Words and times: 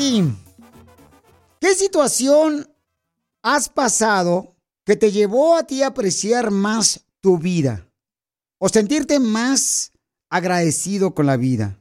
Ti. 0.00 0.24
¿Qué 1.60 1.74
situación 1.74 2.66
has 3.42 3.68
pasado 3.68 4.56
que 4.84 4.96
te 4.96 5.12
llevó 5.12 5.56
a 5.56 5.64
ti 5.64 5.82
a 5.82 5.88
apreciar 5.88 6.50
más 6.50 7.04
tu 7.20 7.36
vida? 7.36 7.86
O 8.58 8.68
sentirte 8.68 9.20
más 9.20 9.92
agradecido 10.30 11.14
con 11.14 11.26
la 11.26 11.36
vida. 11.36 11.78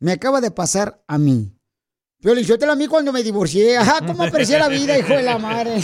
Me 0.00 0.12
acaba 0.12 0.40
de 0.40 0.50
pasar 0.50 1.02
a 1.06 1.16
mí. 1.16 1.52
Pero 2.20 2.40
yo 2.40 2.56
lo 2.56 2.72
a 2.72 2.76
mí 2.76 2.88
cuando 2.88 3.12
me 3.12 3.22
divorcié. 3.22 3.76
Ajá, 3.78 4.04
¿cómo 4.04 4.24
aprecié 4.24 4.58
la 4.58 4.68
vida, 4.68 4.98
hijo 4.98 5.14
de 5.14 5.22
la 5.22 5.38
madre? 5.38 5.80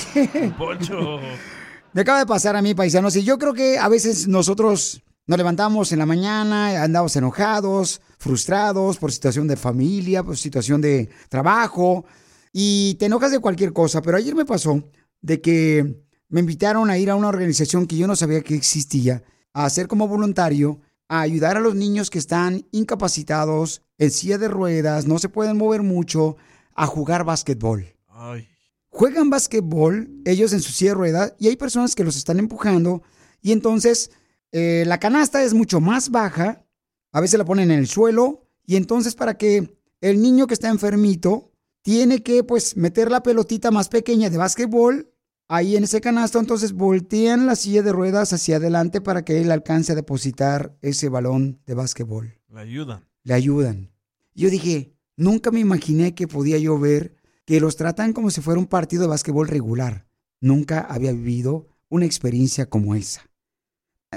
Poncho. 0.58 1.20
Me 1.92 2.02
acaba 2.02 2.18
de 2.18 2.26
pasar 2.26 2.54
a 2.56 2.60
mí, 2.60 2.74
paisanos, 2.74 3.16
y 3.16 3.24
yo 3.24 3.38
creo 3.38 3.54
que 3.54 3.78
a 3.78 3.88
veces 3.88 4.28
nosotros 4.28 5.02
nos 5.26 5.38
levantamos 5.38 5.90
en 5.92 5.98
la 5.98 6.06
mañana, 6.06 6.82
andamos 6.82 7.16
enojados, 7.16 8.00
frustrados 8.18 8.96
por 8.98 9.10
situación 9.10 9.48
de 9.48 9.56
familia, 9.56 10.22
por 10.22 10.36
situación 10.36 10.80
de 10.80 11.08
trabajo, 11.28 12.04
y 12.52 12.94
te 12.94 13.06
enojas 13.06 13.32
de 13.32 13.40
cualquier 13.40 13.72
cosa. 13.72 14.00
Pero 14.02 14.16
ayer 14.16 14.34
me 14.34 14.44
pasó 14.44 14.82
de 15.20 15.40
que 15.40 16.04
me 16.28 16.40
invitaron 16.40 16.90
a 16.90 16.98
ir 16.98 17.10
a 17.10 17.16
una 17.16 17.28
organización 17.28 17.86
que 17.86 17.96
yo 17.96 18.06
no 18.06 18.14
sabía 18.14 18.40
que 18.40 18.54
existía, 18.54 19.24
a 19.52 19.64
hacer 19.64 19.88
como 19.88 20.06
voluntario, 20.06 20.80
a 21.08 21.20
ayudar 21.20 21.56
a 21.56 21.60
los 21.60 21.74
niños 21.74 22.08
que 22.08 22.18
están 22.18 22.64
incapacitados, 22.70 23.82
en 23.98 24.10
silla 24.10 24.38
de 24.38 24.48
ruedas, 24.48 25.06
no 25.06 25.18
se 25.18 25.28
pueden 25.28 25.56
mover 25.56 25.82
mucho, 25.82 26.36
a 26.74 26.86
jugar 26.86 27.24
básquetbol 27.24 27.86
Ay. 28.08 28.46
juegan 28.90 29.30
básquetbol, 29.30 30.10
ellos 30.26 30.52
en 30.52 30.60
su 30.60 30.72
silla 30.72 30.90
de 30.90 30.96
ruedas, 30.96 31.34
y 31.38 31.48
hay 31.48 31.56
personas 31.56 31.94
que 31.94 32.04
los 32.04 32.16
están 32.16 32.38
empujando, 32.38 33.02
y 33.40 33.52
entonces 33.52 34.10
eh, 34.58 34.84
la 34.86 34.98
canasta 34.98 35.42
es 35.42 35.52
mucho 35.52 35.82
más 35.82 36.08
baja, 36.08 36.64
a 37.12 37.20
veces 37.20 37.36
la 37.36 37.44
ponen 37.44 37.70
en 37.70 37.78
el 37.78 37.88
suelo, 37.88 38.48
y 38.64 38.76
entonces 38.76 39.14
para 39.14 39.36
que 39.36 39.78
el 40.00 40.22
niño 40.22 40.46
que 40.46 40.54
está 40.54 40.70
enfermito 40.70 41.52
tiene 41.82 42.22
que 42.22 42.42
pues 42.42 42.74
meter 42.74 43.10
la 43.10 43.22
pelotita 43.22 43.70
más 43.70 43.90
pequeña 43.90 44.30
de 44.30 44.38
básquetbol 44.38 45.12
ahí 45.48 45.76
en 45.76 45.84
ese 45.84 46.00
canasto, 46.00 46.38
entonces 46.38 46.72
voltean 46.72 47.44
la 47.44 47.54
silla 47.54 47.82
de 47.82 47.92
ruedas 47.92 48.32
hacia 48.32 48.56
adelante 48.56 49.02
para 49.02 49.26
que 49.26 49.42
él 49.42 49.52
alcance 49.52 49.92
a 49.92 49.94
depositar 49.94 50.74
ese 50.80 51.10
balón 51.10 51.60
de 51.66 51.74
básquetbol 51.74 52.40
La 52.48 52.62
ayuda. 52.62 53.02
le 53.24 53.34
ayudan. 53.34 53.92
Yo 54.34 54.48
dije, 54.48 54.94
nunca 55.18 55.50
me 55.50 55.60
imaginé 55.60 56.14
que 56.14 56.28
podía 56.28 56.56
yo 56.56 56.78
ver 56.78 57.14
que 57.44 57.60
los 57.60 57.76
tratan 57.76 58.14
como 58.14 58.30
si 58.30 58.40
fuera 58.40 58.58
un 58.58 58.66
partido 58.66 59.02
de 59.02 59.08
básquetbol 59.08 59.48
regular. 59.48 60.06
Nunca 60.40 60.80
había 60.80 61.12
vivido 61.12 61.68
una 61.90 62.06
experiencia 62.06 62.70
como 62.70 62.94
esa. 62.94 63.25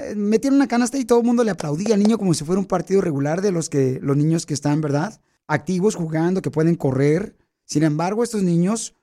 Eh, 0.02 0.14
Metieron 0.14 0.56
una 0.56 0.68
canasta 0.68 0.98
y 0.98 1.04
todo 1.04 1.20
el 1.20 1.26
mundo 1.26 1.44
le 1.44 1.50
aplaudía 1.50 1.94
al 1.94 2.02
niño 2.02 2.18
como 2.18 2.34
si 2.34 2.44
fuera 2.44 2.60
un 2.60 2.66
partido 2.66 3.00
regular 3.00 3.42
de 3.42 3.52
los 3.52 3.68
que 3.68 3.98
los 4.02 4.16
niños 4.16 4.46
que 4.46 4.54
están, 4.54 4.80
¿verdad? 4.80 5.20
Activos 5.46 5.94
jugando, 5.94 6.42
que 6.42 6.50
pueden 6.50 6.74
correr. 6.74 7.36
Sin 7.64 7.82
embargo, 7.82 8.24
estos 8.24 8.42
niños 8.42 8.94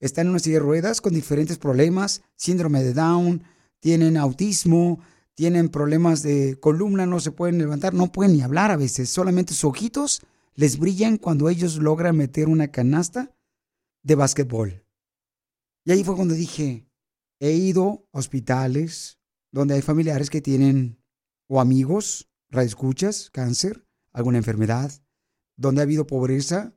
están 0.00 0.26
en 0.26 0.30
una 0.30 0.38
silla 0.38 0.56
de 0.56 0.64
ruedas 0.64 1.00
con 1.00 1.14
diferentes 1.14 1.58
problemas, 1.58 2.22
síndrome 2.36 2.82
de 2.82 2.92
Down, 2.92 3.44
tienen 3.80 4.16
autismo, 4.16 5.00
tienen 5.34 5.68
problemas 5.68 6.22
de 6.22 6.58
columna, 6.60 7.06
no 7.06 7.20
se 7.20 7.30
pueden 7.30 7.58
levantar, 7.58 7.94
no 7.94 8.10
pueden 8.10 8.34
ni 8.34 8.42
hablar 8.42 8.70
a 8.70 8.76
veces, 8.76 9.08
solamente 9.08 9.54
sus 9.54 9.64
ojitos 9.64 10.22
les 10.54 10.78
brillan 10.78 11.18
cuando 11.18 11.48
ellos 11.50 11.76
logran 11.76 12.16
meter 12.16 12.48
una 12.48 12.68
canasta 12.68 13.30
de 14.02 14.14
básquetbol. 14.14 14.82
Y 15.84 15.92
ahí 15.92 16.02
fue 16.02 16.16
cuando 16.16 16.34
dije, 16.34 16.88
he 17.38 17.52
ido 17.52 18.08
a 18.12 18.18
hospitales 18.18 19.18
donde 19.50 19.74
hay 19.74 19.82
familiares 19.82 20.30
que 20.30 20.40
tienen 20.40 20.98
o 21.48 21.60
amigos, 21.60 22.28
radioescuchas, 22.50 23.30
cáncer, 23.30 23.86
alguna 24.12 24.38
enfermedad, 24.38 24.92
donde 25.56 25.80
ha 25.80 25.84
habido 25.84 26.06
pobreza, 26.06 26.74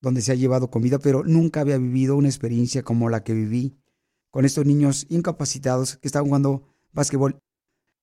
donde 0.00 0.22
se 0.22 0.32
ha 0.32 0.36
llevado 0.36 0.70
comida, 0.70 0.98
pero 0.98 1.24
nunca 1.24 1.60
había 1.60 1.78
vivido 1.78 2.16
una 2.16 2.28
experiencia 2.28 2.82
como 2.82 3.08
la 3.08 3.24
que 3.24 3.34
viví 3.34 3.78
con 4.30 4.44
estos 4.44 4.66
niños 4.66 5.06
incapacitados 5.08 5.96
que 5.96 6.08
estaban 6.08 6.28
jugando 6.28 6.62
básquetbol. 6.92 7.38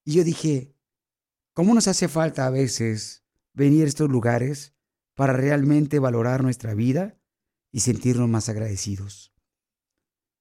Y 0.03 0.13
yo 0.13 0.23
dije, 0.23 0.73
¿cómo 1.53 1.73
nos 1.73 1.87
hace 1.87 2.07
falta 2.07 2.45
a 2.45 2.49
veces 2.49 3.23
venir 3.53 3.85
a 3.85 3.87
estos 3.87 4.09
lugares 4.09 4.73
para 5.13 5.33
realmente 5.33 5.99
valorar 5.99 6.43
nuestra 6.43 6.73
vida 6.73 7.17
y 7.71 7.81
sentirnos 7.81 8.29
más 8.29 8.49
agradecidos? 8.49 9.33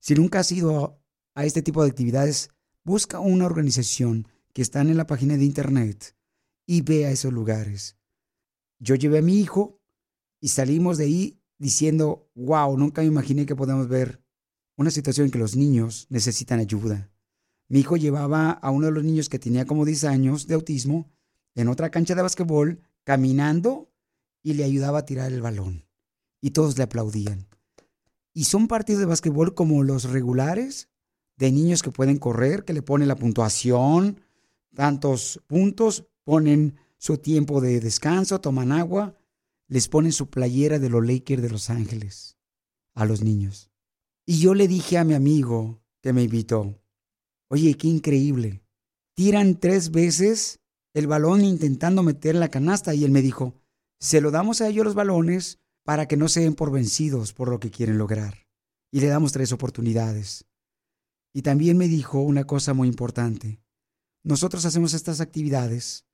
Si 0.01 0.15
nunca 0.15 0.41
has 0.41 0.53
ido 0.53 1.03
a 1.35 1.45
este 1.45 1.63
tipo 1.63 1.83
de 1.83 1.91
actividades, 1.91 2.51
busca 2.85 3.19
una 3.19 3.47
organización 3.47 4.29
que 4.53 4.63
está 4.63 4.83
en 4.83 4.97
la 4.97 5.07
página 5.07 5.37
de 5.37 5.45
internet 5.45 6.17
y 6.67 6.83
ve 6.83 7.07
a 7.07 7.11
esos 7.11 7.33
lugares. 7.33 7.97
Yo 8.79 8.95
llevé 8.95 9.19
a 9.19 9.23
mi 9.23 9.41
hijo 9.41 9.81
y 10.41 10.49
salimos 10.49 10.99
de 10.99 11.05
ahí 11.05 11.41
diciendo, 11.59 12.31
wow, 12.35 12.77
nunca 12.77 13.01
me 13.01 13.09
imaginé 13.09 13.47
que 13.47 13.57
podamos 13.57 13.89
ver 13.89 14.23
una 14.77 14.91
situación 14.91 15.27
en 15.27 15.31
que 15.31 15.39
los 15.39 15.57
niños 15.57 16.07
necesitan 16.11 16.61
ayuda. 16.61 17.11
Mi 17.69 17.81
hijo 17.81 17.97
llevaba 17.97 18.51
a 18.51 18.71
uno 18.71 18.87
de 18.87 18.93
los 18.93 19.05
niños 19.05 19.29
que 19.29 19.39
tenía 19.39 19.65
como 19.65 19.85
10 19.85 20.05
años 20.05 20.47
de 20.47 20.55
autismo 20.55 21.11
en 21.55 21.69
otra 21.69 21.91
cancha 21.91 22.15
de 22.15 22.23
básquetbol 22.23 22.81
caminando 23.05 23.91
y 24.43 24.55
le 24.55 24.65
ayudaba 24.65 25.01
a 25.01 25.07
tirar 25.07 25.33
el 25.33 25.41
balón. 25.41 25.87
Y 26.41 26.51
todos 26.51 26.77
le 26.77 26.85
aplaudían. 26.85 27.49
Y 28.35 28.45
son 28.45 28.69
partidos 28.69 29.01
de 29.01 29.07
básquetbol 29.07 29.55
como 29.55 29.83
los 29.83 30.11
regulares, 30.11 30.91
de 31.37 31.53
niños 31.53 31.83
que 31.83 31.91
pueden 31.91 32.19
correr, 32.19 32.65
que 32.65 32.73
le 32.73 32.83
ponen 32.83 33.09
la 33.09 33.17
puntuación, 33.17 34.21
tantos 34.75 35.41
puntos, 35.47 36.07
ponen 36.25 36.77
su 36.97 37.19
tiempo 37.19 37.61
de 37.61 37.81
descanso, 37.81 38.41
toman 38.41 38.73
agua, 38.73 39.15
les 39.69 39.89
ponen 39.89 40.13
su 40.13 40.31
playera 40.31 40.79
de 40.79 40.89
los 40.89 41.05
Lakers 41.05 41.43
de 41.43 41.51
Los 41.51 41.71
Ángeles 41.71 42.37
a 42.95 43.05
los 43.05 43.23
niños. 43.23 43.71
Y 44.27 44.39
yo 44.39 44.55
le 44.55 44.69
dije 44.69 44.99
a 44.99 45.05
mi 45.05 45.15
amigo 45.15 45.83
que 46.01 46.13
me 46.13 46.23
invitó, 46.23 46.81
oye, 47.49 47.75
qué 47.75 47.89
increíble, 47.89 48.63
tiran 49.15 49.59
tres 49.59 49.91
veces 49.91 50.61
el 50.95 51.07
balón 51.07 51.45
intentando 51.45 52.03
meter 52.03 52.37
la 52.37 52.49
canasta 52.49 52.95
y 52.95 53.05
él 53.05 53.11
me 53.11 53.23
dijo, 53.23 53.55
se 53.99 54.21
lo 54.21 54.31
damos 54.31 54.61
a 54.61 54.69
ellos 54.69 54.85
los 54.85 54.95
balones 54.95 55.59
para 55.83 56.07
que 56.07 56.17
no 56.17 56.29
se 56.29 56.41
den 56.41 56.55
por 56.55 56.71
vencidos 56.71 57.33
por 57.33 57.49
lo 57.49 57.59
que 57.59 57.71
quieren 57.71 57.99
lograr. 57.99 58.47
Y 58.91 59.01
le 59.01 59.09
damos 59.09 59.33
tres 59.33 59.53
oportunidades. 59.53 60.47
Y 61.35 61.43
también 61.43 61.77
me 61.77 61.89
dijo 61.89 62.21
una 62.21 62.45
cosa 62.45 62.73
muy 62.73 62.89
importante. 62.89 63.61
Nosotros 64.23 64.65
hacemos 64.65 64.95
estas 64.95 65.21
actividades 65.21 66.07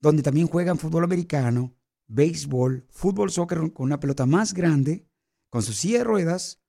donde 0.00 0.22
también 0.22 0.46
juegan 0.46 0.78
fútbol 0.78 1.02
americano, 1.02 1.74
béisbol, 2.06 2.86
fútbol, 2.90 3.30
soccer 3.32 3.72
con 3.72 3.86
una 3.86 3.98
pelota 3.98 4.26
más 4.26 4.54
grande, 4.54 5.08
con 5.48 5.62
su 5.62 5.72
silla 5.72 5.98
de 5.98 6.04
ruedas, 6.04 6.60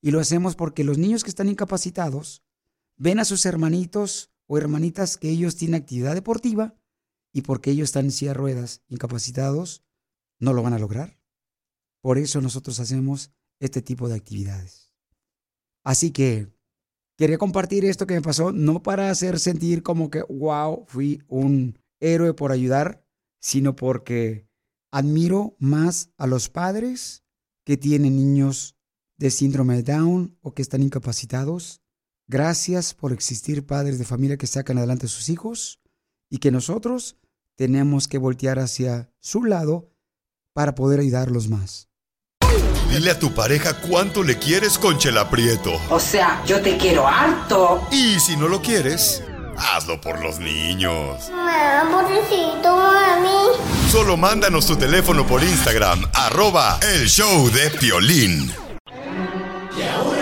y 0.00 0.10
lo 0.10 0.20
hacemos 0.20 0.56
porque 0.56 0.84
los 0.84 0.98
niños 0.98 1.22
que 1.22 1.30
están 1.30 1.48
incapacitados 1.48 2.42
ven 2.96 3.20
a 3.20 3.24
sus 3.24 3.44
hermanitos 3.46 4.32
o 4.46 4.58
hermanitas 4.58 5.16
que 5.16 5.30
ellos 5.30 5.56
tienen 5.56 5.80
actividad 5.80 6.14
deportiva 6.14 6.74
y 7.32 7.42
porque 7.42 7.70
ellos 7.70 7.88
están 7.88 8.06
en 8.06 8.12
silla 8.12 8.30
de 8.30 8.38
ruedas, 8.38 8.82
incapacitados, 8.88 9.84
no 10.38 10.52
lo 10.52 10.62
van 10.62 10.72
a 10.72 10.78
lograr. 10.78 11.18
Por 12.00 12.18
eso 12.18 12.40
nosotros 12.40 12.80
hacemos 12.80 13.32
este 13.60 13.82
tipo 13.82 14.08
de 14.08 14.14
actividades. 14.14 14.92
Así 15.82 16.10
que 16.10 16.53
quería 17.16 17.38
compartir 17.38 17.84
esto 17.84 18.06
que 18.06 18.14
me 18.14 18.22
pasó, 18.22 18.52
no 18.52 18.82
para 18.82 19.10
hacer 19.10 19.38
sentir 19.38 19.82
como 19.82 20.10
que, 20.10 20.22
wow, 20.22 20.84
fui 20.86 21.22
un 21.28 21.78
héroe 22.00 22.34
por 22.34 22.52
ayudar, 22.52 23.04
sino 23.40 23.76
porque 23.76 24.46
admiro 24.90 25.56
más 25.58 26.10
a 26.16 26.26
los 26.26 26.48
padres 26.48 27.24
que 27.64 27.76
tienen 27.76 28.16
niños 28.16 28.76
de 29.16 29.30
síndrome 29.30 29.76
de 29.76 29.82
Down 29.82 30.36
o 30.40 30.54
que 30.54 30.62
están 30.62 30.82
incapacitados. 30.82 31.82
Gracias 32.26 32.94
por 32.94 33.12
existir 33.12 33.66
padres 33.66 33.98
de 33.98 34.04
familia 34.04 34.36
que 34.36 34.46
sacan 34.46 34.78
adelante 34.78 35.06
a 35.06 35.08
sus 35.08 35.28
hijos 35.28 35.80
y 36.30 36.38
que 36.38 36.50
nosotros 36.50 37.16
tenemos 37.54 38.08
que 38.08 38.18
voltear 38.18 38.58
hacia 38.58 39.12
su 39.20 39.44
lado 39.44 39.92
para 40.52 40.74
poder 40.74 41.00
ayudarlos 41.00 41.48
más. 41.48 41.88
Dile 42.94 43.10
a 43.10 43.18
tu 43.18 43.34
pareja 43.34 43.74
cuánto 43.74 44.22
le 44.22 44.38
quieres 44.38 44.78
con 44.78 44.96
Chela 44.98 45.28
Prieto. 45.28 45.80
O 45.90 45.98
sea, 45.98 46.40
yo 46.46 46.60
te 46.60 46.76
quiero 46.76 47.08
harto. 47.08 47.84
Y 47.90 48.20
si 48.20 48.36
no 48.36 48.46
lo 48.46 48.62
quieres, 48.62 49.20
hazlo 49.58 50.00
por 50.00 50.22
los 50.22 50.38
niños. 50.38 51.28
Mamá, 51.28 51.82
mami. 52.62 53.90
Solo 53.90 54.16
mándanos 54.16 54.66
tu 54.66 54.76
teléfono 54.76 55.26
por 55.26 55.42
Instagram, 55.42 56.08
arroba 56.14 56.78
el 56.94 57.08
show 57.08 57.50
de 57.50 57.68
Piolín. 57.70 58.54
Y 59.76 59.82
ahora, 59.82 60.13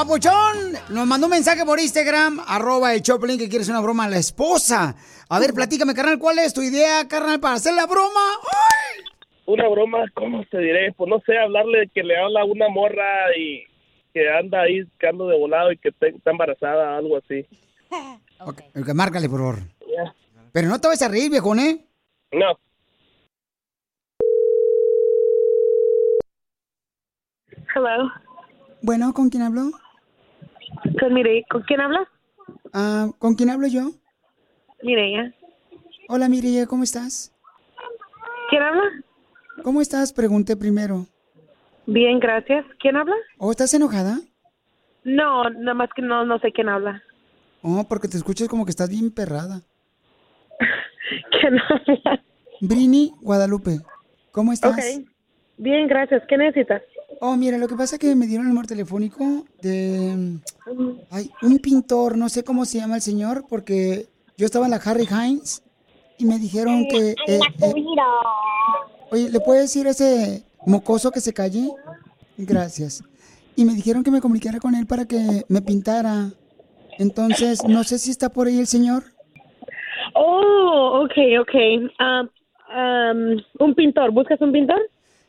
Papuchón 0.00 0.74
nos 0.90 1.06
mandó 1.06 1.24
un 1.26 1.30
mensaje 1.30 1.64
por 1.64 1.80
Instagram, 1.80 2.38
arroba 2.46 2.92
el 2.92 3.00
Choplin, 3.00 3.38
que 3.38 3.48
quieres 3.48 3.70
una 3.70 3.80
broma 3.80 4.04
a 4.04 4.10
la 4.10 4.18
esposa. 4.18 4.94
A 5.30 5.40
ver, 5.40 5.54
platícame, 5.54 5.94
carnal, 5.94 6.18
¿cuál 6.18 6.38
es 6.38 6.52
tu 6.52 6.60
idea, 6.60 7.08
carnal, 7.08 7.40
para 7.40 7.54
hacer 7.54 7.72
la 7.72 7.86
broma? 7.86 8.20
¡Ay! 8.42 9.04
Una 9.46 9.66
broma, 9.70 10.04
¿cómo 10.12 10.44
te 10.50 10.58
diré? 10.58 10.92
Pues 10.92 11.08
no 11.08 11.18
sé, 11.24 11.38
hablarle 11.38 11.78
de 11.78 11.88
que 11.88 12.02
le 12.02 12.14
habla 12.14 12.42
a 12.42 12.44
una 12.44 12.68
morra 12.68 13.34
y 13.38 13.64
que 14.12 14.28
anda 14.28 14.60
ahí, 14.60 14.86
que 15.00 15.08
ando 15.08 15.28
de 15.28 15.38
volado 15.38 15.72
y 15.72 15.78
que 15.78 15.90
te- 15.92 16.08
está 16.10 16.30
embarazada, 16.30 16.98
algo 16.98 17.16
así. 17.16 17.46
Ok, 18.40 18.60
ok, 18.78 18.88
márcale, 18.92 19.30
por 19.30 19.38
favor. 19.38 19.58
Pero 20.52 20.68
no 20.68 20.78
te 20.78 20.88
vas 20.88 21.00
a 21.00 21.08
reír, 21.08 21.30
viejón, 21.30 21.58
¿eh? 21.58 21.86
No. 22.32 22.58
Hello. 27.74 28.10
Bueno, 28.82 29.14
¿con 29.14 29.30
quién 29.30 29.42
hablo? 29.42 29.70
Con 31.00 31.14
Mireia. 31.14 31.44
¿Con 31.50 31.62
quién 31.62 31.80
habla? 31.80 32.08
Ah, 32.72 33.08
¿Con 33.18 33.34
quién 33.34 33.50
hablo 33.50 33.66
yo? 33.66 33.90
Mireia. 34.82 35.34
Hola, 36.08 36.28
Mireya, 36.28 36.66
¿cómo 36.66 36.84
estás? 36.84 37.32
¿Quién 38.50 38.62
habla? 38.62 38.82
¿Cómo 39.62 39.80
estás? 39.80 40.12
Pregunté 40.12 40.56
primero. 40.56 41.06
Bien, 41.86 42.18
gracias. 42.20 42.64
¿Quién 42.80 42.96
habla? 42.96 43.16
¿O 43.38 43.50
estás 43.50 43.72
enojada? 43.74 44.20
No, 45.04 45.48
nada 45.50 45.74
más 45.74 45.90
que 45.94 46.02
no, 46.02 46.24
no 46.24 46.38
sé 46.40 46.52
quién 46.52 46.68
habla. 46.68 47.02
Oh, 47.62 47.84
porque 47.88 48.08
te 48.08 48.16
escuchas 48.16 48.48
como 48.48 48.64
que 48.64 48.70
estás 48.70 48.90
bien 48.90 49.12
perrada. 49.12 49.62
¿Quién 51.40 51.58
habla? 51.60 52.22
Brini 52.60 53.12
Guadalupe, 53.20 53.78
¿cómo 54.32 54.52
estás? 54.52 54.72
Ok. 54.72 55.08
Bien, 55.58 55.86
gracias. 55.88 56.22
¿Qué 56.28 56.36
necesitas? 56.36 56.82
Oh, 57.20 57.36
mira, 57.36 57.58
lo 57.58 57.66
que 57.68 57.76
pasa 57.76 57.96
es 57.96 58.00
que 58.00 58.14
me 58.14 58.26
dieron 58.26 58.46
el 58.46 58.50
número 58.50 58.68
telefónico 58.68 59.44
de... 59.62 60.38
Ay, 61.10 61.30
un 61.42 61.58
pintor, 61.58 62.16
no 62.18 62.28
sé 62.28 62.44
cómo 62.44 62.64
se 62.64 62.78
llama 62.78 62.96
el 62.96 63.02
señor, 63.02 63.46
porque 63.48 64.06
yo 64.36 64.44
estaba 64.44 64.66
en 64.66 64.72
la 64.72 64.76
Harry 64.84 65.08
Hines 65.10 65.62
y 66.18 66.26
me 66.26 66.38
dijeron 66.38 66.86
que... 66.88 67.10
eh, 67.26 67.40
eh, 67.62 67.74
oye, 69.10 69.30
¿le 69.30 69.40
puedes 69.40 69.62
decir 69.64 69.86
a 69.86 69.90
ese 69.90 70.44
mocoso 70.66 71.10
que 71.10 71.20
se 71.20 71.32
calle? 71.32 71.70
Gracias. 72.36 73.02
Y 73.54 73.64
me 73.64 73.72
dijeron 73.72 74.04
que 74.04 74.10
me 74.10 74.20
comunicara 74.20 74.60
con 74.60 74.74
él 74.74 74.86
para 74.86 75.06
que 75.06 75.44
me 75.48 75.62
pintara. 75.62 76.32
Entonces, 76.98 77.64
no 77.66 77.84
sé 77.84 77.98
si 77.98 78.10
está 78.10 78.28
por 78.28 78.46
ahí 78.46 78.58
el 78.58 78.66
señor. 78.66 79.04
Oh, 80.14 81.02
ok, 81.04 81.12
ok. 81.40 81.54
Um, 82.68 83.40
un 83.58 83.74
pintor. 83.74 84.10
¿Buscas 84.10 84.40
un 84.42 84.52
pintor? 84.52 84.80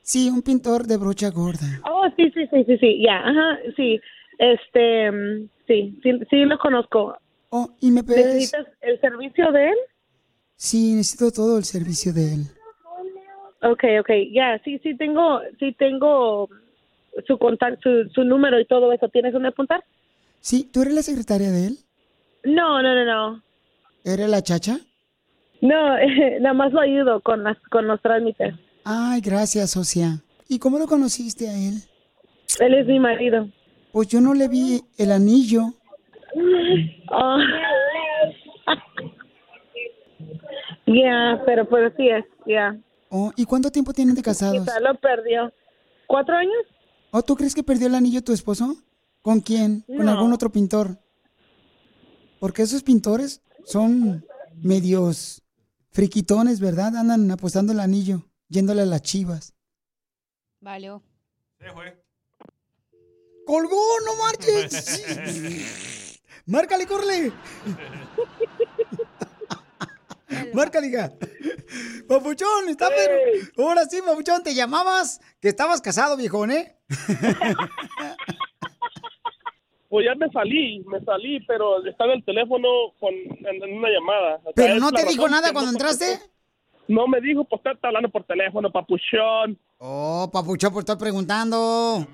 Sí, 0.08 0.30
un 0.30 0.42
pintor 0.42 0.88
de 0.88 0.96
brocha 0.96 1.30
gorda. 1.32 1.68
Oh, 1.84 2.08
sí, 2.16 2.32
sí, 2.34 2.48
sí, 2.48 2.64
sí, 2.64 2.78
sí. 2.78 3.04
Ya, 3.06 3.18
ajá, 3.18 3.60
sí. 3.76 4.00
Este, 4.40 5.12
mm, 5.12 5.50
sí, 5.68 6.00
sí, 6.02 6.12
sí 6.30 6.46
lo 6.46 6.58
conozco. 6.60 7.18
Oh, 7.50 7.76
¿y 7.82 7.92
me 7.92 8.06
puedes...? 8.06 8.26
¿Necesitas 8.26 8.68
el 8.80 9.02
servicio 9.02 9.52
de 9.52 9.68
él? 9.68 9.76
Sí, 10.56 10.94
necesito 10.94 11.30
todo 11.32 11.58
el 11.58 11.66
servicio 11.66 12.14
de 12.14 12.36
él. 12.36 12.40
Okay, 13.62 14.00
okay, 14.00 14.32
ya, 14.32 14.58
sí, 14.64 14.80
sí 14.80 14.96
tengo, 14.96 15.42
sí 15.60 15.76
tengo 15.78 16.48
su 17.28 17.38
contacto, 17.38 17.82
su, 17.84 18.10
su 18.12 18.24
número 18.24 18.62
y 18.62 18.66
todo 18.66 18.94
eso. 18.94 19.10
¿Tienes 19.10 19.34
dónde 19.34 19.50
apuntar? 19.50 19.84
Sí, 20.40 20.70
¿tú 20.72 20.84
eres 20.84 20.94
la 20.94 21.02
secretaria 21.02 21.52
de 21.52 21.68
él? 21.68 21.78
No, 22.46 22.82
no, 22.82 22.96
no, 22.96 23.04
no. 23.04 23.44
¿Eres 24.06 24.30
la 24.30 24.42
chacha? 24.42 24.78
No, 25.60 25.98
nada 26.40 26.54
más 26.54 26.72
lo 26.72 26.80
ayudo 26.80 27.20
con 27.20 27.44
las, 27.44 27.60
con 27.70 27.88
los 27.88 28.02
trámites. 28.02 28.56
Ay, 28.90 29.20
gracias, 29.20 29.72
socia. 29.72 30.24
¿Y 30.48 30.60
cómo 30.60 30.80
lo 30.80 30.88
conociste 30.88 31.50
a 31.50 31.54
él? 31.58 31.84
Él 32.60 32.74
es 32.74 32.88
mi 32.88 33.00
marido. 33.02 33.50
Pues 33.92 34.08
yo 34.08 34.22
no 34.22 34.34
le 34.34 34.48
vi 34.48 34.82
el 34.98 35.12
anillo. 35.12 35.74
Oh. 37.12 37.38
Ya, 40.90 41.42
pero 41.46 41.68
pues 41.68 41.92
sí 41.98 42.08
es, 42.08 42.24
ya. 42.46 42.80
Oh, 43.10 43.34
¿y 43.36 43.44
cuánto 43.44 43.70
tiempo 43.72 43.92
tienen 43.92 44.16
de 44.16 44.22
casados? 44.22 44.60
Quizá 44.66 44.80
lo 44.80 44.96
perdió. 44.96 45.52
¿Cuatro 46.08 46.34
años? 46.38 46.54
¿O 47.12 47.22
tú 47.22 47.36
crees 47.36 47.54
que 47.54 47.62
perdió 47.62 47.88
el 47.88 47.96
anillo 47.96 48.24
tu 48.24 48.32
esposo? 48.32 48.74
¿Con 49.22 49.42
quién? 49.42 49.82
¿Con 49.86 50.06
No. 50.06 50.12
algún 50.14 50.32
otro 50.32 50.50
pintor? 50.50 50.98
Porque 52.40 52.62
esos 52.62 52.84
pintores 52.84 53.42
son 53.66 54.26
medios 54.56 55.44
friquitones, 55.92 56.62
¿verdad? 56.62 56.96
Andan 56.96 57.30
apostando 57.32 57.74
el 57.74 57.82
anillo, 57.82 58.24
yéndole 58.50 58.82
a 58.82 58.86
las 58.86 59.02
chivas. 59.02 59.54
Valió. 60.60 61.04
¡Colgó! 63.46 64.00
¡No 64.06 64.16
marches! 64.16 66.22
¡Márcale, 66.46 66.86
córrele! 66.86 67.32
Márcale, 70.54 70.88
hija. 70.88 71.14
Papuchón, 72.08 72.70
está 72.70 72.90
pero... 72.90 73.14
Ahora 73.58 73.86
sí, 73.86 74.02
Papuchón, 74.06 74.44
te 74.44 74.54
llamabas 74.54 75.20
que 75.40 75.50
estabas 75.50 75.82
casado, 75.82 76.18
viejón, 76.18 76.52
¿eh? 76.52 76.78
Pues 79.90 80.06
ya 80.06 80.16
me 80.16 80.30
salí, 80.32 80.84
me 80.86 81.00
salí, 81.06 81.40
pero 81.48 81.84
estaba 81.86 82.14
el 82.14 82.24
teléfono 82.26 82.68
con, 83.00 83.14
en, 83.14 83.64
en 83.64 83.78
una 83.78 83.88
llamada. 83.90 84.36
O 84.44 84.44
sea, 84.44 84.52
¿Pero 84.54 84.80
no 84.80 84.92
te 84.92 85.06
dijo 85.06 85.30
nada 85.30 85.54
cuando 85.54 85.72
entraste? 85.72 86.20
No 86.88 87.08
me 87.08 87.20
dijo, 87.22 87.44
pues 87.46 87.62
está 87.66 87.88
hablando 87.88 88.10
por 88.10 88.24
teléfono, 88.24 88.72
papuchón. 88.72 89.58
Oh, 89.80 90.30
Papuchón, 90.32 90.72
por 90.74 90.80
estar 90.82 90.98
preguntando. 90.98 92.06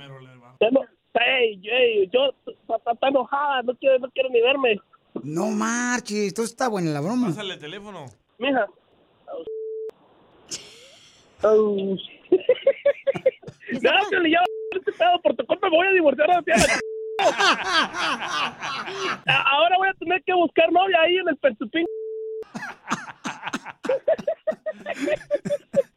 Ya 0.59 0.69
no- 0.71 0.81
Ey, 1.15 1.61
ey, 1.71 2.09
yo 2.11 2.33
está, 2.47 2.91
está 2.91 3.07
enojada, 3.07 3.61
no 3.61 3.75
quiero, 3.77 3.99
no 3.99 4.09
quiero 4.11 4.29
ni 4.29 4.41
verme. 4.41 4.79
No 5.23 5.45
marches, 5.51 6.27
esto 6.27 6.41
está 6.43 6.67
buena 6.69 6.89
la 6.89 7.01
broma. 7.01 7.27
Pásale 7.27 7.53
el 7.53 7.59
teléfono. 7.59 8.05
Mija. 8.39 8.65
Au. 11.43 11.95
Ya, 13.81 13.91
Piolín, 14.09 14.33
ya, 14.33 14.39
este 14.71 14.91
pedo, 14.91 15.21
por 15.23 15.35
tu 15.35 15.45
culpa 15.45 15.69
me 15.69 15.77
voy 15.77 15.87
a 15.87 15.91
divorciar 15.91 16.29
a 16.31 16.37
A- 16.37 16.43
Ahora 19.55 19.77
voy 19.77 19.87
a 19.89 19.93
tener 19.93 20.21
que 20.23 20.33
buscar 20.33 20.71
novia 20.71 20.99
ahí 21.01 21.17
en 21.17 21.29
el 21.29 21.37
Pensupín. 21.37 21.85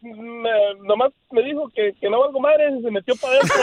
Me- 0.02 0.74
nomás 0.84 1.12
me 1.32 1.42
dijo 1.42 1.68
que, 1.74 1.92
que 2.00 2.08
no 2.08 2.20
valgo 2.20 2.38
madre 2.40 2.70
y 2.70 2.80
se 2.82 2.90
metió 2.90 3.14
para 3.16 3.34
adentro. 3.34 3.56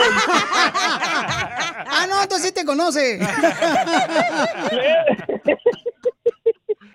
Ah, 1.86 2.06
no, 2.08 2.22
entonces 2.22 2.48
sí 2.48 2.54
te 2.54 2.64
conoce. 2.64 3.18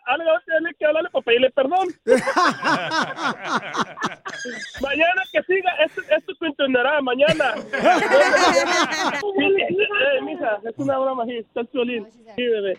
Ale, 0.05 0.24
tener 0.46 0.75
que 0.75 0.86
hablarle 0.86 1.10
para 1.12 1.24
pedirle 1.24 1.50
perdón. 1.51 1.88
mañana 4.81 5.22
que 5.31 5.43
siga, 5.43 5.72
esto, 5.86 6.01
esto 6.01 6.34
continuará 6.39 7.00
mañana. 7.01 7.53
eh, 9.39 10.22
mija, 10.24 10.60
es 10.63 10.74
una 10.77 10.98
broma, 10.98 11.25
sí, 11.25 11.38
está 11.38 11.62
el 11.62 11.69
violín. 11.72 12.08
Sí, 12.36 12.43
bebé. 12.43 12.77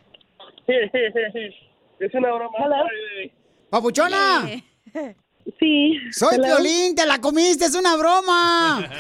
Es 2.01 2.15
una 2.15 2.33
broma. 2.33 2.57
Ay, 2.59 2.69
bebé. 3.15 3.33
¡Papuchona! 3.71 4.47
Sí. 5.59 5.97
Soy 6.11 6.35
Hello. 6.35 6.45
Piolín, 6.45 6.95
te 6.95 7.07
la 7.07 7.19
comiste, 7.21 7.65
es 7.65 7.75
una 7.75 7.97
broma. 7.97 8.87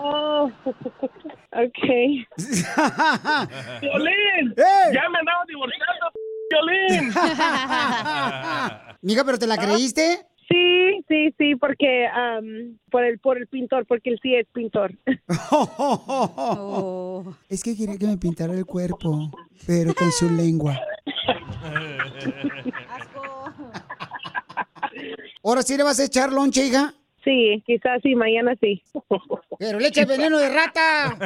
Oh, 0.00 0.48
ok. 0.64 0.76
¡Violín! 3.80 4.54
¡Eh! 4.56 4.92
¡Ya 4.94 5.08
me 5.10 5.18
andaba 5.18 5.42
divorciando, 5.48 6.06
Violín! 6.50 7.12
Mija, 9.02 9.24
¿pero 9.24 9.38
te 9.40 9.48
la 9.48 9.56
creíste? 9.56 10.24
Sí, 10.48 11.04
sí, 11.08 11.34
sí, 11.36 11.56
porque 11.56 12.06
am, 12.06 12.78
por 12.92 13.02
el 13.02 13.18
por 13.18 13.38
el 13.38 13.48
pintor, 13.48 13.86
porque 13.86 14.10
él 14.10 14.20
sí 14.22 14.36
es 14.36 14.46
pintor. 14.52 14.92
Es 17.48 17.64
que 17.64 17.76
quería 17.76 17.98
que 17.98 18.06
me 18.06 18.18
pintara 18.18 18.52
el 18.54 18.66
cuerpo, 18.66 19.32
pero 19.66 19.92
con 19.94 20.12
su 20.12 20.30
lengua. 20.30 20.78
¿Ahora 25.48 25.62
sí 25.62 25.78
le 25.78 25.82
vas 25.82 25.98
a 25.98 26.04
echar 26.04 26.30
lonche, 26.30 26.66
hija? 26.66 26.92
Sí, 27.24 27.62
quizás 27.64 28.00
sí, 28.02 28.14
mañana 28.14 28.52
sí. 28.60 28.82
Pero 29.58 29.80
le 29.80 29.88
echa 29.88 30.04
veneno 30.04 30.36
de 30.36 30.50
rata. 30.50 31.16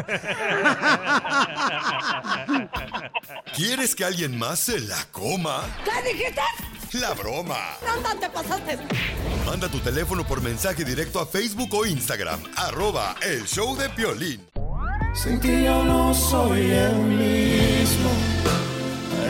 ¿Quieres 3.57 3.97
que 3.97 4.05
alguien 4.05 4.38
más 4.38 4.61
se 4.61 4.79
la 4.79 5.05
coma? 5.11 5.64
¿Qué 5.85 6.12
dijiste? 6.12 6.41
La 7.00 7.14
broma. 7.14 7.59
No, 7.85 8.00
no 8.00 8.21
te 8.21 8.31
pasaste. 8.31 8.79
Manda 9.45 9.69
tu 9.69 9.81
teléfono 9.81 10.25
por 10.25 10.41
mensaje 10.41 10.85
directo 10.85 11.19
a 11.19 11.26
Facebook 11.26 11.75
o 11.75 11.85
Instagram. 11.85 12.41
Arroba 12.55 13.17
el 13.23 13.45
show 13.47 13.76
de 13.76 13.88
Piolín. 13.88 14.47
Sin 15.14 15.41
ti 15.41 15.64
yo 15.64 15.83
no 15.83 16.14
soy 16.14 16.71
el 16.71 16.95
mismo. 16.95 18.11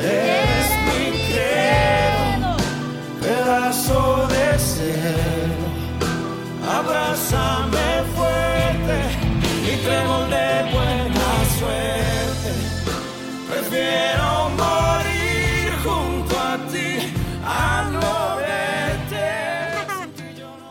Eres 0.02 0.68
mi 0.84 1.32
credo, 1.32 2.01
pedazo 3.22 4.26
de 4.28 4.58
cielo. 4.58 5.66
Abrázame 6.68 7.88
fuerte 8.16 8.98
y 9.70 9.76
trébol 9.84 10.28
de 10.30 10.48
buena 10.74 11.30
suerte. 11.58 12.50
Prefiero 13.50 14.50
morir 14.62 15.70
junto 15.84 16.38
a 16.38 16.56
ti 16.70 16.90
a 17.44 17.90
no 17.92 18.36
verte. 18.36 19.26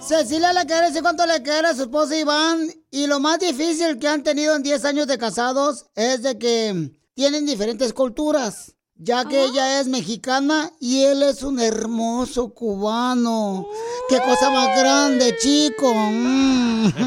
Cecilia 0.02 0.54
le 0.54 0.66
quiere 0.66 0.88
decir 0.88 1.02
cuánto 1.02 1.26
le 1.26 1.42
quiere 1.42 1.68
a 1.70 1.76
su 1.76 1.84
esposo 1.84 2.14
Iván. 2.14 2.70
Y 2.92 3.08
lo 3.08 3.20
más 3.20 3.40
difícil 3.40 3.98
que 3.98 4.08
han 4.08 4.24
tenido 4.24 4.56
en 4.56 4.64
10 4.64 4.84
años 4.86 5.08
de 5.08 5.18
casados 5.18 5.86
es 5.96 6.22
de 6.22 6.38
que 6.38 6.92
tienen 7.14 7.46
diferentes 7.46 7.94
culturas. 7.94 8.76
Ya 9.04 9.26
que 9.28 9.46
ella 9.46 9.80
es 9.80 9.88
mexicana 9.88 10.70
y 10.80 11.06
él 11.06 11.24
es 11.24 11.42
un 11.42 11.60
hermoso 11.60 12.54
cubano. 12.54 13.66
¡Qué 14.08 14.18
cosa 14.18 14.52
más 14.52 14.80
grande, 14.80 15.36
chico! 15.38 15.92
Mm. 15.94 16.88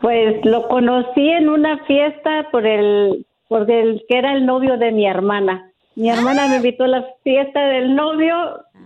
Pues 0.00 0.44
lo 0.44 0.66
conocí 0.66 1.28
en 1.28 1.48
una 1.48 1.78
fiesta 1.84 2.48
por 2.50 2.66
el, 2.66 3.24
por 3.46 3.70
el 3.70 4.02
que 4.08 4.18
era 4.18 4.32
el 4.32 4.44
novio 4.44 4.76
de 4.76 4.90
mi 4.90 5.06
hermana. 5.06 5.70
Mi 5.94 6.10
hermana 6.10 6.48
me 6.48 6.56
invitó 6.56 6.84
a 6.84 6.88
la 6.88 7.06
fiesta 7.22 7.60
del 7.66 7.94
novio, 7.94 8.34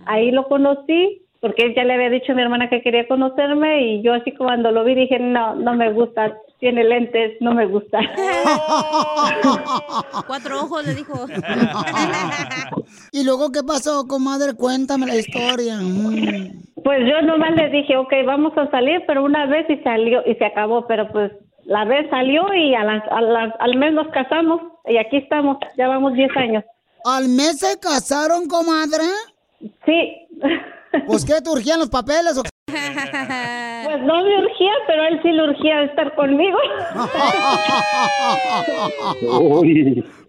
ahí 0.05 0.29
lo 0.29 0.47
conocí, 0.47 1.23
porque 1.41 1.63
él 1.63 1.73
ya 1.75 1.85
le 1.85 1.95
había 1.95 2.11
dicho 2.11 2.31
a 2.31 2.35
mi 2.35 2.43
hermana 2.43 2.69
que 2.69 2.83
quería 2.83 3.07
conocerme 3.07 3.81
y 3.81 4.03
yo 4.03 4.13
así 4.13 4.31
cuando 4.33 4.71
lo 4.71 4.83
vi 4.83 4.93
dije, 4.93 5.17
no, 5.17 5.55
no 5.55 5.73
me 5.73 5.91
gusta, 5.91 6.37
tiene 6.59 6.83
lentes, 6.83 7.33
no 7.41 7.53
me 7.53 7.65
gusta. 7.67 7.99
Cuatro 10.27 10.61
ojos 10.63 10.85
le 10.85 10.95
dijo. 10.95 11.25
¿Y 13.11 13.23
luego 13.23 13.51
qué 13.51 13.63
pasó, 13.63 14.07
comadre? 14.07 14.53
Cuéntame 14.55 15.05
la 15.07 15.15
historia. 15.15 15.77
Mm. 15.77 16.63
Pues 16.83 16.99
yo 17.07 17.21
nomás 17.21 17.51
le 17.55 17.69
dije, 17.69 17.97
ok, 17.97 18.11
vamos 18.25 18.53
a 18.57 18.69
salir, 18.71 19.01
pero 19.07 19.23
una 19.23 19.45
vez 19.45 19.65
y 19.69 19.77
salió 19.83 20.21
y 20.25 20.35
se 20.35 20.45
acabó, 20.45 20.87
pero 20.87 21.07
pues 21.11 21.31
la 21.65 21.85
vez 21.85 22.09
salió 22.09 22.53
y 22.53 22.75
a 22.75 22.83
la- 22.83 23.03
a 23.11 23.21
la- 23.21 23.55
al 23.59 23.75
mes 23.77 23.93
nos 23.93 24.07
casamos 24.09 24.61
y 24.85 24.97
aquí 24.97 25.17
estamos, 25.17 25.57
ya 25.77 25.87
vamos 25.87 26.13
10 26.13 26.35
años. 26.37 26.63
¿Al 27.03 27.27
mes 27.29 27.59
se 27.59 27.79
casaron, 27.79 28.47
comadre? 28.47 29.03
Sí. 29.85 30.27
¿Pues 31.07 31.25
qué, 31.25 31.41
te 31.41 31.49
urgían 31.49 31.79
los 31.79 31.89
papeles 31.89 32.37
o 32.37 32.43
qué? 32.43 32.49
Pues 32.67 34.01
no 34.01 34.23
me 34.23 34.39
urgía, 34.43 34.71
pero 34.87 35.03
él 35.05 35.19
sí 35.23 35.31
le 35.31 35.43
urgía 35.49 35.83
estar 35.83 36.13
conmigo. 36.15 36.57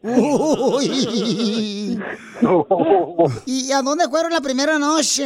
Uy. 0.02 1.98
¿Y 3.46 3.72
a 3.72 3.82
dónde 3.82 4.08
fueron 4.08 4.32
la 4.32 4.40
primera 4.40 4.78
noche? 4.78 5.24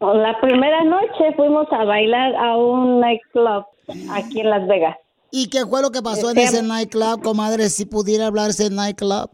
La 0.00 0.38
primera 0.42 0.84
noche 0.84 1.34
fuimos 1.36 1.66
a 1.72 1.84
bailar 1.84 2.34
a 2.36 2.56
un 2.58 3.00
nightclub 3.00 3.64
aquí 4.10 4.40
en 4.40 4.50
Las 4.50 4.66
Vegas. 4.68 4.96
¿Y 5.30 5.48
qué 5.48 5.64
fue 5.66 5.80
lo 5.82 5.90
que 5.90 6.02
pasó 6.02 6.30
en 6.30 6.38
Este- 6.38 6.58
ese 6.58 6.62
nightclub, 6.66 7.22
comadre? 7.22 7.68
Si 7.70 7.86
pudiera 7.86 8.26
hablarse 8.26 8.66
en 8.66 8.76
nightclub. 8.76 9.30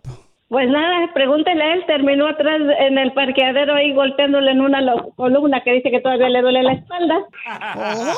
Pues 0.51 0.69
nada, 0.69 1.09
pregúntele 1.15 1.63
a 1.63 1.75
él, 1.75 1.85
terminó 1.87 2.27
atrás 2.27 2.61
en 2.81 2.99
el 2.99 3.13
parqueadero 3.13 3.73
ahí 3.77 3.95
golpeándole 3.95 4.51
en 4.51 4.61
una 4.61 4.81
columna 5.15 5.63
que 5.63 5.75
dice 5.75 5.93
que 5.93 6.01
todavía 6.01 6.29
le 6.29 6.43
duele 6.43 6.65
la 6.65 6.73
espalda. 6.73 7.21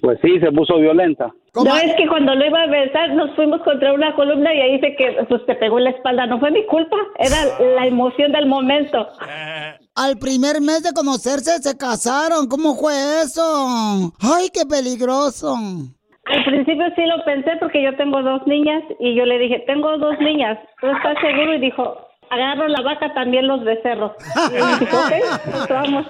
Pues 0.00 0.18
sí, 0.20 0.38
se 0.38 0.52
puso 0.52 0.76
violenta. 0.76 1.32
No, 1.54 1.76
es 1.76 1.96
que 1.96 2.06
cuando 2.06 2.34
lo 2.34 2.44
iba 2.44 2.60
a 2.60 2.66
besar 2.66 3.14
nos 3.14 3.34
fuimos 3.34 3.62
contra 3.62 3.94
una 3.94 4.14
columna 4.14 4.52
y 4.52 4.60
ahí 4.60 4.72
dice 4.72 4.94
que 4.98 5.16
pues 5.26 5.46
te 5.46 5.54
pegó 5.54 5.78
en 5.78 5.84
la 5.84 5.90
espalda. 5.92 6.26
No 6.26 6.38
fue 6.38 6.50
mi 6.50 6.66
culpa, 6.66 6.94
era 7.18 7.38
la 7.74 7.86
emoción 7.86 8.30
del 8.32 8.44
momento. 8.44 9.08
Al 9.94 10.18
primer 10.18 10.60
mes 10.60 10.82
de 10.82 10.92
conocerse 10.92 11.56
se 11.62 11.78
casaron. 11.78 12.48
¿Cómo 12.48 12.74
fue 12.74 12.92
eso? 13.22 13.40
¡Ay, 14.20 14.50
qué 14.52 14.66
peligroso! 14.68 15.56
Al 16.26 16.44
principio 16.44 16.86
sí 16.96 17.04
lo 17.04 17.22
pensé 17.24 17.52
porque 17.60 17.82
yo 17.82 17.94
tengo 17.96 18.22
dos 18.22 18.46
niñas 18.46 18.82
y 18.98 19.14
yo 19.14 19.26
le 19.26 19.38
dije, 19.38 19.62
tengo 19.66 19.98
dos 19.98 20.18
niñas, 20.20 20.58
¿tú 20.80 20.86
estás 20.86 21.18
seguro? 21.20 21.54
Y 21.54 21.58
dijo, 21.60 21.98
agarro 22.30 22.66
la 22.68 22.80
vaca 22.80 23.12
también 23.12 23.46
los 23.46 23.62
becerros. 23.62 24.12
Y 24.50 24.58
yo 24.58 24.66
dije, 24.78 24.96
ok, 24.96 25.12
pues 25.44 25.68
vamos. 25.68 26.06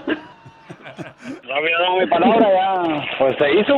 No 1.43 1.55
había 1.55 1.79
dado 1.79 1.97
mi 1.99 2.07
palabra, 2.07 2.49
ya. 2.53 3.05
Pues 3.19 3.37
se 3.39 3.53
hizo. 3.61 3.77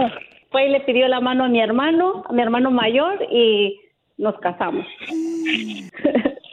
Fue 0.50 0.66
y 0.66 0.70
le 0.70 0.80
pidió 0.80 1.08
la 1.08 1.20
mano 1.20 1.44
a 1.44 1.48
mi 1.48 1.60
hermano, 1.60 2.22
a 2.28 2.32
mi 2.32 2.42
hermano 2.42 2.70
mayor 2.70 3.18
y 3.30 3.80
nos 4.18 4.38
casamos. 4.38 4.86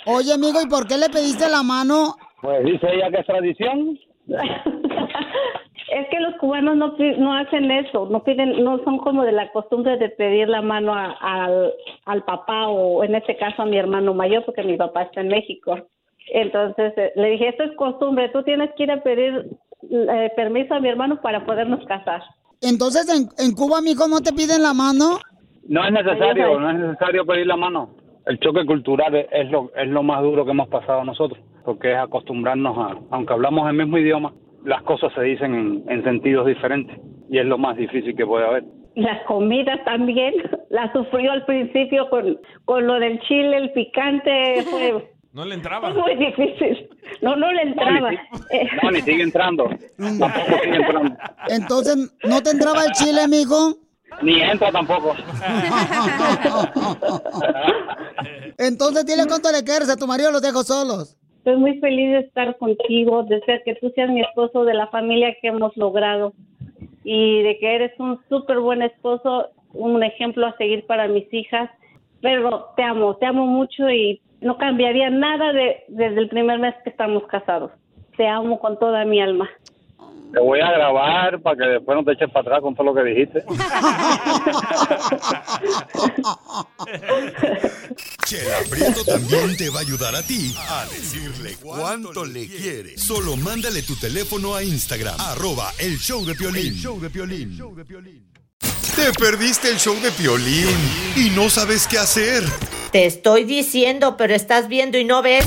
Oye, 0.06 0.34
amigo, 0.34 0.62
¿y 0.62 0.70
por 0.70 0.88
qué 0.88 0.98
le 0.98 1.10
pediste 1.10 1.50
la 1.50 1.64
mano? 1.64 2.16
Pues 2.42 2.64
dice 2.66 2.88
ella 2.92 3.10
que 3.12 3.20
es 3.20 3.26
tradición. 3.26 4.00
Es 5.96 6.08
que 6.10 6.20
los 6.20 6.34
cubanos 6.36 6.76
no, 6.76 6.96
no 7.18 7.34
hacen 7.36 7.70
eso, 7.72 8.08
no 8.10 8.24
piden, 8.24 8.64
no 8.64 8.84
son 8.84 8.98
como 8.98 9.24
de 9.24 9.32
la 9.32 9.52
costumbre 9.52 9.98
de 9.98 10.10
pedir 10.10 10.50
la 10.50 10.62
mano 10.62 10.94
a- 10.94 11.16
al, 11.22 11.72
al 12.06 12.24
papá 12.24 12.68
o 12.68 13.04
en 13.04 13.16
este 13.16 13.38
caso 13.38 13.62
a 13.62 13.66
mi 13.66 13.78
hermano 13.78 14.14
mayor 14.14 14.44
porque 14.46 14.64
mi 14.64 14.76
papá 14.78 15.04
está 15.04 15.22
en 15.22 15.28
México. 15.28 15.78
Entonces 16.34 16.94
eh, 16.98 17.12
le 17.16 17.30
dije, 17.32 17.50
esto 17.50 17.64
es 17.64 17.76
costumbre, 17.76 18.30
tú 18.30 18.44
tienes 18.44 18.72
que 18.76 18.84
ir 18.84 18.92
a 18.92 19.04
pedir 19.04 19.50
eh, 19.92 20.32
permiso 20.36 20.74
a 20.74 20.80
mi 20.80 20.90
hermano 20.90 21.22
para 21.22 21.46
podernos 21.46 21.86
casar. 21.86 22.22
Entonces, 22.62 23.08
en, 23.10 23.28
en 23.46 23.54
Cuba, 23.54 23.82
mijo, 23.82 24.08
¿no 24.08 24.22
te 24.22 24.32
piden 24.32 24.62
la 24.64 24.74
mano? 24.74 25.20
No 25.68 25.84
es 25.86 25.92
necesario, 25.92 26.60
no 26.60 26.70
es 26.70 26.78
necesario 26.80 27.26
pedir 27.26 27.46
la 27.48 27.58
mano. 27.58 27.90
El 28.26 28.40
choque 28.40 28.66
cultural 28.66 29.14
es- 29.16 29.28
es 29.32 29.52
lo, 29.52 29.70
es 29.76 29.88
lo 29.90 30.02
más 30.02 30.22
duro 30.24 30.46
que 30.46 30.52
hemos 30.52 30.70
pasado 30.70 31.04
nosotros, 31.04 31.40
porque 31.66 31.92
es 31.92 31.98
acostumbrarnos 31.98 32.78
a, 32.78 32.98
aunque 33.12 33.34
hablamos 33.34 33.70
el 33.70 33.76
mismo 33.76 33.98
idioma, 33.98 34.32
las 34.66 34.82
cosas 34.84 35.12
se 35.14 35.22
dicen 35.22 35.54
en, 35.56 35.84
en 35.90 36.04
sentidos 36.04 36.46
diferentes 36.48 36.98
y 37.30 37.38
es 37.40 37.46
lo 37.46 37.58
más 37.58 37.76
difícil 37.78 38.16
que 38.16 38.26
puede 38.26 38.46
haber. 38.46 38.64
Las 38.96 39.24
comidas 39.26 39.84
también, 39.86 40.34
la 40.70 40.92
sufrió 40.94 41.32
al 41.32 41.46
principio 41.46 42.10
con, 42.10 42.38
con 42.66 42.86
lo 42.86 43.00
del 43.00 43.20
chile, 43.22 43.58
el 43.58 43.72
picante, 43.74 44.62
fue, 44.70 45.10
No 45.34 45.46
le 45.46 45.56
entraba. 45.56 45.92
fue 45.92 46.00
muy 46.00 46.16
difícil. 46.26 46.88
No, 47.22 47.36
no 47.36 47.52
le 47.52 47.64
entraba. 47.64 48.12
No, 48.84 48.92
ni 48.92 49.02
sigue 49.02 49.24
entrando. 49.24 49.68
Tampoco 49.98 50.62
sigue 50.64 50.76
entrando. 50.76 51.16
Entonces, 51.50 52.14
¿no 52.24 52.42
te 52.44 52.52
entraba 52.52 52.84
el 52.86 52.92
chile, 52.92 53.28
mijo? 53.28 53.78
Ni 54.22 54.40
entra 54.42 54.72
tampoco. 54.72 55.16
Entonces, 58.60 59.06
dile 59.06 59.26
cuánto 59.28 59.52
le 59.52 59.64
quieres 59.64 59.90
a 59.90 59.96
tu 59.96 60.08
marido, 60.08 60.32
los 60.32 60.42
dejo 60.42 60.64
solos. 60.64 61.18
Estoy 61.44 61.58
muy 61.58 61.78
feliz 61.80 62.14
de 62.14 62.20
estar 62.20 62.58
contigo, 62.58 63.24
de 63.24 63.42
ser 63.42 63.64
que 63.66 63.76
tú 63.76 63.90
seas 63.90 64.10
mi 64.10 64.22
esposo, 64.22 64.64
de 64.64 64.74
la 64.74 64.88
familia 64.88 65.36
que 65.42 65.50
hemos 65.50 65.76
logrado 65.76 66.32
y 67.04 67.42
de 67.42 67.58
que 67.58 67.76
eres 67.76 67.92
un 68.00 68.18
súper 68.30 68.62
buen 68.62 68.82
esposo, 68.82 69.50
un 69.74 70.02
ejemplo 70.04 70.48
a 70.48 70.56
seguir 70.56 70.86
para 70.86 71.10
mis 71.10 71.26
hijas. 71.34 71.70
Pero 72.22 72.68
te 72.78 72.84
amo, 72.84 73.18
te 73.18 73.26
amo 73.26 73.46
mucho 73.46 73.90
y 73.90 74.22
no 74.40 74.58
cambiaría 74.58 75.10
nada 75.10 75.52
de, 75.52 75.84
desde 75.90 76.22
el 76.22 76.30
primer 76.30 76.60
mes 76.60 76.76
que 76.86 76.92
estamos 76.92 77.24
casados. 77.28 77.72
Te 78.16 78.26
amo 78.26 78.58
con 78.58 78.80
toda 78.80 79.04
mi 79.04 79.20
alma. 79.20 79.50
Te 80.34 80.40
voy 80.40 80.60
a 80.62 80.72
grabar 80.72 81.40
para 81.44 81.56
que 81.56 81.64
después 81.64 81.96
no 81.96 82.04
te 82.04 82.14
eches 82.14 82.28
para 82.32 82.42
atrás 82.42 82.62
con 82.62 82.74
todo 82.74 82.88
lo 82.88 82.96
que 82.96 83.04
dijiste. 83.04 83.44
Chela 88.26 88.58
Prieto 88.68 89.06
también 89.06 89.56
te 89.56 89.70
va 89.70 89.78
a 89.78 89.82
ayudar 89.82 90.16
a 90.16 90.24
ti 90.24 90.56
a 90.58 90.86
decirle 90.86 91.56
cuánto 91.62 92.26
le 92.26 92.48
quiere. 92.48 92.98
Solo 92.98 93.38
mándale 93.38 93.84
tu 93.84 93.96
teléfono 93.96 94.56
a 94.56 94.64
Instagram, 94.64 95.14
arroba 95.20 95.72
el 95.78 96.00
show 96.00 96.26
de 96.26 96.34
Piolín. 96.34 96.74
show 96.74 97.00
de 97.00 97.12
Piolín. 97.12 97.56
Te 98.96 99.14
perdiste 99.14 99.70
el 99.70 99.78
show 99.78 99.94
de 100.02 100.10
Piolín 100.10 100.66
y 101.16 101.30
no 101.36 101.48
sabes 101.52 101.88
qué 101.88 102.00
hacer. 102.00 102.44
Te 102.92 103.06
estoy 103.06 103.44
diciendo, 103.44 104.18
pero 104.18 104.34
estás 104.34 104.68
viendo 104.68 104.98
y 104.98 105.04
no 105.04 105.22
ves. 105.22 105.46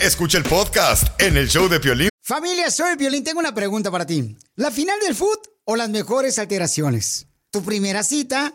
Escucha 0.00 0.38
el 0.38 0.44
podcast 0.44 1.20
en 1.22 1.36
el 1.36 1.48
show 1.48 1.68
de 1.68 1.78
Piolín. 1.78 2.13
Familia, 2.26 2.70
soy 2.70 2.96
Violín. 2.96 3.22
Tengo 3.22 3.38
una 3.38 3.54
pregunta 3.54 3.90
para 3.90 4.06
ti. 4.06 4.34
¿La 4.56 4.70
final 4.70 4.98
del 5.00 5.14
foot 5.14 5.46
o 5.64 5.76
las 5.76 5.90
mejores 5.90 6.38
alteraciones? 6.38 7.26
¿Tu 7.50 7.62
primera 7.62 8.02
cita 8.02 8.54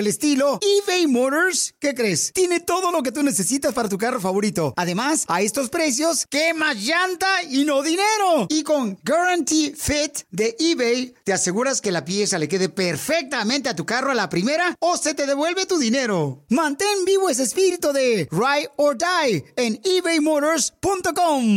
el 0.00 0.06
estilo, 0.06 0.58
eBay 0.60 1.06
Motors, 1.06 1.74
¿qué 1.78 1.94
crees? 1.94 2.32
Tiene 2.32 2.60
todo 2.60 2.90
lo 2.92 3.02
que 3.02 3.12
tú 3.12 3.22
necesitas 3.22 3.72
para 3.74 3.88
tu 3.88 3.98
carro 3.98 4.20
favorito. 4.20 4.74
Además, 4.76 5.24
a 5.28 5.40
estos 5.42 5.68
precios, 5.70 6.26
¿qué 6.28 6.54
más 6.54 6.76
llanta 6.76 7.42
y 7.48 7.64
no 7.64 7.82
dinero? 7.82 8.46
Y 8.48 8.62
con 8.62 8.98
Guarantee 9.04 9.74
Fit 9.76 10.20
de 10.30 10.56
eBay, 10.58 11.14
te 11.24 11.32
aseguras 11.32 11.80
que 11.80 11.92
la 11.92 12.04
pieza 12.04 12.38
le 12.38 12.48
quede 12.48 12.68
perfectamente 12.68 13.68
a 13.68 13.76
tu 13.76 13.86
carro 13.86 14.10
a 14.10 14.14
la 14.14 14.28
primera 14.28 14.76
o 14.80 14.96
se 14.96 15.14
te 15.14 15.26
devuelve 15.26 15.66
tu 15.66 15.78
dinero. 15.78 16.44
Mantén 16.48 17.04
vivo 17.04 17.30
ese 17.30 17.44
espíritu 17.44 17.92
de 17.92 18.28
Ride 18.30 18.70
or 18.76 18.96
Die 18.96 19.44
en 19.56 19.80
ebaymotors.com. 19.84 21.56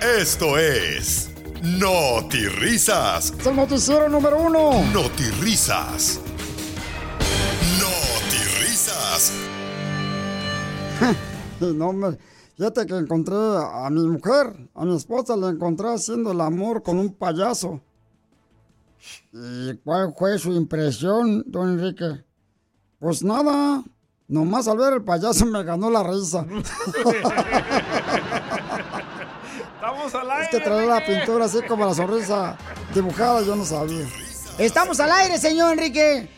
Esto 0.00 0.56
es 0.56 1.30
Risas. 2.58 3.34
Es 3.38 3.46
el 3.46 3.54
noticiero 3.54 4.08
número 4.08 4.38
uno. 4.38 4.82
Risas. 5.42 6.20
Risas. 8.60 9.32
Y 11.60 11.64
no 11.74 11.92
me... 11.92 12.16
Fíjate 12.56 12.86
que 12.86 12.94
encontré 12.94 13.36
a 13.36 13.90
mi 13.90 14.08
mujer, 14.08 14.70
a 14.74 14.86
mi 14.86 14.96
esposa, 14.96 15.36
la 15.36 15.50
encontré 15.50 15.92
haciendo 15.92 16.32
el 16.32 16.40
amor 16.40 16.82
con 16.82 16.98
un 16.98 17.12
payaso. 17.12 17.82
¿Y 19.34 19.74
cuál 19.84 20.14
fue 20.18 20.38
su 20.38 20.54
impresión, 20.54 21.44
don 21.46 21.78
Enrique? 21.78 22.24
Pues 22.98 23.22
nada, 23.22 23.84
nomás 24.30 24.66
al 24.68 24.78
ver 24.78 24.94
el 24.94 25.02
payaso 25.02 25.44
me 25.44 25.62
ganó 25.62 25.90
la 25.90 26.02
risa. 26.02 26.46
Estamos 29.74 30.14
al 30.14 30.30
aire. 30.30 30.44
Es 30.44 30.50
que 30.50 30.60
traer 30.60 30.88
la 30.88 31.04
pintura 31.04 31.44
así 31.46 31.60
como 31.66 31.84
la 31.84 31.94
sonrisa 31.94 32.56
dibujada, 32.94 33.42
yo 33.42 33.56
no 33.56 33.64
sabía. 33.64 34.06
Estamos 34.56 35.00
al 35.00 35.10
aire, 35.10 35.36
señor 35.38 35.72
Enrique. 35.72 36.28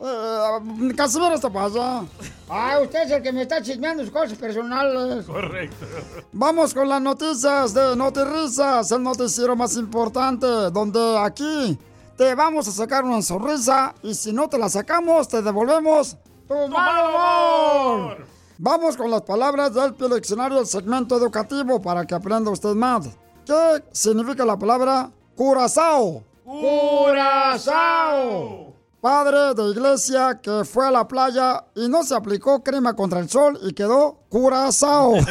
Eh, 0.00 0.94
Casimiro 0.96 1.34
está 1.34 1.50
para 1.50 1.66
allá. 1.66 2.02
Ah, 2.48 2.78
usted 2.82 3.02
es 3.02 3.10
el 3.10 3.22
que 3.22 3.32
me 3.32 3.42
está 3.42 3.62
chismeando 3.62 4.02
sus 4.02 4.12
cosas 4.12 4.36
personales. 4.38 5.26
Correcto. 5.26 5.86
Vamos 6.32 6.72
con 6.74 6.88
las 6.88 7.00
noticias 7.02 7.74
de 7.74 7.94
Notirrisas, 7.94 8.90
el 8.90 9.02
noticiero 9.02 9.54
más 9.54 9.76
importante, 9.76 10.46
donde 10.46 11.18
aquí 11.18 11.78
te 12.16 12.34
vamos 12.34 12.66
a 12.68 12.72
sacar 12.72 13.04
una 13.04 13.22
sonrisa 13.22 13.94
y 14.02 14.14
si 14.14 14.32
no 14.32 14.48
te 14.48 14.58
la 14.58 14.68
sacamos, 14.68 15.28
te 15.28 15.42
devolvemos 15.42 16.16
tu 16.46 16.68
mal 16.68 17.08
humor. 17.08 18.26
Vamos 18.58 18.96
con 18.96 19.10
las 19.10 19.22
palabras 19.22 19.74
del 19.74 19.94
diccionario 20.14 20.58
del 20.58 20.66
segmento 20.66 21.16
educativo 21.16 21.82
para 21.82 22.04
que 22.06 22.14
aprenda 22.14 22.50
usted 22.50 22.74
más. 22.74 23.08
¿Qué 23.44 23.82
significa 23.90 24.44
la 24.44 24.56
palabra 24.56 25.10
curazao? 25.34 26.22
¡Curazao! 26.44 27.92
Padre 29.00 29.54
de 29.54 29.70
iglesia 29.70 30.40
que 30.40 30.64
fue 30.64 30.86
a 30.86 30.92
la 30.92 31.08
playa 31.08 31.64
y 31.74 31.88
no 31.88 32.04
se 32.04 32.14
aplicó 32.14 32.62
crema 32.62 32.94
contra 32.94 33.18
el 33.18 33.28
sol 33.28 33.58
y 33.62 33.72
quedó 33.72 34.20
curazao. 34.28 35.14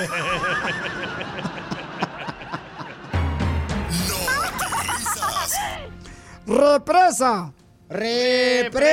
Represa. 6.46 7.54
Represa. 7.88 8.92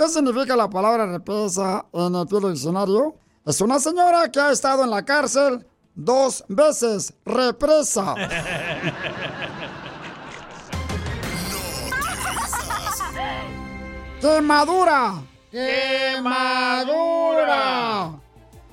¿Qué 0.00 0.08
significa 0.08 0.56
la 0.56 0.70
palabra 0.70 1.04
represa 1.04 1.84
en 1.92 2.14
el 2.14 2.26
pie 2.26 2.40
diccionario? 2.40 3.16
Es 3.44 3.60
una 3.60 3.78
señora 3.78 4.30
que 4.30 4.40
ha 4.40 4.50
estado 4.50 4.82
en 4.82 4.88
la 4.88 5.04
cárcel 5.04 5.66
dos 5.94 6.42
veces. 6.48 7.12
Represa. 7.26 8.14
Quemadura. 14.22 15.22
Quemadura. 15.50 16.22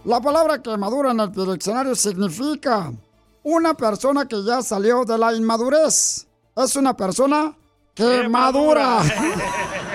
La 0.06 0.22
palabra 0.22 0.62
quemadura 0.62 1.12
en 1.12 1.20
el 1.20 1.34
diccionario 1.34 1.94
significa 1.94 2.94
una 3.44 3.74
persona 3.74 4.26
que 4.26 4.42
ya 4.46 4.62
salió 4.62 5.04
de 5.04 5.18
la 5.18 5.34
inmadurez. 5.34 6.26
Es 6.56 6.78
una 6.78 6.96
persona 6.96 7.54
quemadura. 7.94 9.02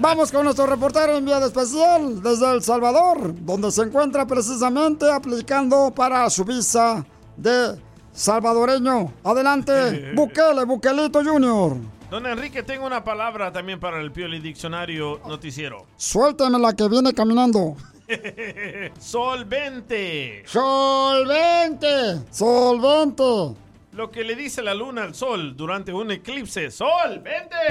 Vamos 0.00 0.30
con 0.32 0.44
nuestro 0.44 0.66
reportero 0.66 1.16
enviado 1.16 1.46
especial 1.46 2.22
desde 2.22 2.52
El 2.52 2.62
Salvador, 2.62 3.34
donde 3.40 3.70
se 3.70 3.82
encuentra 3.82 4.26
precisamente 4.26 5.10
aplicando 5.10 5.92
para 5.94 6.28
su 6.30 6.44
visa 6.44 7.04
de 7.36 7.80
salvadoreño. 8.12 9.12
Adelante, 9.24 10.12
Bukele, 10.14 10.64
Bukelito 10.64 11.22
Junior. 11.24 11.76
Don 12.10 12.24
Enrique, 12.24 12.62
tengo 12.62 12.86
una 12.86 13.02
palabra 13.02 13.52
también 13.52 13.80
para 13.80 14.00
el 14.00 14.12
Pioli 14.12 14.38
Diccionario 14.38 15.20
Noticiero. 15.26 15.86
Suéltame 15.96 16.58
la 16.58 16.72
que 16.72 16.88
viene 16.88 17.12
caminando. 17.12 17.76
Solvente. 19.00 20.44
Solvente. 20.46 22.20
Solvente. 22.30 23.56
Lo 23.96 24.10
que 24.10 24.24
le 24.24 24.36
dice 24.36 24.60
la 24.60 24.74
luna 24.74 25.04
al 25.04 25.14
sol 25.14 25.56
durante 25.56 25.90
un 25.90 26.10
eclipse. 26.10 26.70
¡Sol, 26.70 27.20
vente! 27.20 27.56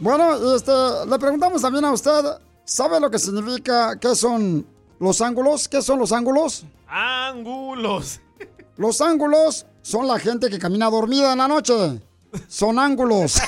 Bueno, 0.00 0.56
este, 0.56 0.72
le 1.06 1.16
preguntamos 1.16 1.62
también 1.62 1.84
a 1.84 1.92
usted, 1.92 2.24
¿sabe 2.64 2.98
lo 2.98 3.08
que 3.08 3.20
significa, 3.20 3.96
qué 4.00 4.16
son 4.16 4.66
los 4.98 5.20
ángulos? 5.20 5.68
¿Qué 5.68 5.80
son 5.80 6.00
los 6.00 6.10
ángulos? 6.10 6.64
Ángulos. 6.88 8.20
Los 8.76 9.00
ángulos 9.00 9.64
son 9.82 10.08
la 10.08 10.18
gente 10.18 10.50
que 10.50 10.58
camina 10.58 10.90
dormida 10.90 11.32
en 11.32 11.38
la 11.38 11.46
noche. 11.46 12.00
Son 12.48 12.80
ángulos. 12.80 13.36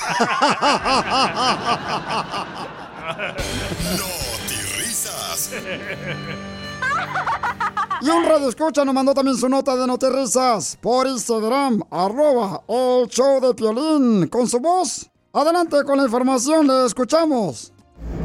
Y 8.04 8.10
un 8.10 8.24
radio 8.26 8.50
escucha 8.50 8.84
nos 8.84 8.94
mandó 8.94 9.14
también 9.14 9.36
su 9.36 9.48
nota 9.48 9.74
de 9.76 9.86
notirrisas 9.86 10.76
por 10.82 11.06
Instagram, 11.06 11.80
arroba 11.90 12.62
el 12.68 13.08
show 13.08 13.40
de 13.40 13.54
Piolín, 13.54 14.28
con 14.28 14.46
su 14.46 14.60
voz. 14.60 15.10
Adelante 15.32 15.82
con 15.84 15.96
la 15.96 16.04
información, 16.04 16.66
le 16.66 16.84
escuchamos. 16.84 17.72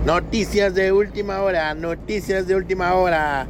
Noticias 0.05 0.73
de 0.73 0.91
última 0.91 1.41
hora, 1.41 1.73
noticias 1.73 2.45
de 2.45 2.55
última 2.55 2.93
hora. 2.95 3.47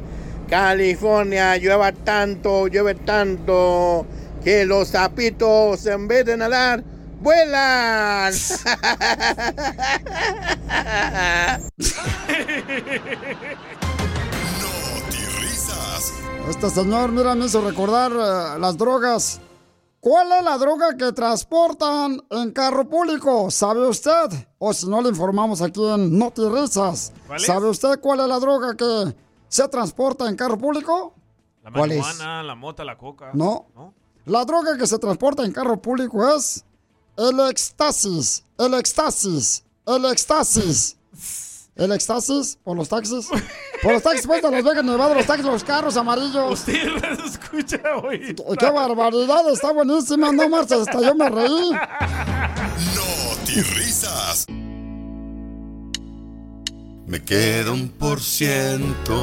California 0.48 1.56
llueva 1.56 1.90
tanto, 1.90 2.68
llueve 2.68 2.94
tanto, 2.94 4.06
que 4.44 4.64
los 4.64 4.88
sapitos 4.88 5.84
en 5.86 6.06
vez 6.06 6.26
de 6.26 6.36
nadar, 6.36 6.84
vuelan. 7.20 8.32
Este 16.48 16.68
señor, 16.70 17.12
mira, 17.12 17.34
me 17.34 17.46
hizo 17.46 17.60
recordar 17.60 18.12
eh, 18.12 18.58
las 18.58 18.76
drogas. 18.76 19.40
¿Cuál 20.00 20.32
es 20.32 20.42
la 20.44 20.56
droga 20.58 20.96
que 20.96 21.12
transportan 21.12 22.20
en 22.30 22.52
carro 22.52 22.88
público? 22.88 23.50
¿Sabe 23.50 23.86
usted? 23.86 24.48
O 24.58 24.72
si 24.72 24.88
no, 24.88 25.00
le 25.02 25.10
informamos 25.10 25.60
aquí 25.62 25.84
en 25.84 26.18
Noti 26.18 26.42
Risas. 26.48 27.12
¿Cuál 27.26 27.40
es? 27.40 27.46
¿Sabe 27.46 27.68
usted 27.68 28.00
cuál 28.00 28.20
es 28.20 28.26
la 28.26 28.38
droga 28.40 28.74
que 28.76 29.14
se 29.48 29.68
transporta 29.68 30.28
en 30.28 30.36
carro 30.36 30.58
público? 30.58 31.14
La 31.62 31.70
¿Cuál 31.70 31.92
es? 31.92 32.18
la 32.18 32.54
mota, 32.54 32.82
la 32.84 32.96
coca. 32.96 33.30
No. 33.34 33.66
La 34.24 34.44
droga 34.44 34.76
que 34.78 34.86
se 34.86 34.98
transporta 34.98 35.44
en 35.44 35.52
carro 35.52 35.80
público 35.80 36.26
es 36.34 36.64
el 37.16 37.38
éxtasis. 37.48 38.44
El 38.58 38.74
éxtasis. 38.74 39.64
El 39.86 40.04
éxtasis. 40.06 40.96
¿El 41.76 41.92
éxtasis? 41.92 42.58
¿Por 42.64 42.76
los 42.76 42.88
taxis? 42.88 43.28
Por 43.82 43.92
los 43.94 44.02
taxis, 44.02 44.26
pues, 44.26 44.42
de 44.42 44.50
Las 44.50 44.62
Vegas, 44.62 44.84
Nevada, 44.84 45.14
los 45.14 45.26
taxis, 45.26 45.46
los 45.46 45.64
carros 45.64 45.96
amarillos. 45.96 46.52
Usted 46.52 46.88
las 47.00 47.18
escucha 47.32 47.80
hoy. 48.02 48.34
¡Qué 48.58 48.70
barbaridad! 48.70 49.48
Está 49.50 49.72
buenísima, 49.72 50.32
no 50.32 50.48
marches, 50.48 50.80
hasta 50.80 51.00
yo 51.00 51.14
me 51.14 51.28
reí. 51.28 51.70
y 53.48 53.60
risas. 53.62 54.46
Me 57.06 57.24
queda 57.24 57.72
un 57.72 57.88
por 57.88 58.20
ciento. 58.20 59.18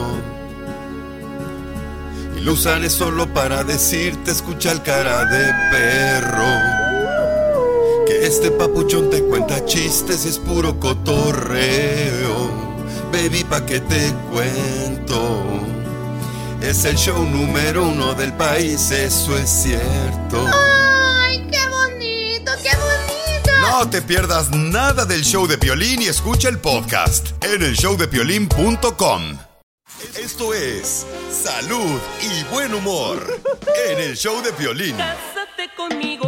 Y 2.35 2.41
lo 2.41 2.53
usaré 2.53 2.89
solo 2.89 3.31
para 3.33 3.63
decirte, 3.63 4.31
escucha 4.31 4.71
el 4.71 4.81
cara 4.81 5.25
de 5.25 5.53
perro. 5.71 6.43
Que 8.07 8.25
este 8.25 8.51
papuchón 8.51 9.09
te 9.09 9.23
cuenta 9.23 9.63
chistes 9.65 10.25
y 10.25 10.29
es 10.29 10.39
puro 10.39 10.79
cotorreo. 10.79 12.66
Baby, 13.17 13.43
pa' 13.45 13.65
que 13.65 13.79
te 13.79 14.13
cuento. 14.31 15.43
Es 16.61 16.85
el 16.85 16.95
show 16.95 17.17
número 17.23 17.87
uno 17.87 18.13
del 18.13 18.31
país, 18.33 18.91
eso 18.91 19.35
es 19.35 19.49
cierto. 19.49 20.45
¡Ay, 20.53 21.47
qué 21.51 21.67
bonito, 21.67 22.51
qué 22.61 22.69
bonito! 22.77 23.51
No 23.61 23.89
te 23.89 24.03
pierdas 24.03 24.51
nada 24.51 25.05
del 25.05 25.23
show 25.23 25.47
de 25.47 25.57
Piolín 25.57 26.03
y 26.03 26.05
escucha 26.05 26.47
el 26.47 26.59
podcast 26.59 27.29
en 27.43 27.63
el 27.63 27.73
showdepiolín.com. 27.73 29.39
Esto 30.15 30.53
es 30.53 31.07
salud 31.31 31.99
y 32.21 32.43
buen 32.53 32.71
humor 32.75 33.41
en 33.89 33.99
el 33.99 34.15
show 34.15 34.43
de 34.43 34.53
Piolín. 34.53 34.95
Cásate 34.95 35.73
conmigo. 35.75 36.26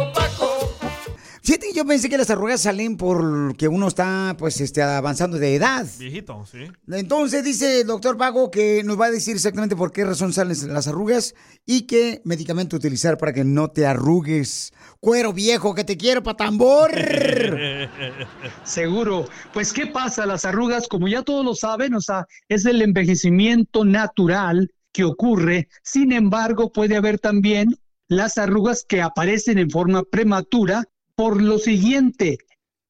Fíjate 1.50 1.66
que 1.66 1.74
yo 1.74 1.84
pensé 1.84 2.08
que 2.08 2.16
las 2.16 2.30
arrugas 2.30 2.60
salen 2.60 2.96
porque 2.96 3.66
uno 3.66 3.88
está, 3.88 4.36
pues, 4.38 4.60
este, 4.60 4.82
avanzando 4.82 5.36
de 5.36 5.56
edad. 5.56 5.84
Viejito, 5.98 6.46
sí. 6.46 6.58
Entonces 6.86 7.42
dice 7.42 7.80
el 7.80 7.88
doctor 7.88 8.16
Pago 8.16 8.52
que 8.52 8.84
nos 8.84 9.00
va 9.00 9.06
a 9.06 9.10
decir 9.10 9.34
exactamente 9.34 9.74
por 9.74 9.90
qué 9.90 10.04
razón 10.04 10.32
salen 10.32 10.56
las 10.72 10.86
arrugas 10.86 11.34
y 11.66 11.88
qué 11.88 12.22
medicamento 12.24 12.76
utilizar 12.76 13.18
para 13.18 13.32
que 13.32 13.42
no 13.42 13.66
te 13.66 13.84
arrugues. 13.84 14.72
Cuero 15.00 15.32
viejo, 15.32 15.74
que 15.74 15.82
te 15.82 15.96
quiero 15.96 16.22
pa' 16.22 16.36
tambor. 16.36 16.92
Seguro. 18.62 19.26
Pues, 19.52 19.72
¿qué 19.72 19.88
pasa? 19.88 20.26
Las 20.26 20.44
arrugas, 20.44 20.86
como 20.86 21.08
ya 21.08 21.22
todos 21.22 21.44
lo 21.44 21.56
saben, 21.56 21.94
o 21.94 22.00
sea, 22.00 22.26
es 22.48 22.64
el 22.64 22.80
envejecimiento 22.80 23.84
natural 23.84 24.70
que 24.92 25.02
ocurre. 25.02 25.66
Sin 25.82 26.12
embargo, 26.12 26.70
puede 26.70 26.96
haber 26.96 27.18
también 27.18 27.76
las 28.06 28.38
arrugas 28.38 28.84
que 28.88 29.02
aparecen 29.02 29.58
en 29.58 29.68
forma 29.68 30.04
prematura 30.04 30.84
por 31.20 31.42
lo 31.42 31.58
siguiente, 31.58 32.38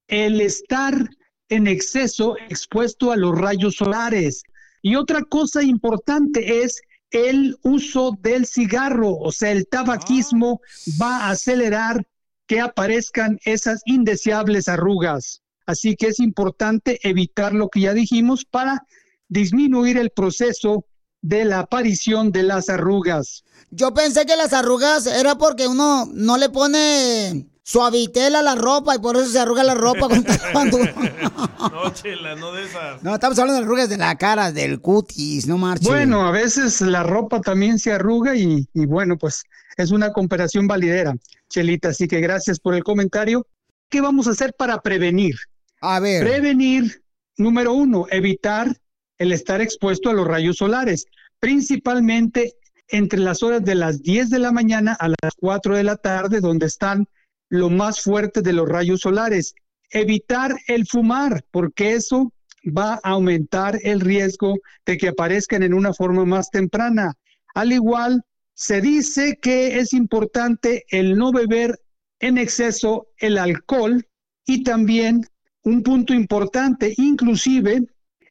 el 0.06 0.40
estar 0.40 1.10
en 1.48 1.66
exceso 1.66 2.36
expuesto 2.48 3.10
a 3.10 3.16
los 3.16 3.36
rayos 3.36 3.74
solares. 3.74 4.44
Y 4.82 4.94
otra 4.94 5.24
cosa 5.24 5.64
importante 5.64 6.62
es 6.62 6.80
el 7.10 7.58
uso 7.64 8.16
del 8.20 8.46
cigarro, 8.46 9.16
o 9.16 9.32
sea, 9.32 9.50
el 9.50 9.66
tabaquismo 9.66 10.60
va 11.02 11.24
a 11.24 11.30
acelerar 11.30 12.06
que 12.46 12.60
aparezcan 12.60 13.40
esas 13.44 13.82
indeseables 13.84 14.68
arrugas. 14.68 15.42
Así 15.66 15.96
que 15.96 16.06
es 16.06 16.20
importante 16.20 17.00
evitar 17.02 17.52
lo 17.52 17.68
que 17.68 17.80
ya 17.80 17.94
dijimos 17.94 18.44
para 18.44 18.86
disminuir 19.28 19.98
el 19.98 20.10
proceso 20.10 20.86
de 21.20 21.44
la 21.44 21.58
aparición 21.58 22.30
de 22.30 22.44
las 22.44 22.68
arrugas. 22.68 23.42
Yo 23.72 23.92
pensé 23.92 24.24
que 24.24 24.36
las 24.36 24.52
arrugas 24.52 25.06
era 25.06 25.36
porque 25.36 25.66
uno 25.66 26.08
no 26.14 26.38
le 26.38 26.48
pone 26.48 27.49
suavitel 27.70 28.34
a 28.34 28.42
la 28.42 28.56
ropa 28.56 28.96
y 28.96 28.98
por 28.98 29.16
eso 29.16 29.26
se 29.26 29.38
arruga 29.38 29.62
la 29.62 29.74
ropa 29.74 30.08
cuando- 30.52 30.78
No, 30.78 31.92
chela, 31.94 32.34
no 32.34 32.52
de 32.52 32.64
esas. 32.64 33.02
No, 33.02 33.14
estamos 33.14 33.38
hablando 33.38 33.60
de 33.60 33.64
arrugas 33.66 33.88
de 33.88 33.96
la 33.96 34.16
cara, 34.16 34.50
del 34.50 34.80
cutis, 34.80 35.46
no 35.46 35.56
marches. 35.56 35.86
Bueno, 35.86 36.26
a 36.26 36.30
veces 36.32 36.80
la 36.80 37.02
ropa 37.04 37.40
también 37.40 37.78
se 37.78 37.92
arruga 37.92 38.34
y, 38.34 38.66
y 38.74 38.86
bueno, 38.86 39.16
pues 39.16 39.44
es 39.76 39.92
una 39.92 40.12
comparación 40.12 40.66
validera, 40.66 41.14
Chelita. 41.48 41.90
Así 41.90 42.08
que 42.08 42.20
gracias 42.20 42.58
por 42.58 42.74
el 42.74 42.82
comentario. 42.82 43.46
¿Qué 43.88 44.00
vamos 44.00 44.26
a 44.26 44.30
hacer 44.32 44.52
para 44.58 44.80
prevenir? 44.80 45.36
A 45.80 46.00
ver. 46.00 46.22
Prevenir, 46.24 47.02
número 47.36 47.72
uno, 47.72 48.06
evitar 48.10 48.76
el 49.18 49.32
estar 49.32 49.60
expuesto 49.60 50.10
a 50.10 50.12
los 50.12 50.26
rayos 50.26 50.56
solares, 50.56 51.06
principalmente 51.38 52.54
entre 52.88 53.20
las 53.20 53.42
horas 53.44 53.64
de 53.64 53.76
las 53.76 54.02
10 54.02 54.30
de 54.30 54.38
la 54.40 54.50
mañana 54.50 54.96
a 54.98 55.08
las 55.08 55.34
4 55.38 55.76
de 55.76 55.84
la 55.84 55.96
tarde, 55.96 56.40
donde 56.40 56.66
están 56.66 57.06
lo 57.50 57.68
más 57.68 58.00
fuerte 58.00 58.40
de 58.40 58.54
los 58.54 58.68
rayos 58.68 59.00
solares. 59.00 59.54
Evitar 59.90 60.56
el 60.68 60.86
fumar, 60.86 61.44
porque 61.50 61.92
eso 61.92 62.32
va 62.66 62.94
a 63.02 63.10
aumentar 63.10 63.78
el 63.82 64.00
riesgo 64.00 64.54
de 64.86 64.96
que 64.96 65.08
aparezcan 65.08 65.62
en 65.62 65.74
una 65.74 65.92
forma 65.92 66.24
más 66.24 66.50
temprana. 66.50 67.14
Al 67.54 67.72
igual, 67.72 68.22
se 68.54 68.80
dice 68.80 69.38
que 69.40 69.78
es 69.78 69.92
importante 69.92 70.84
el 70.88 71.16
no 71.16 71.32
beber 71.32 71.78
en 72.20 72.38
exceso 72.38 73.08
el 73.18 73.38
alcohol 73.38 74.06
y 74.46 74.62
también 74.62 75.26
un 75.62 75.82
punto 75.82 76.14
importante, 76.14 76.94
inclusive 76.96 77.80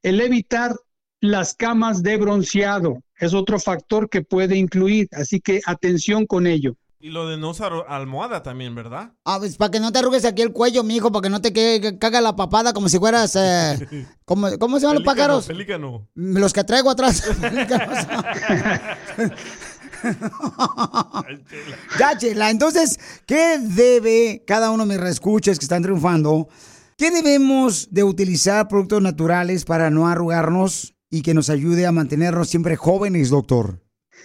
el 0.01 0.21
evitar 0.21 0.75
las 1.19 1.53
camas 1.53 2.01
de 2.03 2.17
bronceado. 2.17 3.03
Es 3.17 3.33
otro 3.33 3.59
factor 3.59 4.09
que 4.09 4.21
puede 4.21 4.55
incluir, 4.55 5.07
así 5.11 5.41
que 5.41 5.59
atención 5.65 6.25
con 6.25 6.47
ello. 6.47 6.77
Y 7.01 7.11
lo 7.11 7.27
de 7.29 7.37
no 7.37 7.51
usar 7.51 7.71
almohada 7.87 8.43
también, 8.43 8.75
¿verdad? 8.75 9.13
Ah, 9.23 9.37
pues 9.39 9.55
para 9.55 9.71
que 9.71 9.79
no 9.79 9.89
te 9.93 9.99
arrugues 9.99 10.25
aquí 10.25 10.41
el 10.41 10.51
cuello, 10.51 10.83
mijo, 10.83 11.13
para 11.13 11.23
que 11.23 11.29
no 11.29 11.39
te 11.39 11.97
caga 11.97 12.19
la 12.19 12.35
papada 12.35 12.73
como 12.73 12.89
si 12.89 12.99
fueras. 12.99 13.37
eh, 13.37 14.05
como- 14.25 14.57
¿Cómo 14.59 14.77
se 14.79 14.81
llaman 14.85 14.95
los 14.97 15.05
pájaros? 15.05 15.45
Pelícano. 15.47 16.09
Los 16.13 16.51
que 16.51 16.63
traigo 16.65 16.89
atrás. 16.89 17.23
ya, 21.99 22.17
Chela. 22.17 22.49
Entonces, 22.49 22.99
¿qué 23.25 23.59
debe 23.59 24.43
cada 24.45 24.71
uno 24.71 24.85
de 24.85 24.89
mis 24.93 24.99
reescuchas 25.01 25.57
que 25.59 25.65
están 25.65 25.83
triunfando? 25.83 26.47
¿Qué 26.97 27.11
debemos 27.11 27.87
de 27.91 28.03
utilizar 28.03 28.67
productos 28.67 29.01
naturales 29.01 29.63
para 29.65 29.89
no 29.89 30.07
arrugarnos 30.07 30.95
y 31.09 31.21
que 31.21 31.33
nos 31.33 31.49
ayude 31.49 31.85
a 31.85 31.91
mantenernos 31.91 32.49
siempre 32.49 32.75
jóvenes, 32.75 33.29
doctor? 33.29 33.81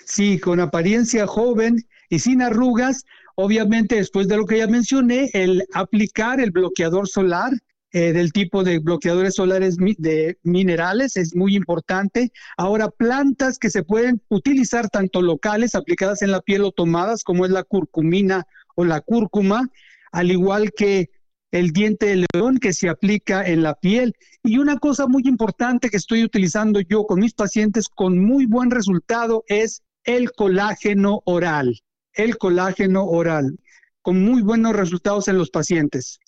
Sí, 0.07 0.39
con 0.39 0.61
apariencia 0.61 1.27
joven 1.27 1.77
y 2.09 2.19
sin 2.19 2.43
arrugas, 2.43 3.05
obviamente 3.37 3.97
después 3.97 4.29
de 4.29 4.37
lo 4.37 4.47
que 4.47 4.59
ya 4.59 4.67
mencioné, 4.67 5.31
el 5.33 5.65
aplicar 5.73 6.41
el 6.41 6.51
bloqueador 6.51 7.09
solar 7.09 7.53
eh, 7.97 8.13
del 8.13 8.33
tipo 8.33 8.65
de 8.65 8.81
bloqueadores 8.81 9.35
solares 9.35 9.77
de 9.77 10.37
minerales 10.43 11.17
es 11.17 11.37
muy 11.37 11.55
importante. 11.55 12.33
Ahora, 12.57 12.91
plantas 12.91 13.57
que 13.57 13.71
se 13.71 13.85
pueden 13.85 14.21
utilizar 14.31 14.91
tanto 14.91 15.23
locales, 15.23 15.77
aplicadas 15.77 16.21
en 16.23 16.33
la 16.33 16.41
piel 16.41 16.65
o 16.65 16.73
tomadas, 16.73 17.23
como 17.23 17.45
es 17.45 17.53
la 17.53 17.63
curcumina 17.63 18.49
o 18.75 18.85
la 18.85 19.01
cúrcuma, 19.01 19.69
al 20.11 20.33
igual 20.33 20.73
que 20.73 21.11
el 21.53 21.71
diente 21.71 22.07
de 22.07 22.27
león 22.35 22.59
que 22.59 22.73
se 22.73 22.89
aplica 22.89 23.47
en 23.47 23.63
la 23.63 23.75
piel. 23.75 24.17
Y 24.43 24.59
una 24.59 24.77
cosa 24.79 25.07
muy 25.07 25.23
importante 25.27 25.89
que 25.89 25.97
estoy 25.97 26.25
utilizando 26.25 26.81
yo 26.81 27.07
con 27.07 27.21
mis 27.21 27.35
pacientes 27.35 27.89
con 27.89 28.19
muy 28.19 28.47
buen 28.47 28.73
resultado 28.73 29.45
es 29.47 29.85
el 30.03 30.33
colágeno 30.33 31.23
oral. 31.27 31.79
El 32.15 32.39
colágeno 32.39 33.05
oral, 33.05 33.59
con 34.03 34.23
muy 34.25 34.43
buenos 34.43 34.75
resultados 34.75 35.29
en 35.29 35.39
los 35.39 35.51
pacientes 35.51 36.21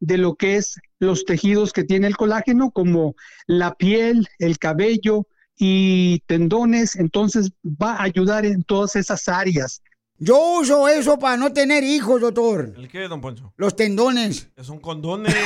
de 0.00 0.18
lo 0.18 0.34
que 0.34 0.56
es 0.56 0.80
los 0.98 1.24
tejidos 1.24 1.72
que 1.72 1.84
tiene 1.84 2.06
el 2.06 2.16
colágeno, 2.16 2.70
como 2.70 3.14
la 3.46 3.74
piel, 3.74 4.28
el 4.38 4.58
cabello 4.58 5.26
y 5.56 6.20
tendones. 6.26 6.96
Entonces 6.96 7.52
va 7.64 7.94
a 7.94 8.02
ayudar 8.04 8.44
en 8.44 8.62
todas 8.62 8.96
esas 8.96 9.28
áreas. 9.28 9.82
Yo 10.18 10.60
uso 10.60 10.86
eso 10.86 11.18
para 11.18 11.36
no 11.36 11.52
tener 11.52 11.82
hijos, 11.82 12.20
doctor. 12.20 12.72
¿El 12.76 12.88
qué, 12.88 13.08
don 13.08 13.20
Poncho? 13.20 13.52
Los 13.56 13.74
tendones. 13.74 14.48
Son 14.62 14.78
condones. 14.78 15.34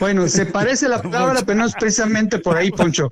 Bueno, 0.00 0.28
se 0.28 0.46
parece 0.46 0.88
la 0.88 1.00
palabra, 1.00 1.42
pero 1.46 1.60
no 1.60 1.66
es 1.66 1.74
precisamente 1.74 2.40
por 2.40 2.56
ahí, 2.56 2.72
Poncho. 2.72 3.08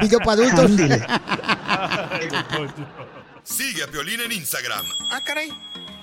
Video 0.00 0.20
para 0.24 0.40
adultos. 0.44 0.70
Sigue 3.42 3.82
a 3.82 3.88
Piolín 3.88 4.20
en 4.20 4.30
Instagram, 4.30 4.86
Ah, 5.10 5.20
caray. 5.26 5.50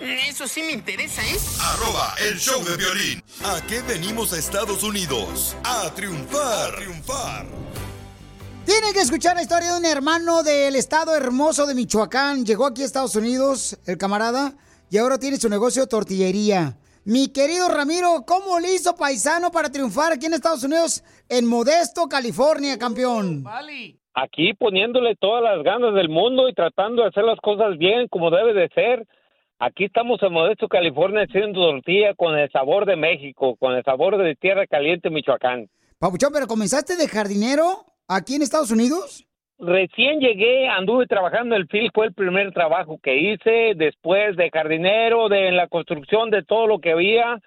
Eso 0.02 0.50
sí 0.50 0.64
me 0.64 0.74
interesa, 0.74 1.22
¿eh? 1.22 1.38
arroba 1.62 2.14
el 2.20 2.38
show 2.38 2.62
de 2.66 2.76
violín. 2.76 3.24
¿A 3.46 3.62
qué 3.68 3.82
venimos 3.84 4.34
a 4.34 4.38
Estados 4.38 4.84
Unidos? 4.84 5.56
A 5.64 5.90
triunfar. 5.96 6.74
A 6.74 6.76
triunfar. 6.76 7.46
Tienen 8.66 8.94
que 8.94 9.02
escuchar 9.02 9.36
la 9.36 9.42
historia 9.42 9.74
de 9.74 9.80
un 9.80 9.86
hermano 9.86 10.42
del 10.42 10.78
estado 10.78 11.14
hermoso 11.14 11.66
de 11.68 11.76
Michoacán. 11.76 12.46
Llegó 12.46 12.66
aquí 12.66 12.82
a 12.82 12.86
Estados 12.86 13.14
Unidos, 13.18 13.78
el 13.86 13.98
camarada, 13.98 14.54
y 14.90 14.98
ahora 14.98 15.18
tiene 15.18 15.36
su 15.36 15.50
negocio 15.50 15.82
de 15.82 15.90
tortillería. 15.90 16.78
Mi 17.04 17.28
querido 17.28 17.68
Ramiro, 17.68 18.24
¿cómo 18.26 18.62
le 18.62 18.74
hizo 18.74 18.96
paisano 18.96 19.52
para 19.52 19.70
triunfar 19.70 20.14
aquí 20.14 20.28
en 20.28 20.34
Estados 20.36 20.64
Unidos, 20.64 21.04
en 21.28 21.46
Modesto, 21.46 22.08
California, 22.08 22.80
campeón? 22.80 23.44
aquí 24.16 24.54
poniéndole 24.54 25.16
todas 25.16 25.44
las 25.44 25.64
ganas 25.64 25.94
del 25.96 26.08
mundo 26.08 26.48
y 26.48 26.54
tratando 26.54 27.02
de 27.02 27.10
hacer 27.10 27.24
las 27.24 27.40
cosas 27.40 27.78
bien 27.78 28.08
como 28.08 28.32
debe 28.32 28.54
de 28.54 28.70
ser. 28.70 29.06
Aquí 29.60 29.86
estamos 29.86 30.22
en 30.24 30.32
Modesto, 30.32 30.70
California, 30.70 31.26
haciendo 31.28 31.60
tortilla 31.60 32.14
con 32.16 32.38
el 32.38 32.50
sabor 32.52 32.86
de 32.86 32.96
México, 32.96 33.58
con 33.58 33.74
el 33.74 33.84
sabor 33.84 34.18
de 34.18 34.36
tierra 34.36 34.68
caliente, 34.68 35.10
Michoacán. 35.10 35.68
Papuchón, 36.00 36.32
¿pero 36.32 36.48
comenzaste 36.48 36.96
de 36.96 37.08
jardinero 37.08 37.93
aquí 38.08 38.36
en 38.36 38.42
Estados 38.42 38.72
Unidos? 38.72 39.26
Recién 39.60 40.20
llegué, 40.20 40.68
anduve 40.68 41.08
trabajando 41.08 41.56
en 41.56 41.62
el 41.62 41.68
field, 41.68 41.92
fue 41.94 42.08
el 42.08 42.14
primer 42.14 42.52
trabajo 42.52 43.00
que 43.02 43.16
hice, 43.16 43.74
después 43.76 44.36
de 44.36 44.50
jardinero, 44.52 45.30
de 45.30 45.48
en 45.48 45.56
la 45.56 45.68
construcción 45.68 46.30
de 46.32 46.44
todo 46.44 46.68
lo 46.68 46.80
que 46.80 46.92
había, 46.92 47.40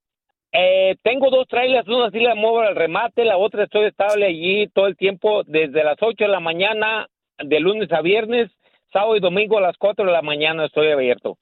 Eh, 0.53 0.95
tengo 1.03 1.31
dos 1.31 1.49
trailers, 1.49 1.87
una 1.88 2.11
sí 2.11 2.21
la 2.21 2.35
muevo 2.37 2.61
al 2.61 2.77
remate, 2.77 3.25
la 3.25 3.37
otra 3.37 3.64
estoy 3.64 3.87
estable 3.87 4.27
allí 4.27 4.69
todo 4.69 4.87
el 4.87 4.97
tiempo, 4.97 5.42
desde 5.45 5.83
las 5.83 5.97
8 6.01 6.25
de 6.25 6.29
la 6.31 6.40
mañana, 6.40 7.09
de 7.38 7.61
lunes 7.61 7.90
a 7.92 8.01
viernes, 8.01 8.51
sábado 8.92 9.16
y 9.16 9.21
domingo 9.21 9.59
a 9.59 9.62
las 9.62 9.77
4 9.77 10.07
de 10.07 10.12
la 10.12 10.23
mañana 10.23 10.64
estoy 10.66 10.90
abierto. 10.92 11.37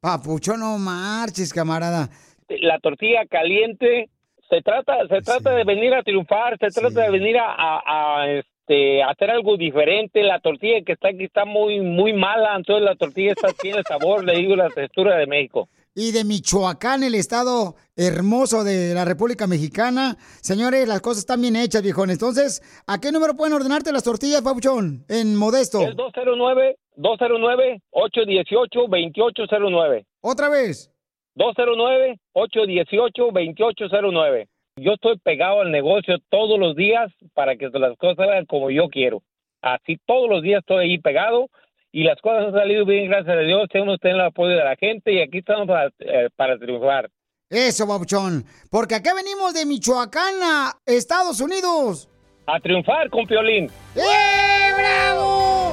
Papucho, 0.00 0.56
no 0.58 0.78
marches, 0.78 1.52
camarada. 1.52 2.08
la 2.48 2.78
tortilla 2.78 3.24
caliente 3.26 4.10
se 4.50 4.60
trata 4.60 5.08
se 5.08 5.22
trata 5.22 5.52
de 5.54 5.64
venir 5.64 5.94
a 5.94 6.02
triunfar 6.02 6.58
se 6.58 6.68
trata 6.68 7.00
de 7.00 7.10
venir 7.10 7.38
a, 7.38 7.46
a- 7.54 8.22
a, 8.24 8.26
este 8.66 9.02
hacer 9.02 9.30
algo 9.30 9.56
diferente 9.56 10.22
la 10.22 10.40
tortilla 10.40 10.82
que 10.84 10.92
está 10.92 11.08
aquí 11.08 11.24
está 11.24 11.44
muy 11.44 11.80
muy 11.80 12.14
mala 12.14 12.56
entonces 12.56 12.84
la 12.84 12.96
tortilla 12.96 13.32
está 13.32 13.48
tiene 13.60 13.82
sabor 13.82 14.24
le 14.24 14.38
digo 14.38 14.56
la 14.56 14.70
textura 14.70 15.16
de 15.16 15.26
México 15.26 15.68
Y 15.96 16.10
de 16.10 16.24
Michoacán, 16.24 17.04
el 17.04 17.14
estado 17.14 17.76
hermoso 17.94 18.64
de 18.64 18.94
la 18.94 19.04
República 19.04 19.46
Mexicana. 19.46 20.16
Señores, 20.42 20.88
las 20.88 21.00
cosas 21.00 21.18
están 21.18 21.40
bien 21.40 21.54
hechas, 21.54 21.84
viejón. 21.84 22.10
Entonces, 22.10 22.60
¿a 22.88 23.00
qué 23.00 23.12
número 23.12 23.36
pueden 23.36 23.54
ordenarte 23.54 23.92
las 23.92 24.02
tortillas, 24.02 24.42
Papuchón? 24.42 25.04
En 25.08 25.36
Modesto. 25.36 25.82
es 25.82 25.94
209 25.94 26.78
209 26.96 27.80
818 27.92 28.80
2809 28.88 30.04
Otra 30.20 30.48
vez 30.48 30.90
209 31.36 32.18
818 32.32 33.30
2809 33.30 34.48
yo 34.76 34.94
estoy 34.94 35.18
pegado 35.18 35.60
al 35.60 35.70
negocio 35.70 36.16
todos 36.30 36.58
los 36.58 36.76
días 36.76 37.10
para 37.34 37.56
que 37.56 37.68
las 37.70 37.96
cosas 37.96 38.16
salgan 38.16 38.46
como 38.46 38.70
yo 38.70 38.88
quiero 38.88 39.22
así 39.64 39.98
todos 40.06 40.28
los 40.28 40.42
días 40.42 40.60
estoy 40.60 40.84
ahí 40.84 40.98
pegado 40.98 41.48
y 41.90 42.04
las 42.04 42.20
cosas 42.20 42.46
han 42.46 42.52
salido 42.52 42.84
bien, 42.84 43.08
gracias 43.08 43.36
a 43.36 43.40
Dios. 43.40 43.68
Tenemos 43.70 43.98
el 44.02 44.20
apoyo 44.20 44.56
de 44.56 44.64
la 44.64 44.74
gente 44.76 45.12
y 45.12 45.20
aquí 45.20 45.38
estamos 45.38 45.68
para, 45.68 45.92
eh, 46.00 46.28
para 46.34 46.58
triunfar. 46.58 47.08
Eso, 47.48 47.86
Papuchón. 47.86 48.44
Porque 48.68 48.96
acá 48.96 49.14
venimos 49.14 49.54
de 49.54 49.64
Michoacán 49.64 50.34
a 50.42 50.72
Estados 50.86 51.40
Unidos. 51.40 52.08
A 52.46 52.58
triunfar 52.58 53.08
con 53.10 53.26
Piolín. 53.26 53.70
¡Eh, 53.94 54.72
bravo! 54.76 55.72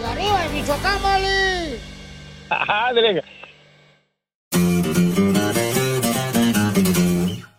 ¡Y 0.00 0.04
arriba 0.04 0.46
el 0.46 0.52
Michoacán, 0.52 1.02
vale! 1.02 1.78
Ándale. 2.48 3.22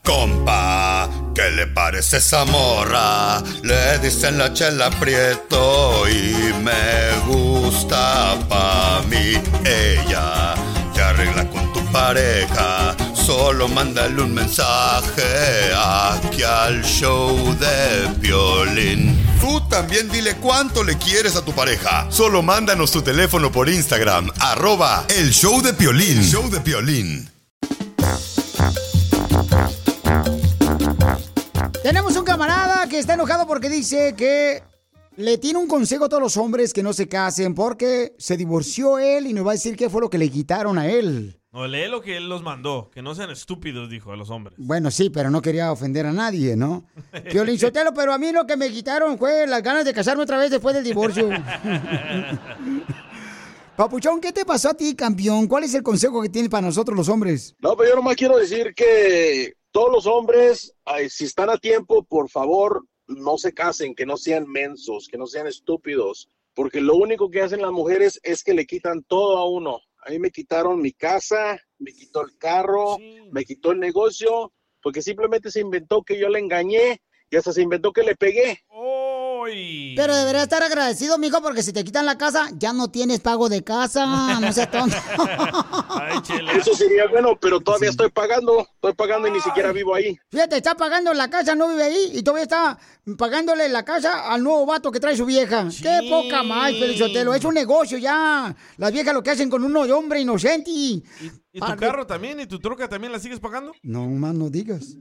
Compa, 0.04 1.10
¿qué 1.34 1.50
le 1.52 1.68
parece 1.68 2.18
esa 2.18 2.44
morra? 2.46 3.42
Le 3.64 4.00
dicen 4.00 4.38
la 4.38 4.52
chela 4.54 4.90
prieto 4.90 6.08
y 6.10 6.54
me 6.62 7.18
gusta 7.26 8.38
pa' 8.50 9.02
mí. 9.10 9.42
Ella 9.66 10.56
te 10.94 11.02
arregla 11.02 11.50
con 11.50 11.72
tu 11.72 11.84
pareja, 11.92 12.96
solo 13.14 13.70
mándale 13.70 14.22
un 14.22 14.34
mensaje 14.34 15.72
aquí 15.74 16.44
al 16.44 16.84
show 16.84 17.56
de 17.58 18.08
violín. 18.18 19.18
Tú 19.40 19.62
también 19.70 20.10
dile 20.10 20.36
cuánto 20.36 20.84
le 20.84 20.98
quieres 20.98 21.36
a 21.36 21.44
tu 21.46 21.54
pareja. 21.54 22.08
Solo 22.10 22.42
mándanos 22.42 22.92
tu 22.92 23.02
teléfono 23.02 23.52
por 23.52 23.70
Instagram, 23.70 24.30
arroba 24.40 25.06
el 25.10 25.32
show 25.32 25.62
de 25.62 25.74
Piolín. 25.74 26.24
Show 26.24 26.50
de 26.50 26.60
Piolín. 26.62 27.30
Tenemos 31.82 32.16
un 32.16 32.24
camarada 32.24 32.88
que 32.88 33.00
está 33.00 33.16
enojado 33.16 33.48
porque 33.48 33.70
dice 33.70 34.14
que 34.16 34.62
le 35.16 35.38
tiene 35.38 35.60
un 35.60 35.68
consejo 35.68 36.06
a 36.06 36.10
todos 36.10 36.22
los 36.22 36.38
hombres 36.38 36.74
que 36.74 36.84
no 36.84 36.94
se 36.94 37.08
casen 37.08 37.56
porque 37.56 38.14
se 38.18 38.38
divorció 38.38 39.00
él 39.00 39.28
y 39.28 39.34
nos 39.34 39.46
va 39.46 39.52
a 39.52 39.56
decir 39.56 39.76
qué 39.76 39.90
fue 39.90 40.02
lo 40.02 40.10
que 40.10 40.18
le 40.18 40.30
quitaron 40.30 40.78
a 40.78 40.88
él. 40.88 41.40
No, 41.52 41.68
lee 41.68 41.88
lo 41.88 42.02
que 42.02 42.18
él 42.18 42.30
los 42.30 42.42
mandó. 42.42 42.90
Que 42.92 43.04
no 43.04 43.14
sean 43.14 43.30
estúpidos, 43.30 43.88
dijo 43.88 44.12
a 44.12 44.16
los 44.16 44.32
hombres. 44.32 44.56
Bueno, 44.58 44.90
sí, 44.90 45.12
pero 45.12 45.30
no 45.30 45.40
quería 45.42 45.72
ofender 45.72 46.08
a 46.08 46.12
nadie, 46.12 46.56
¿no? 46.56 46.86
Piolín 47.32 47.60
Sotelo, 47.60 47.94
pero 47.94 48.12
a 48.12 48.18
mí 48.18 48.32
lo 48.32 48.48
que 48.48 48.58
me 48.58 48.72
quitaron 48.72 49.20
fue 49.20 49.46
las 49.46 49.62
ganas 49.62 49.86
de 49.86 49.94
casarme 49.94 50.24
otra 50.24 50.40
vez 50.40 50.50
después 50.50 50.74
del 50.74 50.84
divorcio. 50.84 51.30
Papuchón, 53.76 54.20
¿qué 54.20 54.32
te 54.32 54.46
pasó 54.46 54.70
a 54.70 54.74
ti, 54.74 54.96
campeón? 54.96 55.48
¿Cuál 55.48 55.66
es 55.66 55.76
el 55.76 55.84
consejo 55.84 56.24
que 56.24 56.30
tienes 56.30 56.50
para 56.50 56.66
nosotros 56.66 56.98
los 56.98 57.10
hombres? 57.10 57.56
No, 57.60 57.78
pero 57.78 57.90
yo 57.92 57.96
nomás 57.98 58.16
quiero 58.16 58.38
decir 58.38 58.74
que 58.76 59.54
todos 59.74 59.92
los 59.92 60.06
hombres, 60.06 60.76
ay, 60.86 61.10
si 61.10 61.26
están 61.26 61.50
a 61.50 61.58
tiempo, 61.58 62.04
por 62.04 62.30
favor, 62.30 62.86
no 63.08 63.40
se 63.40 63.54
casen, 63.54 63.96
que 63.96 64.06
no 64.06 64.18
sean 64.18 64.48
mensos, 64.48 65.08
que 65.08 65.18
no 65.18 65.26
sean 65.26 65.48
estúpidos, 65.48 66.30
porque 66.54 66.80
lo 66.80 66.96
único 66.96 67.30
que 67.32 67.42
hacen 67.42 67.64
las 67.64 67.72
mujeres 67.72 68.20
es 68.22 68.44
que 68.44 68.54
le 68.54 68.68
quitan 68.68 69.04
todo 69.04 69.38
a 69.38 69.50
uno. 69.50 69.82
A 70.06 70.12
mí 70.12 70.20
me 70.20 70.30
quitaron 70.30 70.80
mi 70.80 70.94
casa, 70.94 71.60
me 71.80 71.92
quitó 71.92 72.22
el 72.22 72.38
carro, 72.38 72.98
me 73.32 73.44
quitó 73.44 73.72
el 73.72 73.80
negocio, 73.80 74.54
porque 74.80 75.02
simplemente 75.02 75.50
se 75.50 75.62
inventó 75.62 76.04
que 76.04 76.20
yo 76.20 76.30
le 76.30 76.38
engañé 76.38 77.02
y 77.32 77.36
hasta 77.36 77.52
se 77.52 77.64
inventó 77.64 77.92
que 77.92 78.04
le 78.04 78.16
pegué. 78.16 78.60
Pero 79.96 80.16
debería 80.16 80.44
estar 80.44 80.64
agradecido, 80.64 81.18
mijo, 81.18 81.42
porque 81.42 81.64
si 81.64 81.74
te 81.74 81.84
quitan 81.84 82.06
la 82.06 82.18
casa, 82.18 82.50
ya 82.58 82.74
no 82.74 82.90
tienes 82.90 83.20
pago 83.20 83.50
de 83.50 83.64
casa. 83.64 84.40
No 84.40 84.52
seas 84.52 84.72
tonto. 84.72 84.96
Eso 86.58 86.74
sería 86.76 87.08
bueno, 87.08 87.38
pero 87.40 87.60
todavía 87.60 87.90
estoy 87.90 88.10
pagando, 88.10 88.68
estoy 88.76 88.94
pagando 88.94 89.28
y 89.28 89.32
ni 89.32 89.42
siquiera 89.42 89.72
vivo 89.72 89.96
ahí. 89.96 90.18
Fíjate, 90.30 90.58
está 90.58 90.76
pagando 90.76 91.14
la 91.14 91.30
casa, 91.30 91.56
no 91.56 91.70
vive 91.70 91.84
ahí, 91.84 92.12
y 92.14 92.24
todavía 92.24 92.44
está 92.44 92.78
pagándole 93.18 93.70
la 93.70 93.84
casa 93.84 94.32
al 94.32 94.44
nuevo 94.44 94.66
vato 94.66 94.92
que 94.92 95.00
trae 95.00 95.16
su 95.16 95.26
vieja. 95.26 95.68
Qué 95.82 96.08
poca 96.10 96.44
más, 96.44 96.72
Felizotelo. 96.72 97.34
Es 97.34 97.44
un 97.46 97.54
negocio 97.54 97.98
ya. 97.98 98.56
Las 98.78 98.92
viejas 98.92 99.14
lo 99.14 99.24
que 99.24 99.32
hacen 99.32 99.50
con 99.50 99.64
uno 99.64 99.86
de 99.86 99.94
hombre 99.94 100.20
inocente 100.22 100.72
y... 100.72 101.04
¿Y 101.52 101.60
tu 101.60 101.76
carro 101.76 102.08
también? 102.08 102.40
¿Y 102.40 102.48
tu 102.48 102.60
troca 102.60 102.90
también 102.90 103.12
la 103.14 103.20
sigues 103.20 103.40
pagando? 103.40 103.74
No, 103.84 104.08
más 104.08 104.34
no 104.34 104.50
digas. 104.50 104.96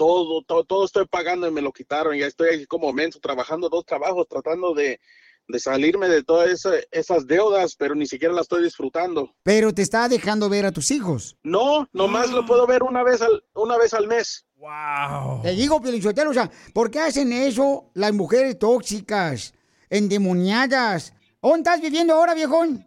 Todo, 0.00 0.40
todo, 0.46 0.64
todo 0.64 0.84
estoy 0.86 1.04
pagando 1.06 1.46
y 1.46 1.50
me 1.50 1.60
lo 1.60 1.72
quitaron. 1.72 2.16
Ya 2.16 2.26
estoy 2.26 2.54
aquí 2.54 2.64
como 2.64 2.90
menso, 2.90 3.20
trabajando 3.20 3.68
dos 3.68 3.84
trabajos, 3.84 4.26
tratando 4.26 4.72
de, 4.72 4.98
de 5.46 5.58
salirme 5.60 6.08
de 6.08 6.22
todas 6.24 6.48
esa- 6.48 6.80
esas 6.90 7.26
deudas, 7.26 7.76
pero 7.76 7.94
ni 7.94 8.06
siquiera 8.06 8.32
las 8.32 8.44
estoy 8.44 8.62
disfrutando. 8.64 9.34
Pero 9.42 9.74
te 9.74 9.82
está 9.82 10.08
dejando 10.08 10.48
ver 10.48 10.64
a 10.64 10.72
tus 10.72 10.90
hijos. 10.90 11.36
No, 11.42 11.86
nomás 11.92 12.30
lo 12.30 12.46
puedo 12.46 12.66
ver 12.66 12.82
una 12.82 13.02
vez 13.02 13.20
al, 13.20 13.44
una 13.52 13.76
vez 13.76 13.92
al 13.92 14.06
mes. 14.06 14.46
Wow. 14.56 15.42
Te 15.42 15.50
digo, 15.50 15.82
Pielichotelo, 15.82 16.30
o 16.30 16.34
sea, 16.34 16.50
¿por 16.72 16.90
qué 16.90 17.00
hacen 17.00 17.30
eso 17.34 17.90
las 17.92 18.14
mujeres 18.14 18.58
tóxicas, 18.58 19.52
endemoniadas? 19.90 21.12
¿Dónde 21.42 21.58
estás 21.58 21.82
viviendo 21.82 22.14
ahora, 22.14 22.32
viejón? 22.32 22.86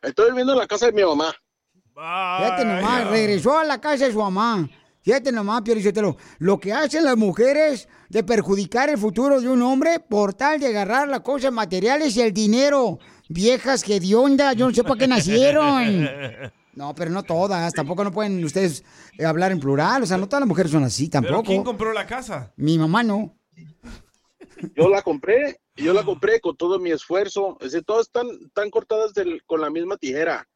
Estoy 0.00 0.30
viviendo 0.30 0.54
en 0.54 0.58
la 0.60 0.66
casa 0.66 0.86
de 0.86 0.92
mi 0.92 1.02
mamá. 1.02 1.34
Fíjate 1.94 2.64
nomás, 2.64 3.10
regresó 3.10 3.58
a 3.58 3.64
la 3.64 3.78
casa 3.78 4.06
de 4.06 4.12
su 4.12 4.18
mamá. 4.20 4.66
Fíjate 5.10 5.32
nomás, 5.32 5.62
Pielichotelo, 5.62 6.16
lo 6.38 6.60
que 6.60 6.72
hacen 6.72 7.02
las 7.02 7.16
mujeres 7.16 7.88
de 8.10 8.22
perjudicar 8.22 8.88
el 8.90 8.96
futuro 8.96 9.40
de 9.40 9.48
un 9.48 9.60
hombre 9.60 9.98
por 9.98 10.34
tal 10.34 10.60
de 10.60 10.68
agarrar 10.68 11.08
las 11.08 11.22
cosas 11.22 11.50
materiales 11.52 12.16
y 12.16 12.20
el 12.20 12.32
dinero. 12.32 13.00
Viejas 13.28 13.82
que 13.82 13.98
de 13.98 14.14
onda, 14.14 14.52
yo 14.52 14.68
no 14.68 14.72
sé 14.72 14.84
para 14.84 14.94
qué 15.00 15.08
nacieron. 15.08 16.06
No, 16.74 16.94
pero 16.94 17.10
no 17.10 17.24
todas, 17.24 17.72
tampoco 17.72 18.04
no 18.04 18.12
pueden 18.12 18.44
ustedes 18.44 18.84
eh, 19.18 19.24
hablar 19.24 19.50
en 19.50 19.58
plural, 19.58 20.04
o 20.04 20.06
sea, 20.06 20.16
no 20.16 20.28
todas 20.28 20.42
las 20.42 20.48
mujeres 20.48 20.70
son 20.70 20.84
así 20.84 21.08
¿Pero 21.08 21.24
tampoco. 21.24 21.42
quién 21.48 21.64
compró 21.64 21.92
la 21.92 22.06
casa? 22.06 22.52
Mi 22.56 22.78
mamá 22.78 23.02
no. 23.02 23.34
Yo 24.76 24.88
la 24.88 25.02
compré, 25.02 25.58
yo 25.74 25.92
la 25.92 26.04
compré 26.04 26.40
con 26.40 26.56
todo 26.56 26.78
mi 26.78 26.92
esfuerzo. 26.92 27.56
Es 27.60 27.72
decir, 27.72 27.84
todas 27.84 28.06
están, 28.06 28.28
están 28.46 28.70
cortadas 28.70 29.12
del- 29.12 29.42
con 29.44 29.60
la 29.60 29.70
misma 29.70 29.96
tijera. 29.96 30.46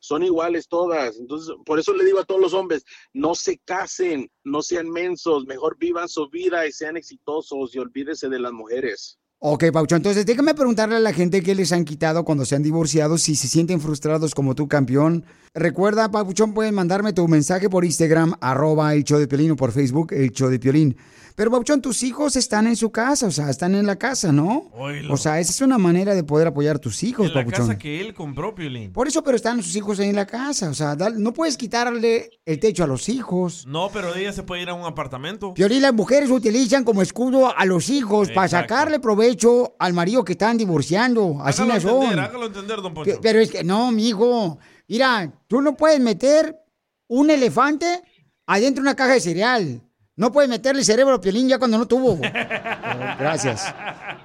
Son 0.00 0.22
iguales 0.22 0.66
todas. 0.66 1.18
Entonces, 1.18 1.54
por 1.64 1.78
eso 1.78 1.94
le 1.94 2.04
digo 2.04 2.18
a 2.18 2.24
todos 2.24 2.40
los 2.40 2.54
hombres, 2.54 2.84
no 3.12 3.34
se 3.34 3.58
casen, 3.58 4.30
no 4.44 4.62
sean 4.62 4.90
mensos, 4.90 5.46
mejor 5.46 5.76
vivan 5.78 6.08
su 6.08 6.28
vida 6.28 6.66
y 6.66 6.72
sean 6.72 6.96
exitosos 6.96 7.74
y 7.74 7.78
olvídese 7.78 8.28
de 8.28 8.40
las 8.40 8.52
mujeres. 8.52 9.18
Ok, 9.42 9.64
Paucho, 9.72 9.96
entonces 9.96 10.26
déjame 10.26 10.54
preguntarle 10.54 10.96
a 10.96 11.00
la 11.00 11.14
gente 11.14 11.42
qué 11.42 11.54
les 11.54 11.72
han 11.72 11.86
quitado 11.86 12.26
cuando 12.26 12.44
se 12.44 12.56
han 12.56 12.62
divorciado, 12.62 13.16
si 13.16 13.34
se 13.36 13.48
sienten 13.48 13.80
frustrados 13.80 14.34
como 14.34 14.54
tú, 14.54 14.68
campeón. 14.68 15.24
Recuerda, 15.52 16.08
Pauchón, 16.08 16.54
pueden 16.54 16.74
mandarme 16.76 17.12
tu 17.12 17.26
mensaje 17.26 17.68
por 17.68 17.84
Instagram, 17.84 18.34
arroba 18.40 18.94
el 18.94 19.02
show 19.02 19.18
de 19.18 19.26
Piolín, 19.26 19.50
o 19.50 19.56
por 19.56 19.72
Facebook, 19.72 20.12
el 20.12 20.30
show 20.30 20.48
de 20.48 20.60
Piolín. 20.60 20.96
Pero, 21.34 21.50
Pauchón, 21.50 21.80
tus 21.82 22.04
hijos 22.04 22.36
están 22.36 22.68
en 22.68 22.76
su 22.76 22.90
casa, 22.92 23.26
o 23.26 23.30
sea, 23.32 23.50
están 23.50 23.74
en 23.74 23.84
la 23.84 23.96
casa, 23.96 24.30
¿no? 24.30 24.70
O 25.10 25.16
sea, 25.16 25.40
esa 25.40 25.50
es 25.50 25.60
una 25.60 25.76
manera 25.78 26.14
de 26.14 26.22
poder 26.22 26.46
apoyar 26.46 26.76
a 26.76 26.78
tus 26.78 27.02
hijos, 27.02 27.26
En 27.28 27.34
la 27.34 27.42
Pauchón. 27.42 27.66
casa 27.66 27.78
que 27.78 28.00
él 28.00 28.14
compró, 28.14 28.54
Piolín. 28.54 28.92
Por 28.92 29.08
eso, 29.08 29.24
pero 29.24 29.34
están 29.36 29.60
sus 29.60 29.74
hijos 29.74 29.98
ahí 29.98 30.10
en 30.10 30.16
la 30.16 30.26
casa, 30.26 30.70
o 30.70 30.74
sea, 30.74 30.94
no 31.16 31.32
puedes 31.32 31.56
quitarle 31.56 32.30
el 32.46 32.60
techo 32.60 32.84
a 32.84 32.86
los 32.86 33.08
hijos. 33.08 33.66
No, 33.66 33.90
pero 33.92 34.14
ella 34.14 34.32
se 34.32 34.44
puede 34.44 34.62
ir 34.62 34.68
a 34.68 34.74
un 34.74 34.84
apartamento. 34.84 35.54
Piolín, 35.54 35.82
las 35.82 35.94
mujeres 35.94 36.30
utilizan 36.30 36.84
como 36.84 37.02
escudo 37.02 37.56
a 37.56 37.64
los 37.64 37.88
hijos 37.90 38.30
para 38.30 38.46
sacarle 38.46 39.00
provecho 39.00 39.74
al 39.80 39.94
marido 39.94 40.24
que 40.24 40.32
están 40.32 40.56
divorciando. 40.58 41.38
Así 41.42 41.62
Hágalo 41.62 41.74
no 41.74 41.80
son. 41.80 42.02
entender, 42.02 42.20
hágalo 42.24 42.46
entender, 42.46 42.82
don 42.82 42.94
Poncho. 42.94 43.18
Pero 43.20 43.40
es 43.40 43.50
que 43.50 43.64
no, 43.64 43.90
mijo. 43.90 44.58
Mira, 44.90 45.32
tú 45.46 45.60
no 45.60 45.76
puedes 45.76 46.00
meter 46.00 46.64
un 47.06 47.30
elefante 47.30 48.02
adentro 48.44 48.82
de 48.82 48.88
una 48.88 48.96
caja 48.96 49.12
de 49.12 49.20
cereal. 49.20 49.80
No 50.16 50.32
puedes 50.32 50.50
meterle 50.50 50.82
cerebro 50.82 51.14
a 51.14 51.20
Piolín 51.20 51.48
ya 51.48 51.60
cuando 51.60 51.78
no 51.78 51.86
tuvo. 51.86 52.18
Pero 52.20 52.32
gracias. 53.20 53.72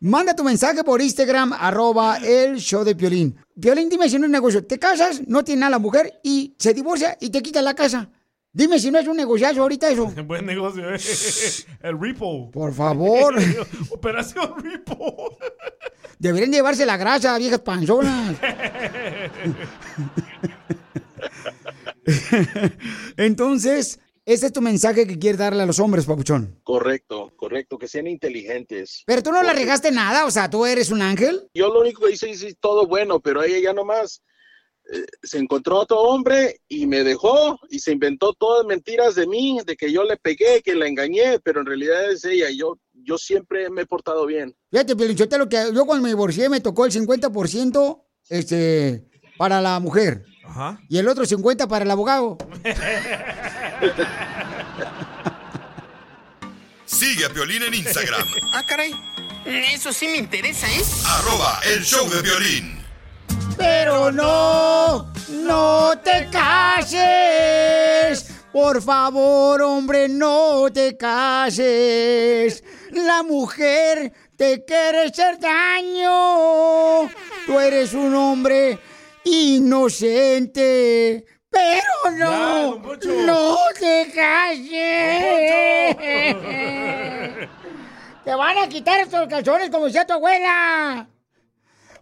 Manda 0.01 0.35
tu 0.35 0.43
mensaje 0.43 0.83
por 0.83 1.03
Instagram, 1.03 1.53
arroba 1.53 2.17
el 2.17 2.57
show 2.57 2.83
de 2.83 2.95
Piolín. 2.95 3.37
Piolín, 3.61 3.89
dime 3.89 4.09
si 4.09 4.17
no 4.17 4.25
es 4.25 4.31
negocio. 4.31 4.65
Te 4.65 4.79
casas, 4.79 5.21
no 5.27 5.43
tiene 5.43 5.59
nada 5.59 5.69
la 5.69 5.79
mujer 5.79 6.19
y 6.23 6.55
se 6.57 6.73
divorcia 6.73 7.15
y 7.21 7.29
te 7.29 7.43
quita 7.43 7.61
la 7.61 7.75
casa. 7.75 8.09
Dime 8.51 8.79
si 8.79 8.89
no 8.89 8.97
es 8.97 9.07
un 9.07 9.17
negociazo 9.17 9.61
ahorita 9.61 9.89
eso. 9.89 10.07
Buen 10.25 10.47
negocio, 10.47 10.95
¿eh? 10.95 10.97
El 11.83 11.99
Repo. 12.01 12.49
Por 12.49 12.73
favor. 12.73 13.35
Operación 13.91 14.55
Repo. 14.63 15.37
Deberían 16.17 16.51
llevarse 16.51 16.85
la 16.85 16.95
grasa, 16.97 17.37
viejas 17.37 17.59
panzonas. 17.59 18.37
Entonces, 23.17 23.99
ese 24.25 24.47
es 24.47 24.53
tu 24.53 24.61
mensaje 24.61 25.05
que 25.05 25.19
quieres 25.19 25.37
darle 25.37 25.61
a 25.61 25.65
los 25.67 25.79
hombres, 25.79 26.05
papuchón. 26.05 26.59
Correcto, 26.63 27.31
correcto, 27.35 27.77
que 27.77 27.87
sean 27.87 28.07
inteligentes. 28.07 29.03
Pero 29.05 29.21
tú 29.21 29.31
no 29.31 29.43
la 29.43 29.53
regaste 29.53 29.91
nada, 29.91 30.25
o 30.25 30.31
sea, 30.31 30.49
tú 30.49 30.65
eres 30.65 30.89
un 30.89 31.03
ángel. 31.03 31.47
Yo 31.53 31.67
lo 31.67 31.81
único 31.81 32.05
que 32.05 32.13
hice 32.13 32.31
es 32.31 32.57
todo 32.59 32.87
bueno, 32.87 33.19
pero 33.19 33.43
ella 33.43 33.59
ya 33.59 33.73
nomás 33.73 34.23
eh, 34.91 35.05
se 35.21 35.37
encontró 35.37 35.77
otro 35.77 35.99
hombre 35.99 36.59
y 36.67 36.87
me 36.87 37.03
dejó 37.03 37.59
y 37.69 37.77
se 37.77 37.91
inventó 37.91 38.33
todas 38.33 38.65
mentiras 38.65 39.13
de 39.13 39.27
mí, 39.27 39.59
de 39.63 39.75
que 39.75 39.91
yo 39.91 40.03
le 40.03 40.17
pegué, 40.17 40.63
que 40.63 40.73
la 40.73 40.87
engañé, 40.87 41.39
pero 41.43 41.59
en 41.59 41.67
realidad 41.67 42.11
es 42.11 42.25
ella. 42.25 42.49
y 42.49 42.57
Yo, 42.57 42.79
yo 42.93 43.19
siempre 43.19 43.69
me 43.69 43.83
he 43.83 43.85
portado 43.85 44.25
bien. 44.25 44.55
Fíjate, 44.71 45.37
lo 45.37 45.47
que 45.47 45.69
yo 45.71 45.85
cuando 45.85 46.01
me 46.01 46.09
divorcié 46.09 46.49
me 46.49 46.61
tocó 46.61 46.87
el 46.87 46.91
50% 46.91 48.03
este, 48.29 49.05
para 49.37 49.61
la 49.61 49.79
mujer 49.79 50.25
Ajá. 50.47 50.79
y 50.89 50.97
el 50.97 51.07
otro 51.07 51.25
50% 51.25 51.67
para 51.67 51.85
el 51.85 51.91
abogado. 51.91 52.37
Sigue 56.85 57.25
a 57.25 57.29
Piolín 57.29 57.63
en 57.63 57.73
Instagram, 57.73 58.27
Ah, 58.53 58.63
caray. 58.67 58.93
Eso 59.45 59.93
sí 59.93 60.07
me 60.07 60.17
interesa, 60.17 60.67
¿eh? 60.67 60.81
arroba 61.07 61.59
el 61.65 61.83
show 61.83 62.07
de 62.09 62.21
Piolín. 62.21 62.83
Pero 63.57 64.11
no, 64.11 65.11
no 65.29 65.93
te 66.03 66.27
cases. 66.31 68.31
Por 68.51 68.81
favor, 68.81 69.61
hombre, 69.61 70.09
no 70.09 70.67
te 70.73 70.97
cases. 70.97 72.63
La 72.91 73.23
mujer 73.23 74.11
te 74.35 74.63
quiere 74.65 75.05
hacer 75.07 75.39
daño. 75.39 77.09
Tú 77.45 77.59
eres 77.59 77.93
un 77.93 78.13
hombre 78.15 78.79
inocente. 79.25 81.25
Pero 81.49 82.11
no, 82.17 82.77
no 83.25 83.57
te 83.79 84.11
cases. 84.13 85.95
Te 88.25 88.33
van 88.33 88.57
a 88.57 88.67
quitar 88.67 88.99
estos 89.01 89.27
calzones 89.27 89.69
como 89.69 89.85
decía 89.85 90.07
tu 90.07 90.13
abuela. 90.13 91.07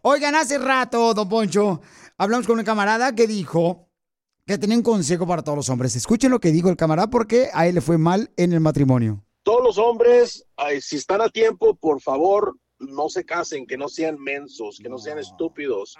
Oigan, 0.04 0.36
hace 0.36 0.58
rato, 0.58 1.14
don 1.14 1.28
Poncho, 1.28 1.82
hablamos 2.18 2.48
con 2.48 2.58
un 2.58 2.66
camarada 2.66 3.14
que 3.14 3.28
dijo 3.28 3.90
que 4.46 4.58
tenía 4.58 4.78
un 4.78 4.84
consejo 4.84 5.28
para 5.28 5.44
todos 5.44 5.58
los 5.58 5.70
hombres. 5.70 5.96
Escuchen 5.96 6.32
lo 6.32 6.40
que 6.40 6.52
dijo 6.52 6.70
el 6.70 6.78
camarada 6.78 7.10
porque 7.10 7.50
a 7.54 7.68
él 7.68 7.76
le 7.76 7.82
fue 7.82 7.98
mal 7.98 8.32
en 8.38 8.54
el 8.54 8.62
matrimonio. 8.62 9.24
Todos 9.44 9.64
los 9.64 9.78
hombres, 9.78 10.46
si 10.80 10.96
están 10.96 11.22
a 11.22 11.30
tiempo, 11.30 11.76
por 11.76 12.02
favor, 12.02 12.58
no 12.90 13.10
se 13.10 13.26
casen, 13.26 13.66
que 13.66 13.78
no 13.78 13.90
sean 13.90 14.20
mensos, 14.20 14.80
que 14.82 14.90
no 14.90 14.98
sean 14.98 15.20
estúpidos. 15.20 15.96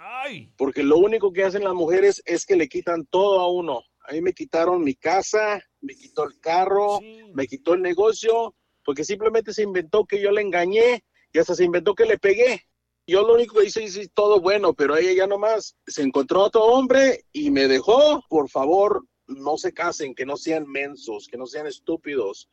Porque 0.56 0.82
lo 0.82 0.98
único 0.98 1.32
que 1.32 1.44
hacen 1.44 1.64
las 1.64 1.74
mujeres 1.74 2.22
es 2.24 2.46
que 2.46 2.56
le 2.56 2.68
quitan 2.68 3.06
todo 3.06 3.40
a 3.40 3.50
uno. 3.50 3.82
A 4.06 4.12
mí 4.12 4.20
me 4.20 4.32
quitaron 4.32 4.84
mi 4.84 4.94
casa, 4.94 5.62
me 5.80 5.94
quitó 5.94 6.24
el 6.24 6.38
carro, 6.40 7.00
me 7.32 7.46
quitó 7.46 7.74
el 7.74 7.82
negocio, 7.82 8.54
porque 8.84 9.04
simplemente 9.04 9.52
se 9.52 9.62
inventó 9.62 10.04
que 10.04 10.20
yo 10.20 10.30
le 10.30 10.42
engañé 10.42 11.04
y 11.32 11.38
hasta 11.38 11.54
se 11.54 11.64
inventó 11.64 11.94
que 11.94 12.04
le 12.04 12.18
pegué. 12.18 12.62
Yo 13.06 13.26
lo 13.26 13.34
único 13.34 13.58
que 13.58 13.66
hice 13.66 13.84
es 13.84 14.10
todo 14.14 14.40
bueno, 14.40 14.72
pero 14.72 14.96
ella 14.96 15.12
ya 15.12 15.26
nomás 15.26 15.76
se 15.86 16.02
encontró 16.02 16.42
otro 16.42 16.64
hombre 16.64 17.24
y 17.32 17.50
me 17.50 17.68
dejó. 17.68 18.22
Por 18.28 18.48
favor, 18.48 19.04
no 19.26 19.58
se 19.58 19.72
casen, 19.72 20.14
que 20.14 20.24
no 20.24 20.36
sean 20.36 20.66
mensos, 20.66 21.28
que 21.28 21.36
no 21.36 21.46
sean 21.46 21.66
estúpidos. 21.66 22.48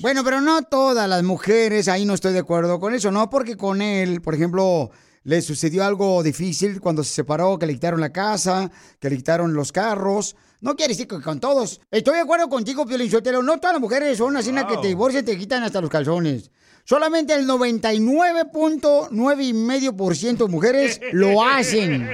Bueno, 0.00 0.24
pero 0.24 0.40
no 0.40 0.62
todas 0.62 1.08
las 1.08 1.22
mujeres, 1.22 1.86
ahí 1.88 2.04
no 2.04 2.14
estoy 2.14 2.32
de 2.32 2.40
acuerdo 2.40 2.80
con 2.80 2.94
eso, 2.94 3.10
no 3.10 3.28
porque 3.28 3.56
con 3.56 3.82
él, 3.82 4.20
por 4.22 4.34
ejemplo, 4.34 4.90
le 5.24 5.42
sucedió 5.42 5.84
algo 5.84 6.22
difícil 6.22 6.80
cuando 6.80 7.04
se 7.04 7.12
separó, 7.14 7.58
que 7.58 7.66
le 7.66 7.74
quitaron 7.74 8.00
la 8.00 8.12
casa, 8.12 8.70
que 8.98 9.10
le 9.10 9.16
quitaron 9.16 9.54
los 9.54 9.70
carros. 9.70 10.34
No 10.60 10.74
quiere 10.76 10.94
decir 10.94 11.06
que 11.06 11.20
con 11.20 11.40
todos. 11.40 11.80
Estoy 11.90 12.14
de 12.14 12.20
acuerdo 12.22 12.48
contigo, 12.48 12.86
Piolín 12.86 13.10
Sotelo. 13.10 13.42
No 13.42 13.58
todas 13.58 13.74
las 13.74 13.82
mujeres 13.82 14.16
son 14.18 14.36
así 14.36 14.50
una 14.50 14.66
que 14.66 14.78
te 14.78 14.88
divorcian 14.88 15.22
y 15.24 15.26
te 15.26 15.38
quitan 15.38 15.62
hasta 15.62 15.80
los 15.80 15.90
calzones. 15.90 16.50
Solamente 16.84 17.34
el 17.34 17.46
99.9 17.46 19.44
y 19.44 19.52
medio 19.52 19.96
por 19.96 20.16
ciento 20.16 20.46
de 20.46 20.52
mujeres 20.52 21.00
lo 21.12 21.44
hacen. 21.44 22.08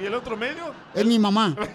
¿Y 0.00 0.04
el 0.04 0.14
otro 0.14 0.36
medio? 0.36 0.74
Es 0.94 1.06
mi 1.06 1.18
mamá. 1.18 1.56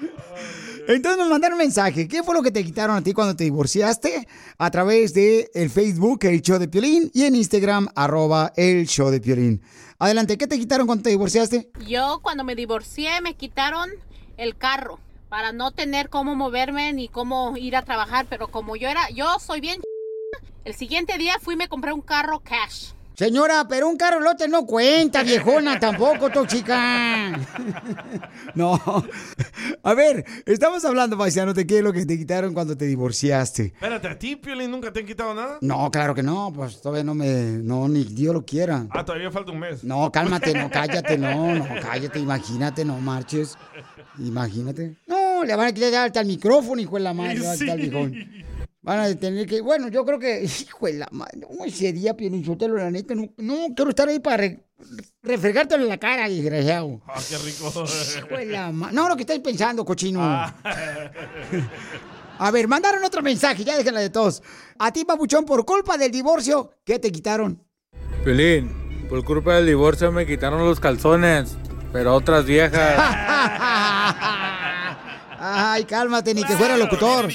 Entonces 0.88 1.18
nos 1.18 1.28
mandaron 1.28 1.54
un 1.54 1.64
mensaje. 1.64 2.08
¿Qué 2.08 2.22
fue 2.22 2.34
lo 2.34 2.42
que 2.42 2.50
te 2.50 2.64
quitaron 2.64 2.96
a 2.96 3.02
ti 3.02 3.12
cuando 3.12 3.36
te 3.36 3.44
divorciaste? 3.44 4.26
A 4.58 4.70
través 4.70 5.14
de 5.14 5.50
el 5.54 5.70
Facebook, 5.70 6.20
el 6.22 6.42
show 6.42 6.58
de 6.58 6.68
Piolín, 6.68 7.10
y 7.14 7.24
en 7.24 7.36
Instagram, 7.36 7.88
arroba 7.94 8.52
el 8.56 8.86
show 8.86 9.10
de 9.10 9.20
Piolín. 9.20 9.62
Adelante, 9.98 10.38
¿qué 10.38 10.46
te 10.46 10.58
quitaron 10.58 10.86
cuando 10.86 11.02
te 11.04 11.10
divorciaste? 11.10 11.70
Yo 11.86 12.20
cuando 12.22 12.44
me 12.44 12.54
divorcié 12.54 13.20
me 13.20 13.34
quitaron 13.34 13.90
el 14.36 14.56
carro 14.56 14.98
para 15.28 15.52
no 15.52 15.70
tener 15.70 16.08
cómo 16.08 16.34
moverme 16.34 16.92
ni 16.92 17.08
cómo 17.08 17.56
ir 17.56 17.76
a 17.76 17.82
trabajar, 17.82 18.26
pero 18.28 18.48
como 18.48 18.76
yo 18.76 18.88
era, 18.88 19.08
yo 19.10 19.38
soy 19.38 19.60
bien 19.60 19.80
el 20.64 20.74
siguiente 20.74 21.16
día 21.18 21.38
fui 21.40 21.54
y 21.54 21.56
me 21.56 21.68
compré 21.68 21.92
un 21.92 22.02
carro 22.02 22.40
cash. 22.40 22.92
Señora, 23.20 23.66
pero 23.68 23.86
un 23.86 23.98
carro 23.98 24.18
lote 24.18 24.48
no 24.48 24.64
cuenta, 24.64 25.22
viejona, 25.22 25.78
tampoco, 25.78 26.30
tóxica. 26.30 27.38
No. 28.54 28.80
A 29.82 29.94
ver, 29.94 30.24
estamos 30.46 30.84
hablando, 30.86 31.18
paisano, 31.18 31.52
de 31.52 31.66
qué 31.66 31.78
es 31.78 31.84
lo 31.84 31.92
que 31.92 32.06
te 32.06 32.16
quitaron 32.16 32.54
cuando 32.54 32.76
te 32.78 32.86
divorciaste. 32.86 33.66
Espérate, 33.66 34.08
¿a 34.08 34.18
ti, 34.18 34.36
Piolín, 34.36 34.70
nunca 34.70 34.90
te 34.90 35.00
han 35.00 35.06
quitado 35.06 35.34
nada? 35.34 35.58
No, 35.60 35.90
claro 35.90 36.14
que 36.14 36.22
no, 36.22 36.50
pues 36.52 36.80
todavía 36.80 37.04
no 37.04 37.14
me. 37.14 37.28
No, 37.62 37.88
ni 37.88 38.04
Dios 38.04 38.32
lo 38.32 38.44
quiera. 38.44 38.86
Ah, 38.90 39.04
todavía 39.04 39.30
falta 39.30 39.52
un 39.52 39.60
mes. 39.60 39.84
No, 39.84 40.10
cálmate, 40.10 40.54
no, 40.54 40.70
cállate, 40.72 41.18
no, 41.18 41.54
no, 41.54 41.66
cállate, 41.82 42.18
imagínate, 42.18 42.86
no 42.86 42.98
marches. 43.00 43.58
Imagínate. 44.18 44.96
No, 45.06 45.44
le 45.44 45.54
van 45.54 45.66
a 45.66 45.72
quitar 45.72 46.06
hasta 46.06 46.22
el 46.22 46.26
micrófono, 46.26 46.80
hijo 46.80 46.96
de 46.96 47.02
la 47.02 47.12
madre, 47.12 47.36
el 47.60 47.80
viejón. 47.80 48.14
Van 48.82 48.98
a 48.98 49.14
tener 49.14 49.46
que, 49.46 49.60
bueno, 49.60 49.88
yo 49.88 50.04
creo 50.06 50.18
que, 50.18 50.42
hijo 50.44 50.86
de 50.86 50.94
la 50.94 51.08
madre, 51.10 51.38
no, 51.38 51.64
ese 51.66 51.92
día, 51.92 52.16
Pionichotelo, 52.16 52.76
la 52.76 52.90
neta, 52.90 53.14
no, 53.14 53.28
no 53.36 53.66
quiero 53.76 53.90
estar 53.90 54.08
ahí 54.08 54.20
para 54.20 54.38
re- 54.38 54.64
refregártelo 55.22 55.82
en 55.82 55.88
la 55.90 55.98
cara, 55.98 56.28
desgraciado. 56.28 57.00
Ah, 57.06 57.20
qué 57.28 57.36
rico. 57.38 57.68
Hijo 57.68 58.36
de 58.38 58.46
la 58.46 58.72
ma- 58.72 58.90
No, 58.92 59.08
lo 59.08 59.16
que 59.16 59.22
estáis 59.22 59.40
pensando, 59.40 59.84
cochino. 59.84 60.20
Ah. 60.22 60.54
A 62.38 62.50
ver, 62.50 62.66
mandaron 62.68 63.04
otro 63.04 63.20
mensaje, 63.22 63.64
ya 63.64 63.76
déjenla 63.76 64.00
de 64.00 64.08
todos. 64.08 64.42
A 64.78 64.90
ti, 64.90 65.04
papuchón, 65.04 65.44
por 65.44 65.66
culpa 65.66 65.98
del 65.98 66.10
divorcio, 66.10 66.72
¿qué 66.84 66.98
te 66.98 67.12
quitaron? 67.12 67.62
Pelín, 68.24 69.06
por 69.10 69.22
culpa 69.26 69.56
del 69.56 69.66
divorcio 69.66 70.10
me 70.10 70.24
quitaron 70.26 70.64
los 70.64 70.80
calzones, 70.80 71.54
pero 71.92 72.14
otras 72.14 72.46
viejas. 72.46 72.94
Ay, 75.42 75.84
cálmate, 75.84 76.34
ni 76.34 76.44
que 76.44 76.54
fuera 76.56 76.76
locutor. 76.76 77.28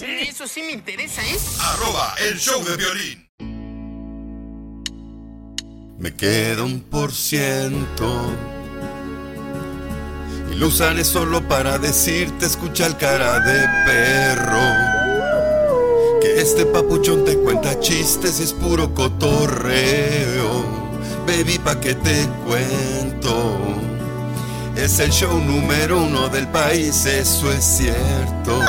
Eso 0.00 0.46
sí 0.46 0.62
me 0.62 0.72
interesa, 0.72 1.22
¿eh? 1.26 1.36
Arroba 1.60 2.14
el 2.28 2.38
show 2.38 2.62
de 2.64 2.76
violín. 2.76 3.28
Me 5.98 6.14
queda 6.14 6.62
un 6.62 6.80
por 6.82 7.12
ciento. 7.12 8.30
Y 10.52 10.54
lo 10.54 10.68
usaré 10.68 11.04
solo 11.04 11.46
para 11.48 11.78
decirte, 11.78 12.46
escucha 12.46 12.86
el 12.86 12.96
cara 12.96 13.40
de 13.40 13.66
perro. 13.86 14.60
Que 16.20 16.40
este 16.40 16.64
papuchón 16.66 17.24
te 17.24 17.36
cuenta 17.36 17.80
chistes 17.80 18.38
y 18.38 18.44
es 18.44 18.52
puro 18.52 18.94
cotorreo. 18.94 20.64
Baby, 21.26 21.58
pa' 21.58 21.80
que 21.80 21.96
te 21.96 22.28
cuento. 22.46 23.58
Es 24.76 25.00
el 25.00 25.10
show 25.10 25.40
número 25.40 26.00
uno 26.00 26.28
del 26.28 26.46
país, 26.46 27.04
eso 27.04 27.52
es 27.52 27.64
cierto. 27.64 28.60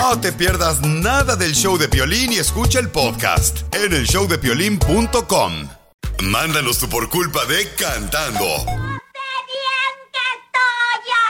No 0.00 0.20
te 0.20 0.32
pierdas 0.32 0.80
nada 0.82 1.36
del 1.36 1.54
show 1.54 1.78
de 1.78 1.88
Piolín 1.88 2.32
y 2.32 2.38
escucha 2.38 2.80
el 2.80 2.88
podcast 2.88 3.60
en 3.74 3.92
el 3.92 4.04
showdepiolín.com. 4.04 5.68
Mándanos 6.22 6.78
tu 6.78 6.88
por 6.88 7.08
culpa 7.08 7.44
de 7.46 7.68
cantando. 7.74 8.44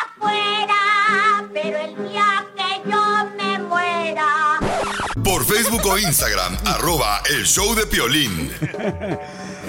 afuera, 0.06 1.48
pero 1.52 1.78
el 1.78 2.08
día 2.08 2.46
que 2.56 2.90
yo 2.90 3.30
me 3.36 3.58
muera. 3.58 4.58
Por 5.22 5.44
Facebook 5.44 5.84
o 5.86 5.98
Instagram, 5.98 6.56
arroba 6.64 7.22
el 7.30 7.44
show 7.44 7.74
de 7.74 7.86
Piolín. 7.86 8.50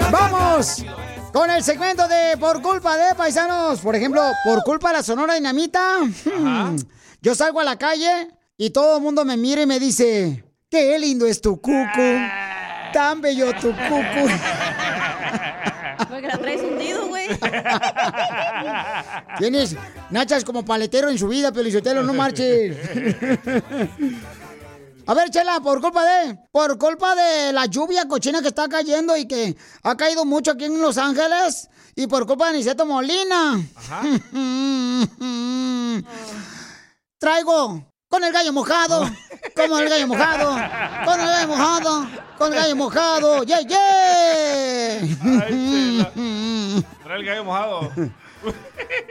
¡Vamos! 0.10 0.86
Con 1.34 1.52
el 1.52 1.64
segmento 1.64 2.08
de 2.08 2.38
Por 2.38 2.62
culpa 2.62 2.96
de 2.96 3.14
paisanos. 3.14 3.80
Por 3.82 3.96
ejemplo, 3.96 4.22
por 4.46 4.64
culpa 4.64 4.90
de 4.90 4.98
la 4.98 5.04
Sonora 5.04 5.34
Dinamita. 5.34 6.00
Yo 7.22 7.36
salgo 7.36 7.60
a 7.60 7.66
la 7.66 7.78
calle 7.78 8.30
y 8.58 8.70
todo 8.70 8.98
el 8.98 9.04
mundo 9.04 9.26
me 9.26 9.38
mira 9.38 9.62
y 9.62 9.66
me 9.66 9.80
dice: 9.80 10.44
¡Qué 10.70 10.98
lindo 11.00 11.26
es 11.26 11.42
tu 11.42 11.60
cucu! 11.60 12.20
¡Tan 12.94 13.22
bello 13.22 13.52
tu 13.54 13.72
cucu! 13.72 14.30
Porque 16.10 16.28
la 16.28 16.38
traes 16.38 16.62
hundido, 16.62 17.08
güey. 17.08 17.28
Tienes 19.38 19.76
nachas 20.10 20.44
como 20.44 20.66
paletero 20.66 21.10
en 21.10 21.18
su 21.18 21.28
vida, 21.28 21.52
Pelizotelo, 21.52 22.04
no 22.04 22.14
marches. 22.14 22.78
A 25.08 25.14
ver, 25.14 25.30
Chela, 25.30 25.60
por 25.60 25.82
culpa 25.82 26.04
de, 26.04 26.36
por 26.52 26.80
culpa 26.80 27.14
de 27.16 27.54
la 27.54 27.68
lluvia 27.68 28.08
cochina 28.08 28.42
que 28.42 28.48
está 28.48 28.68
cayendo 28.68 29.16
y 29.16 29.28
que 29.28 29.56
ha 29.84 29.96
caído 29.96 30.26
mucho 30.26 30.52
aquí 30.52 30.66
en 30.66 30.82
Los 30.82 30.98
Ángeles 30.98 31.70
y 31.96 32.08
por 32.08 32.26
culpa 32.26 32.52
de 32.52 32.58
Niceto 32.58 32.88
Molina. 32.88 33.62
Traigo 37.20 37.86
con 38.16 38.24
el 38.24 38.32
gallo 38.32 38.54
mojado, 38.54 39.04
como 39.54 39.78
el 39.78 39.90
gallo 39.90 40.08
mojado, 40.08 40.52
con 41.04 41.20
el 41.20 41.28
gallo 41.28 41.48
mojado, 41.50 42.08
con 42.38 42.54
el 42.54 42.60
gallo 42.60 42.76
mojado, 42.78 43.44
yeah, 43.44 43.60
yeah. 43.60 45.02
Trae 47.04 47.20
el 47.20 47.26
gallo 47.26 47.44
mojado. 47.44 47.92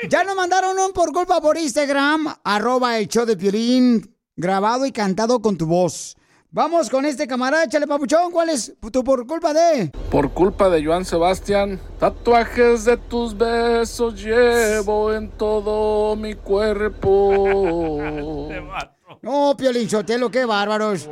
Ya 0.08 0.22
nos 0.22 0.36
mandaron 0.36 0.78
un 0.78 0.92
por 0.92 1.12
culpa 1.12 1.40
por 1.40 1.58
Instagram, 1.58 2.34
arroba 2.44 2.96
el 2.98 3.08
show 3.08 3.26
de 3.26 3.36
Piolín, 3.36 4.16
grabado 4.36 4.86
y 4.86 4.92
cantado 4.92 5.42
con 5.42 5.58
tu 5.58 5.66
voz. 5.66 6.16
Vamos 6.50 6.88
con 6.88 7.04
este 7.04 7.26
camarada, 7.26 7.64
échale 7.64 7.86
papuchón, 7.86 8.30
¿cuál 8.30 8.50
es 8.50 8.72
tu 8.92 9.02
por 9.02 9.26
culpa 9.26 9.52
de? 9.52 9.90
Por 10.10 10.30
culpa 10.30 10.70
de 10.70 10.84
Joan 10.84 11.04
Sebastián, 11.04 11.80
tatuajes 11.98 12.84
de 12.84 12.96
tus 12.96 13.36
besos 13.36 14.22
llevo 14.22 15.12
en 15.12 15.30
todo 15.30 16.14
mi 16.14 16.34
cuerpo. 16.34 17.98
No, 19.24 19.56
Piolín 19.56 19.88
Sotelo, 19.88 20.30
qué 20.30 20.44
bárbaros. 20.44 21.08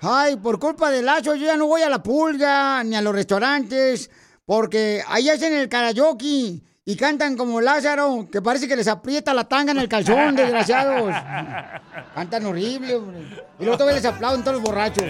Ay, 0.00 0.36
por 0.36 0.58
culpa 0.58 0.90
de 0.90 1.02
Lazo 1.02 1.34
yo 1.34 1.44
ya 1.46 1.56
no 1.56 1.66
voy 1.66 1.82
a 1.82 1.88
la 1.88 2.02
pulga 2.02 2.82
ni 2.84 2.96
a 2.96 3.02
los 3.02 3.14
restaurantes, 3.14 4.10
porque 4.46 5.02
ahí 5.06 5.28
hacen 5.28 5.52
el 5.52 5.68
karaoke 5.68 6.62
y 6.86 6.96
cantan 6.96 7.36
como 7.36 7.60
Lázaro, 7.60 8.28
que 8.30 8.40
parece 8.42 8.66
que 8.68 8.76
les 8.76 8.88
aprieta 8.88 9.32
la 9.34 9.44
tanga 9.48 9.72
en 9.72 9.78
el 9.78 9.88
calzón, 9.88 10.34
desgraciados. 10.36 11.12
Cantan 12.14 12.46
horrible, 12.46 12.96
hombre. 12.96 13.20
Y 13.58 13.62
luego 13.64 13.76
todavía 13.78 13.96
les 14.00 14.04
aplauden 14.06 14.42
todos 14.42 14.56
los 14.56 14.62
borrachos. 14.62 15.04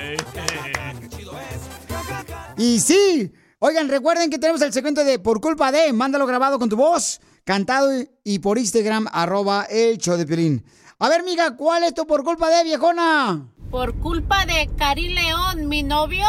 Y 2.57 2.79
sí, 2.81 3.33
oigan, 3.59 3.89
recuerden 3.89 4.31
que 4.31 4.39
tenemos 4.39 4.63
el 4.63 4.73
segmento 4.73 5.05
de 5.05 5.19
Por 5.19 5.41
culpa 5.41 5.73
de, 5.73 5.93
mándalo 5.93 6.27
grabado 6.27 6.59
con 6.59 6.69
tu 6.69 6.77
voz, 6.77 7.21
cantado 7.45 7.97
y- 7.97 8.09
y 8.23 8.39
por 8.39 8.59
Instagram, 8.59 9.07
arroba 9.13 9.65
el 9.69 9.99
show 9.99 10.17
de 10.17 10.27
Piolín. 10.27 10.65
A 10.99 11.09
ver, 11.09 11.25
miga, 11.25 11.57
¿cuál 11.57 11.83
es 11.83 11.93
tu 11.93 12.07
por 12.07 12.23
culpa 12.23 12.49
de, 12.51 12.63
viejona? 12.65 13.49
Por 13.71 13.99
culpa 13.99 14.47
de 14.47 14.71
Karim 14.79 15.13
León, 15.13 15.69
mi 15.69 15.83
novio, 15.83 16.25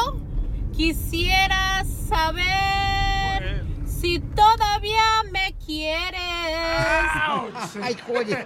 quisiera 0.75 1.85
saber 2.09 3.63
si 3.85 4.19
todavía 4.19 5.03
me 5.31 5.55
quieres. 5.63 6.19
Ay, 7.81 7.95
joder. 8.07 8.45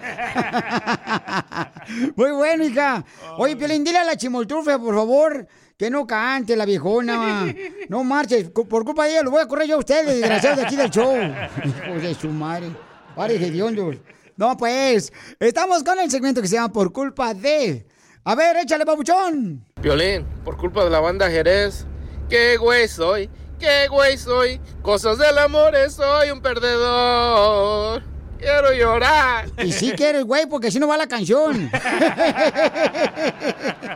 Muy 2.17 2.31
bueno, 2.31 2.65
hija. 2.65 3.05
Oye, 3.37 3.55
Piolín, 3.55 3.85
dile 3.85 3.99
a 3.99 4.03
la 4.03 4.17
chimoltrufe, 4.17 4.77
por 4.77 4.95
favor, 4.95 5.47
que 5.77 5.89
no 5.89 6.05
cante 6.05 6.55
la 6.55 6.65
viejona. 6.65 7.53
No 7.89 8.03
marches. 8.03 8.49
Por 8.51 8.85
culpa 8.85 9.05
de 9.05 9.11
ella 9.13 9.23
lo 9.23 9.31
voy 9.31 9.41
a 9.41 9.47
correr 9.47 9.67
yo 9.67 9.75
a 9.77 9.79
ustedes, 9.79 10.19
desgraciados 10.19 10.59
de 10.59 10.65
aquí 10.65 10.75
del 10.75 10.91
show. 10.91 11.15
Hijos 11.63 12.01
de 12.03 12.13
su 12.13 12.29
madre. 12.29 12.69
Pare 13.15 13.39
de 13.39 13.47
hediondos. 13.47 13.95
No, 14.39 14.55
pues, 14.55 15.11
estamos 15.37 15.83
con 15.83 15.99
el 15.99 16.09
segmento 16.09 16.41
que 16.41 16.47
se 16.47 16.55
llama 16.55 16.71
Por 16.71 16.93
culpa 16.93 17.33
de. 17.33 17.85
A 18.23 18.35
ver, 18.35 18.55
échale, 18.55 18.85
papuchón. 18.85 19.65
Violín, 19.81 20.25
por 20.45 20.55
culpa 20.55 20.85
de 20.85 20.89
la 20.89 21.01
banda 21.01 21.29
Jerez, 21.29 21.85
qué 22.29 22.55
güey 22.55 22.87
soy, 22.87 23.29
qué 23.59 23.89
güey 23.89 24.17
soy, 24.17 24.61
cosas 24.81 25.17
del 25.17 25.37
amor 25.39 25.73
soy 25.89 26.31
un 26.31 26.39
perdedor. 26.41 28.01
Quiero 28.37 28.71
llorar. 28.71 29.49
Y 29.61 29.73
sí 29.73 29.91
quieres, 29.91 30.23
güey, 30.23 30.45
porque 30.45 30.71
si 30.71 30.79
no 30.79 30.87
va 30.87 30.95
la 30.95 31.07
canción. 31.07 31.69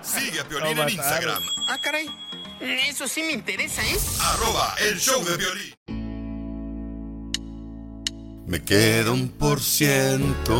Sigue 0.01 0.41
a 0.41 0.43
Piolín 0.49 0.77
en 0.77 0.89
Instagram, 0.89 1.41
Ah, 1.69 1.77
caray. 1.81 2.09
Eso 2.59 3.07
sí 3.07 3.23
me 3.23 3.31
interesa, 3.31 3.81
¿eh? 3.81 3.97
arroba 4.19 4.75
el 4.89 4.99
show 4.99 5.23
de 5.23 5.37
violín. 5.37 5.73
Me 8.53 8.61
queda 8.61 9.11
un 9.11 9.29
por 9.29 9.59
ciento 9.59 10.53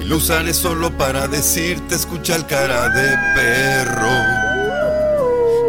y 0.00 0.04
lo 0.04 0.16
usaré 0.16 0.52
solo 0.52 0.90
para 0.98 1.28
decirte 1.28 1.94
escucha 1.94 2.34
el 2.34 2.44
cara 2.44 2.88
de 2.88 3.16
perro. 3.36 4.10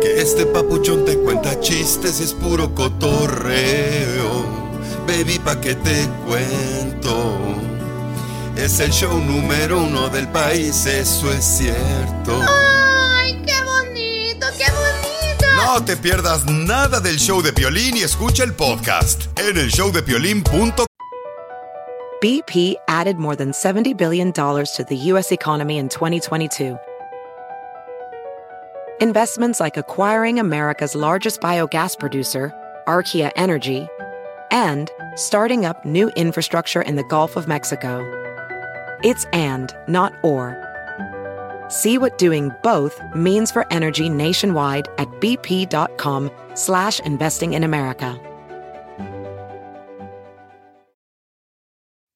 Que 0.01 0.21
este 0.21 0.47
papuchón 0.47 1.05
te 1.05 1.15
cuenta 1.19 1.59
chistes 1.59 2.19
y 2.19 2.23
es 2.23 2.33
puro 2.33 2.73
cotorreo. 2.73 4.43
Baby, 5.07 5.37
pa' 5.37 5.61
que 5.61 5.75
te 5.75 6.09
cuento. 6.25 7.37
Es 8.57 8.79
el 8.79 8.89
show 8.89 9.15
número 9.19 9.83
uno 9.83 10.09
del 10.09 10.27
país, 10.29 10.87
eso 10.87 11.31
es 11.31 11.45
cierto. 11.45 12.41
¡Ay, 12.41 13.39
qué! 13.45 13.64
Te 15.85 15.97
pierdas 15.97 16.45
nada 16.45 16.99
del 16.99 17.17
show 17.17 17.41
de 17.43 17.51
Piolín 17.51 17.97
y 17.97 18.01
escucha 18.01 18.43
el 18.43 18.53
podcast 18.53 19.27
en 19.37 19.57
el. 19.57 19.69
BP 22.21 22.75
added 22.87 23.17
more 23.17 23.35
than 23.35 23.51
$70 23.51 23.95
billion 23.95 24.31
to 24.31 24.85
the 24.87 24.95
U.S. 25.11 25.31
economy 25.31 25.77
in 25.77 25.89
2022. 25.89 26.77
Investments 28.99 29.59
like 29.59 29.77
acquiring 29.77 30.39
America's 30.39 30.95
largest 30.95 31.41
biogas 31.41 31.99
producer, 31.99 32.51
Archaea 32.87 33.31
Energy, 33.35 33.87
and 34.49 34.89
starting 35.15 35.65
up 35.65 35.83
new 35.85 36.09
infrastructure 36.15 36.81
in 36.81 36.95
the 36.95 37.03
Gulf 37.03 37.35
of 37.35 37.47
Mexico. 37.47 38.01
It's 39.03 39.25
and, 39.33 39.75
not 39.87 40.13
or. 40.23 40.64
See 41.69 41.97
what 41.97 42.17
doing 42.17 42.51
both 42.63 42.99
means 43.13 43.51
for 43.51 43.65
energy 43.71 44.09
nationwide 44.09 44.87
at 44.97 45.07
bp.com 45.19 46.31
slash 46.55 46.99
investing 47.01 47.53
in 47.53 47.63
America. 47.63 48.19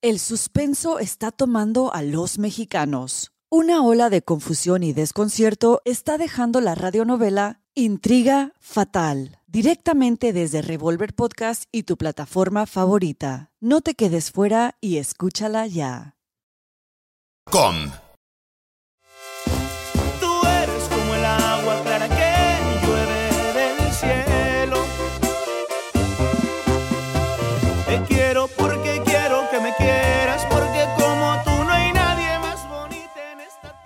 El 0.02 0.20
suspenso 0.20 0.98
está 1.00 1.30
tomando 1.30 1.94
a 1.94 2.02
los 2.04 2.40
mexicanos. 2.40 3.34
Una 3.52 3.84
ola 3.84 4.10
de 4.10 4.22
confusión 4.22 4.82
y 4.82 4.94
desconcierto 4.94 5.82
está 5.84 6.18
dejando 6.18 6.62
la 6.62 6.74
radionovela 6.74 7.60
Intriga 7.76 8.54
Fatal, 8.60 9.40
directamente 9.48 10.32
desde 10.32 10.62
Revolver 10.62 11.14
Podcast 11.14 11.64
y 11.74 11.84
tu 11.84 11.98
plataforma 11.98 12.66
favorita. 12.66 13.52
No 13.60 13.82
te 13.82 13.96
quedes 13.96 14.32
fuera 14.32 14.78
y 14.80 14.98
escúchala 14.98 15.68
ya. 15.68 16.16
Com. 17.52 17.92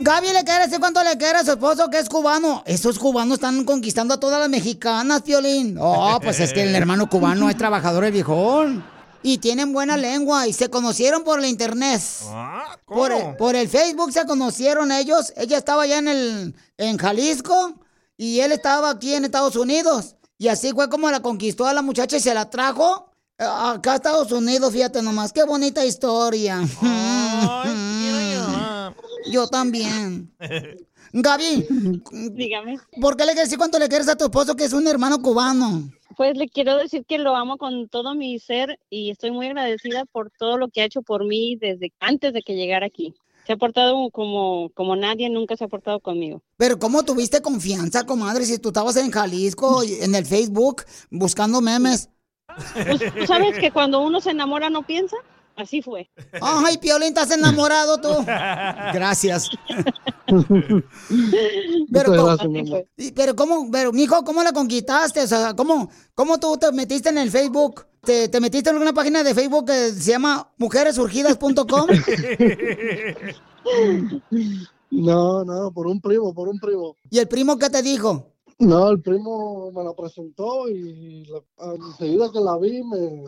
Gaby 0.04 0.34
le 0.34 0.44
quiere 0.44 0.66
decir 0.66 0.82
cuánto 0.82 1.02
le 1.02 1.18
quiere 1.18 1.40
a 1.40 1.46
su 1.46 1.52
esposo 1.52 1.90
que 1.90 1.98
es 1.98 2.10
cubano. 2.10 2.62
Esos 2.66 3.00
cubanos 3.00 3.36
están 3.36 3.64
conquistando 3.64 4.14
a 4.14 4.20
todas 4.20 4.38
las 4.38 4.50
mexicanas, 4.50 5.22
Piolín. 5.22 5.78
Oh, 5.80 6.20
pues 6.22 6.42
es 6.42 6.52
que 6.52 6.64
el 6.64 6.76
hermano 6.76 7.10
cubano 7.10 7.50
es 7.50 7.56
trabajador 7.56 8.04
el 8.04 8.12
viejón. 8.12 8.84
Y 9.22 9.38
tienen 9.38 9.72
buena 9.72 9.96
lengua 9.96 10.46
y 10.46 10.52
se 10.52 10.70
conocieron 10.70 11.24
por 11.24 11.40
la 11.40 11.48
internet. 11.48 12.02
Por 12.86 13.14
el, 13.14 13.38
por 13.38 13.56
el 13.56 13.70
Facebook 13.70 14.12
se 14.12 14.26
conocieron 14.26 14.92
ellos. 14.92 15.32
Ella 15.38 15.58
estaba 15.58 15.84
allá 15.84 16.00
en 16.00 16.10
el 16.10 16.56
en 16.78 16.98
Jalisco 16.98 17.76
y 18.18 18.42
él 18.42 18.52
estaba 18.52 18.90
aquí 18.90 19.14
en 19.14 19.24
Estados 19.24 19.56
Unidos. 19.56 20.18
Y 20.38 20.50
así 20.50 20.74
fue 20.74 20.90
como 20.90 21.10
la 21.10 21.22
conquistó 21.22 21.66
a 21.66 21.72
la 21.72 21.82
muchacha 21.82 22.18
y 22.18 22.20
se 22.20 22.34
la 22.34 22.50
trajo 22.50 23.10
eh, 23.38 23.46
acá 23.48 23.94
a 23.94 23.96
Estados 23.96 24.34
Unidos. 24.34 24.74
Fíjate 24.74 25.02
nomás, 25.02 25.32
qué 25.32 25.46
bonita 25.46 25.86
historia. 25.86 26.60
Yo 29.32 29.48
también. 29.48 30.32
Gaby, 31.14 31.68
dígame. 32.32 32.78
¿Por 33.00 33.16
qué 33.16 33.26
le 33.26 33.34
quieres 33.34 33.50
decir 33.50 33.58
cuánto 33.58 33.80
le 33.80 33.88
quieres 33.88 34.08
a 34.08 34.16
tu 34.16 34.26
esposo 34.26 34.56
que 34.56 34.66
es 34.66 34.74
un 34.74 34.88
hermano 34.88 35.22
cubano? 35.22 35.90
Pues 36.16 36.38
le 36.38 36.48
quiero 36.48 36.78
decir 36.78 37.06
que 37.08 37.18
lo 37.18 37.36
amo 37.36 37.58
con 37.58 37.88
todo 37.90 38.16
mi 38.16 38.40
ser 38.40 38.80
y 38.90 39.12
estoy 39.12 39.32
muy 39.32 39.48
agradecida 39.48 40.06
por 40.06 40.32
todo 40.32 40.58
lo 40.58 40.68
que 40.70 40.82
ha 40.82 40.86
hecho 40.86 41.02
por 41.02 41.26
mí 41.26 41.56
desde 41.56 41.92
antes 42.00 42.34
de 42.34 42.42
que 42.42 42.56
llegara 42.56 42.86
aquí. 42.86 43.14
Se 43.46 43.54
ha 43.54 43.58
portado 43.58 44.10
como, 44.12 44.70
como 44.74 44.96
nadie 44.96 45.30
nunca 45.30 45.58
se 45.58 45.66
ha 45.66 45.68
portado 45.68 46.00
conmigo. 46.00 46.42
Pero 46.56 46.80
¿cómo 46.80 47.04
tuviste 47.04 47.42
confianza, 47.42 48.06
comadre, 48.06 48.46
si 48.46 48.58
tú 48.58 48.70
estabas 48.70 48.96
en 48.96 49.12
Jalisco, 49.12 49.84
en 49.84 50.16
el 50.16 50.26
Facebook, 50.26 50.84
buscando 51.10 51.60
memes? 51.60 52.10
Pues, 52.74 53.14
¿Tú 53.14 53.26
sabes 53.26 53.58
que 53.60 53.72
cuando 53.72 54.00
uno 54.00 54.22
se 54.22 54.32
enamora 54.32 54.70
no 54.70 54.84
piensa? 54.84 55.18
Así 55.56 55.82
fue. 55.82 56.10
Ay, 56.42 56.78
Piolín, 56.78 57.10
¿estás 57.10 57.32
enamorado 57.32 58.02
tú? 58.02 58.10
Gracias. 58.94 59.50
Pero, 61.92 62.16
¿cómo, 62.16 62.38
pero 63.14 63.36
¿cómo, 63.36 63.70
pero, 63.72 63.92
mijo, 63.92 64.24
cómo 64.24 64.42
la 64.42 64.52
conquistaste? 64.52 65.22
O 65.22 65.28
sea, 65.28 65.54
¿cómo, 65.54 65.92
cómo 66.16 66.40
tú 66.40 66.58
te 66.58 66.72
metiste 66.72 67.10
en 67.10 67.20
el 67.20 67.30
Facebook? 67.30 67.86
¿Te, 68.02 68.30
te 68.30 68.40
metiste 68.40 68.70
en 68.70 68.78
alguna 68.78 68.94
página 68.94 69.24
de 69.24 69.36
Facebook 69.36 69.68
que 69.68 69.92
se 69.92 70.12
llama 70.12 70.50
mujeresurgidas.com? 70.58 71.88
No, 74.96 75.44
no, 75.44 75.72
por 75.72 75.88
un 75.88 76.00
primo, 76.00 76.36
por 76.36 76.48
un 76.48 76.60
primo. 76.60 76.96
¿Y 77.10 77.18
el 77.18 77.28
primo 77.28 77.58
qué 77.58 77.68
te 77.68 77.82
dijo? 77.82 78.33
No, 78.60 78.90
el 78.90 79.02
primo 79.02 79.72
me 79.72 79.84
la 79.84 79.94
presentó 79.94 80.70
y 80.70 81.26
la- 81.26 81.74
enseguida 81.76 82.32
que 82.32 82.40
la 82.40 82.58
vi 82.58 82.84
me, 82.84 83.24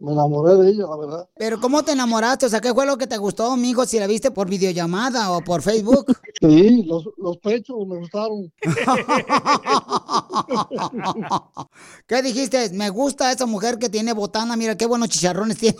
me 0.00 0.12
enamoré 0.12 0.54
de 0.56 0.70
ella, 0.70 0.86
la 0.88 0.96
verdad. 0.96 1.28
Pero 1.36 1.60
¿cómo 1.60 1.82
te 1.82 1.92
enamoraste? 1.92 2.46
O 2.46 2.48
sea, 2.48 2.60
¿qué 2.60 2.72
fue 2.74 2.86
lo 2.86 2.96
que 2.98 3.06
te 3.06 3.16
gustó, 3.16 3.56
mijo, 3.56 3.84
si 3.84 3.98
la 3.98 4.06
viste 4.06 4.30
por 4.30 4.48
videollamada 4.48 5.30
o 5.32 5.40
por 5.42 5.62
Facebook? 5.62 6.16
Sí, 6.40 6.82
los, 6.84 7.08
los 7.18 7.38
pechos 7.38 7.76
me 7.86 7.98
gustaron. 7.98 8.52
¿Qué 12.06 12.22
dijiste? 12.22 12.70
Me 12.70 12.90
gusta 12.90 13.32
esa 13.32 13.46
mujer 13.46 13.78
que 13.78 13.88
tiene 13.88 14.12
botana, 14.12 14.56
mira 14.56 14.76
qué 14.76 14.86
buenos 14.86 15.08
chicharrones 15.08 15.58
tiene. 15.58 15.78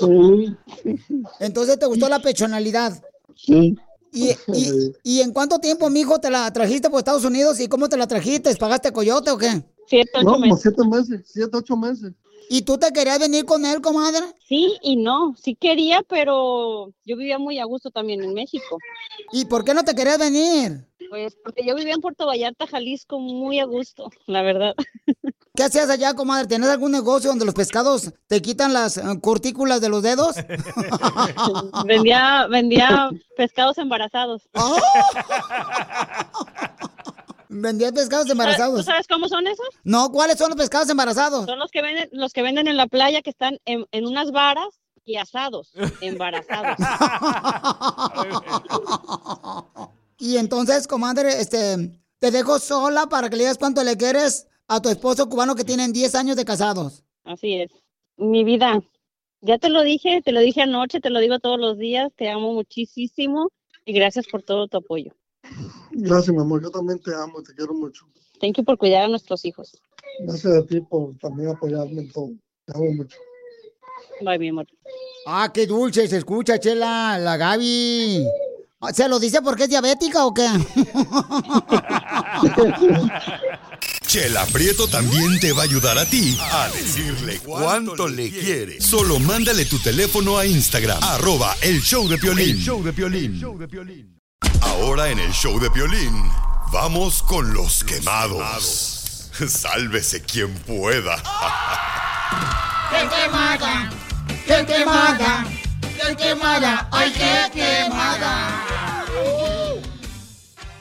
Sí. 0.00 0.56
Entonces 1.40 1.78
te 1.78 1.86
gustó 1.86 2.08
la 2.08 2.20
personalidad. 2.20 3.02
Sí. 3.34 3.76
¿Y, 4.16 4.30
y, 4.52 4.92
y 5.02 5.20
en 5.20 5.32
cuánto 5.32 5.58
tiempo, 5.58 5.90
mijo, 5.90 6.18
te 6.18 6.30
la 6.30 6.50
trajiste 6.50 6.88
por 6.88 6.98
Estados 6.98 7.24
Unidos 7.24 7.60
y 7.60 7.68
cómo 7.68 7.88
te 7.88 7.98
la 7.98 8.06
trajiste? 8.06 8.54
¿Pagaste 8.56 8.90
coyote 8.90 9.30
o 9.30 9.36
qué? 9.36 9.62
Siete, 9.86 10.24
No, 10.24 10.32
como 10.32 10.56
siete 10.56 10.82
meses, 10.88 11.20
siete, 11.26 11.54
ocho 11.54 11.76
meses. 11.76 12.12
¿Y 12.48 12.62
tú 12.62 12.78
te 12.78 12.92
querías 12.92 13.18
venir 13.18 13.44
con 13.44 13.66
él, 13.66 13.80
comadre? 13.80 14.20
Sí 14.48 14.78
y 14.80 14.96
no, 14.96 15.34
sí 15.36 15.54
quería, 15.54 16.02
pero 16.08 16.92
yo 17.04 17.16
vivía 17.16 17.38
muy 17.38 17.58
a 17.58 17.64
gusto 17.64 17.90
también 17.90 18.22
en 18.22 18.32
México. 18.32 18.78
¿Y 19.32 19.44
por 19.44 19.64
qué 19.64 19.74
no 19.74 19.84
te 19.84 19.94
querías 19.94 20.18
venir? 20.18 20.86
Pues 21.10 21.36
porque 21.42 21.66
yo 21.66 21.74
vivía 21.74 21.94
en 21.94 22.00
Puerto 22.00 22.26
Vallarta, 22.26 22.66
Jalisco, 22.66 23.18
muy 23.18 23.60
a 23.60 23.64
gusto, 23.64 24.10
la 24.26 24.42
verdad. 24.42 24.74
¿Qué 25.56 25.64
hacías 25.64 25.88
allá, 25.88 26.12
comadre? 26.14 26.46
¿Tienes 26.46 26.68
algún 26.68 26.92
negocio 26.92 27.30
donde 27.30 27.46
los 27.46 27.54
pescados 27.54 28.12
te 28.26 28.42
quitan 28.42 28.74
las 28.74 28.98
eh, 28.98 29.02
curtículas 29.22 29.80
de 29.80 29.88
los 29.88 30.02
dedos? 30.02 30.36
vendía, 31.86 32.46
vendía 32.48 33.08
pescados 33.36 33.78
embarazados. 33.78 34.42
¿Vendías 37.48 37.92
pescados 37.92 38.26
¿Tú 38.26 38.32
embarazados? 38.32 38.84
sabes 38.84 39.06
cómo 39.08 39.28
son 39.28 39.46
esos? 39.46 39.66
No, 39.82 40.12
¿cuáles 40.12 40.36
son 40.36 40.50
los 40.50 40.58
pescados 40.58 40.90
embarazados? 40.90 41.46
Son 41.46 41.58
los 41.58 41.70
que 41.70 41.80
venden, 41.80 42.10
los 42.12 42.34
que 42.34 42.42
venden 42.42 42.68
en 42.68 42.76
la 42.76 42.86
playa 42.86 43.22
que 43.22 43.30
están 43.30 43.58
en, 43.64 43.86
en 43.92 44.06
unas 44.06 44.32
varas 44.32 44.78
y 45.06 45.16
asados, 45.16 45.72
embarazados. 46.00 46.76
Y 50.18 50.38
entonces, 50.38 50.88
comadre, 50.88 51.40
este, 51.40 52.00
te 52.18 52.30
dejo 52.30 52.58
sola 52.58 53.06
para 53.06 53.28
que 53.28 53.36
le 53.36 53.42
digas 53.42 53.58
cuánto 53.58 53.84
le 53.84 53.98
quieres 53.98 54.46
a 54.68 54.80
tu 54.80 54.88
esposo 54.88 55.28
cubano 55.28 55.54
que 55.54 55.64
tienen 55.64 55.92
10 55.92 56.14
años 56.14 56.36
de 56.36 56.44
casados? 56.44 57.04
Así 57.24 57.54
es. 57.54 57.70
Mi 58.16 58.44
vida, 58.44 58.82
ya 59.40 59.58
te 59.58 59.68
lo 59.68 59.82
dije, 59.82 60.22
te 60.22 60.32
lo 60.32 60.40
dije 60.40 60.62
anoche, 60.62 61.00
te 61.00 61.10
lo 61.10 61.20
digo 61.20 61.38
todos 61.38 61.58
los 61.58 61.78
días, 61.78 62.12
te 62.16 62.30
amo 62.30 62.52
muchísimo 62.52 63.50
y 63.84 63.92
gracias 63.92 64.26
por 64.26 64.42
todo 64.42 64.68
tu 64.68 64.78
apoyo. 64.78 65.12
Gracias, 65.92 66.34
mi 66.34 66.40
amor. 66.40 66.62
Yo 66.62 66.70
también 66.70 67.00
te 67.00 67.14
amo, 67.14 67.42
te 67.42 67.54
quiero 67.54 67.74
mucho. 67.74 68.06
Thank 68.40 68.58
you 68.58 68.64
por 68.64 68.78
cuidar 68.78 69.04
a 69.04 69.08
nuestros 69.08 69.44
hijos. 69.44 69.80
Gracias 70.20 70.54
a 70.54 70.66
ti 70.66 70.80
por 70.80 71.16
también 71.18 71.50
apoyarme 71.50 72.02
en 72.02 72.12
todo. 72.12 72.30
Te 72.64 72.72
amo 72.74 72.92
mucho. 72.92 73.16
Bye, 74.20 74.38
mi 74.38 74.48
amor. 74.48 74.66
Ah, 75.26 75.50
qué 75.52 75.66
dulce 75.66 76.06
se 76.08 76.18
escucha, 76.18 76.58
Chela, 76.58 77.18
la 77.18 77.36
Gaby. 77.36 78.26
¿Se 78.92 79.08
lo 79.08 79.18
dice 79.18 79.40
porque 79.42 79.64
es 79.64 79.70
diabética 79.70 80.26
o 80.26 80.34
qué? 80.34 80.46
Chela 84.16 84.46
Prieto 84.46 84.88
también 84.88 85.38
te 85.40 85.52
va 85.52 85.60
a 85.60 85.64
ayudar 85.64 85.98
a 85.98 86.06
ti 86.06 86.38
a 86.40 86.70
decirle 86.70 87.38
cuánto 87.40 88.08
le 88.08 88.30
quiere. 88.30 88.80
Solo 88.80 89.18
mándale 89.18 89.66
tu 89.66 89.78
teléfono 89.78 90.38
a 90.38 90.46
Instagram, 90.46 91.04
arroba 91.04 91.54
el 91.60 91.82
show 91.82 92.08
de 92.08 92.16
Piolín. 92.16 92.56
El 92.56 92.62
show 92.62 92.82
de 92.82 92.94
Piolín. 92.94 94.18
Ahora 94.62 95.10
en 95.10 95.18
el 95.18 95.30
show 95.32 95.60
de 95.60 95.70
Piolín, 95.70 96.32
vamos 96.72 97.22
con 97.24 97.52
los 97.52 97.84
quemados. 97.84 99.28
Sálvese 99.48 100.22
quien 100.22 100.54
pueda. 100.60 101.16
¡Qué 102.88 103.08
quemada! 103.14 103.90
¡Qué 104.46 104.64
quemada! 104.64 105.46
¡Qué 105.82 106.16
quemada! 106.16 106.88
¡Ay, 106.90 107.12
qué 107.12 107.50
quemada! 107.52 108.95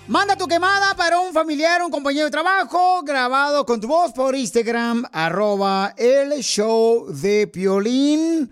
Manda 0.08 0.36
tu 0.36 0.48
quemada 0.48 0.94
para 0.96 1.20
un 1.20 1.34
familiar, 1.34 1.82
un 1.82 1.90
compañero 1.90 2.26
de 2.26 2.32
trabajo, 2.32 3.02
grabado 3.02 3.66
con 3.66 3.82
tu 3.82 3.88
voz 3.88 4.14
por 4.14 4.36
Instagram, 4.36 5.04
arroba 5.12 5.96
el 5.98 6.44
show 6.44 7.08
de 7.12 7.48
Piolín. 7.48 8.52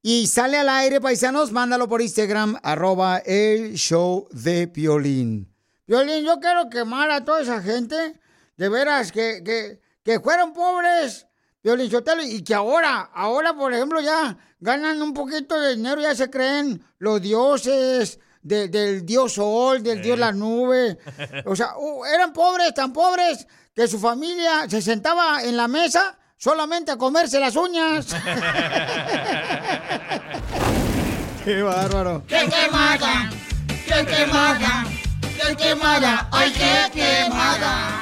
Y 0.00 0.28
sale 0.28 0.58
al 0.58 0.68
aire, 0.68 1.00
paisanos, 1.00 1.50
mándalo 1.50 1.88
por 1.88 2.02
Instagram, 2.02 2.56
arroba 2.62 3.18
el 3.18 3.74
show 3.74 4.28
de 4.30 4.68
Piolín. 4.68 5.52
Piolín, 5.86 6.24
yo 6.24 6.38
quiero 6.38 6.70
quemar 6.70 7.10
a 7.10 7.24
toda 7.24 7.42
esa 7.42 7.60
gente, 7.60 8.20
de 8.56 8.68
veras, 8.68 9.10
que, 9.10 9.42
que, 9.44 9.80
que 10.04 10.20
fueron 10.20 10.52
pobres, 10.52 11.26
Piolín 11.62 11.90
Sotelo, 11.90 12.22
y 12.22 12.44
que 12.44 12.54
ahora, 12.54 13.10
ahora, 13.12 13.54
por 13.54 13.74
ejemplo, 13.74 14.00
ya 14.00 14.38
ganan 14.60 15.02
un 15.02 15.14
poquito 15.14 15.60
de 15.60 15.74
dinero, 15.74 16.00
ya 16.00 16.14
se 16.14 16.30
creen 16.30 16.80
los 16.98 17.20
dioses, 17.20 18.20
de- 18.42 18.68
del 18.68 19.04
dios 19.06 19.32
sol, 19.34 19.82
del 19.82 20.02
dios 20.02 20.18
la 20.18 20.32
nube. 20.32 20.98
O 21.46 21.56
sea, 21.56 21.74
eran 22.14 22.32
pobres, 22.32 22.74
tan 22.74 22.92
pobres, 22.92 23.46
que 23.74 23.88
su 23.88 23.98
familia 23.98 24.68
se 24.68 24.82
sentaba 24.82 25.42
en 25.42 25.56
la 25.56 25.66
mesa 25.68 26.18
solamente 26.36 26.90
a 26.92 26.96
comerse 26.96 27.38
las 27.40 27.56
uñas. 27.56 28.06
¡Qué 31.44 31.62
bárbaro! 31.62 32.22
¡Qué 32.28 32.48
quemada! 32.48 33.30
¡Qué 33.86 34.06
quemada! 34.06 34.84
¡Qué 35.20 35.56
quemada! 35.56 36.28
¡Ay, 36.30 36.52
qué 36.52 36.90
quemada! 37.00 38.01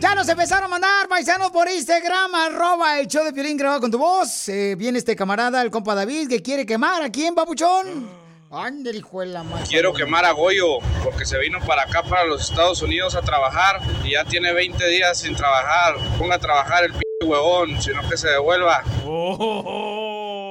Ya 0.00 0.14
nos 0.14 0.28
empezaron 0.28 0.66
a 0.66 0.68
mandar 0.68 1.08
paisanos 1.08 1.50
por 1.50 1.68
Instagram, 1.68 2.32
arroba 2.32 3.00
el 3.00 3.08
show 3.08 3.24
de 3.24 3.32
Piolín 3.32 3.56
grabado 3.56 3.80
con 3.80 3.90
tu 3.90 3.98
voz. 3.98 4.48
Eh, 4.48 4.76
viene 4.76 4.98
este 4.98 5.16
camarada, 5.16 5.60
el 5.60 5.72
compa 5.72 5.96
David, 5.96 6.28
que 6.28 6.40
quiere 6.40 6.64
quemar. 6.64 7.02
¿A 7.02 7.10
quién, 7.10 7.34
papuchón? 7.34 8.08
Ándale, 8.48 8.98
hijo 8.98 9.20
de 9.20 9.26
la 9.26 9.42
madre. 9.42 9.66
Quiero 9.68 9.92
quemar 9.92 10.24
a 10.24 10.30
Goyo 10.30 10.78
porque 11.02 11.26
se 11.26 11.36
vino 11.38 11.58
para 11.66 11.82
acá, 11.82 12.04
para 12.04 12.24
los 12.24 12.48
Estados 12.48 12.80
Unidos 12.80 13.16
a 13.16 13.22
trabajar 13.22 13.80
y 14.04 14.12
ya 14.12 14.24
tiene 14.24 14.52
20 14.52 14.86
días 14.86 15.18
sin 15.18 15.34
trabajar. 15.34 15.96
Ponga 16.16 16.36
a 16.36 16.38
trabajar 16.38 16.84
el 16.84 16.92
p 16.92 17.00
huevón, 17.24 17.82
sino 17.82 18.08
que 18.08 18.16
se 18.16 18.28
devuelva. 18.28 18.84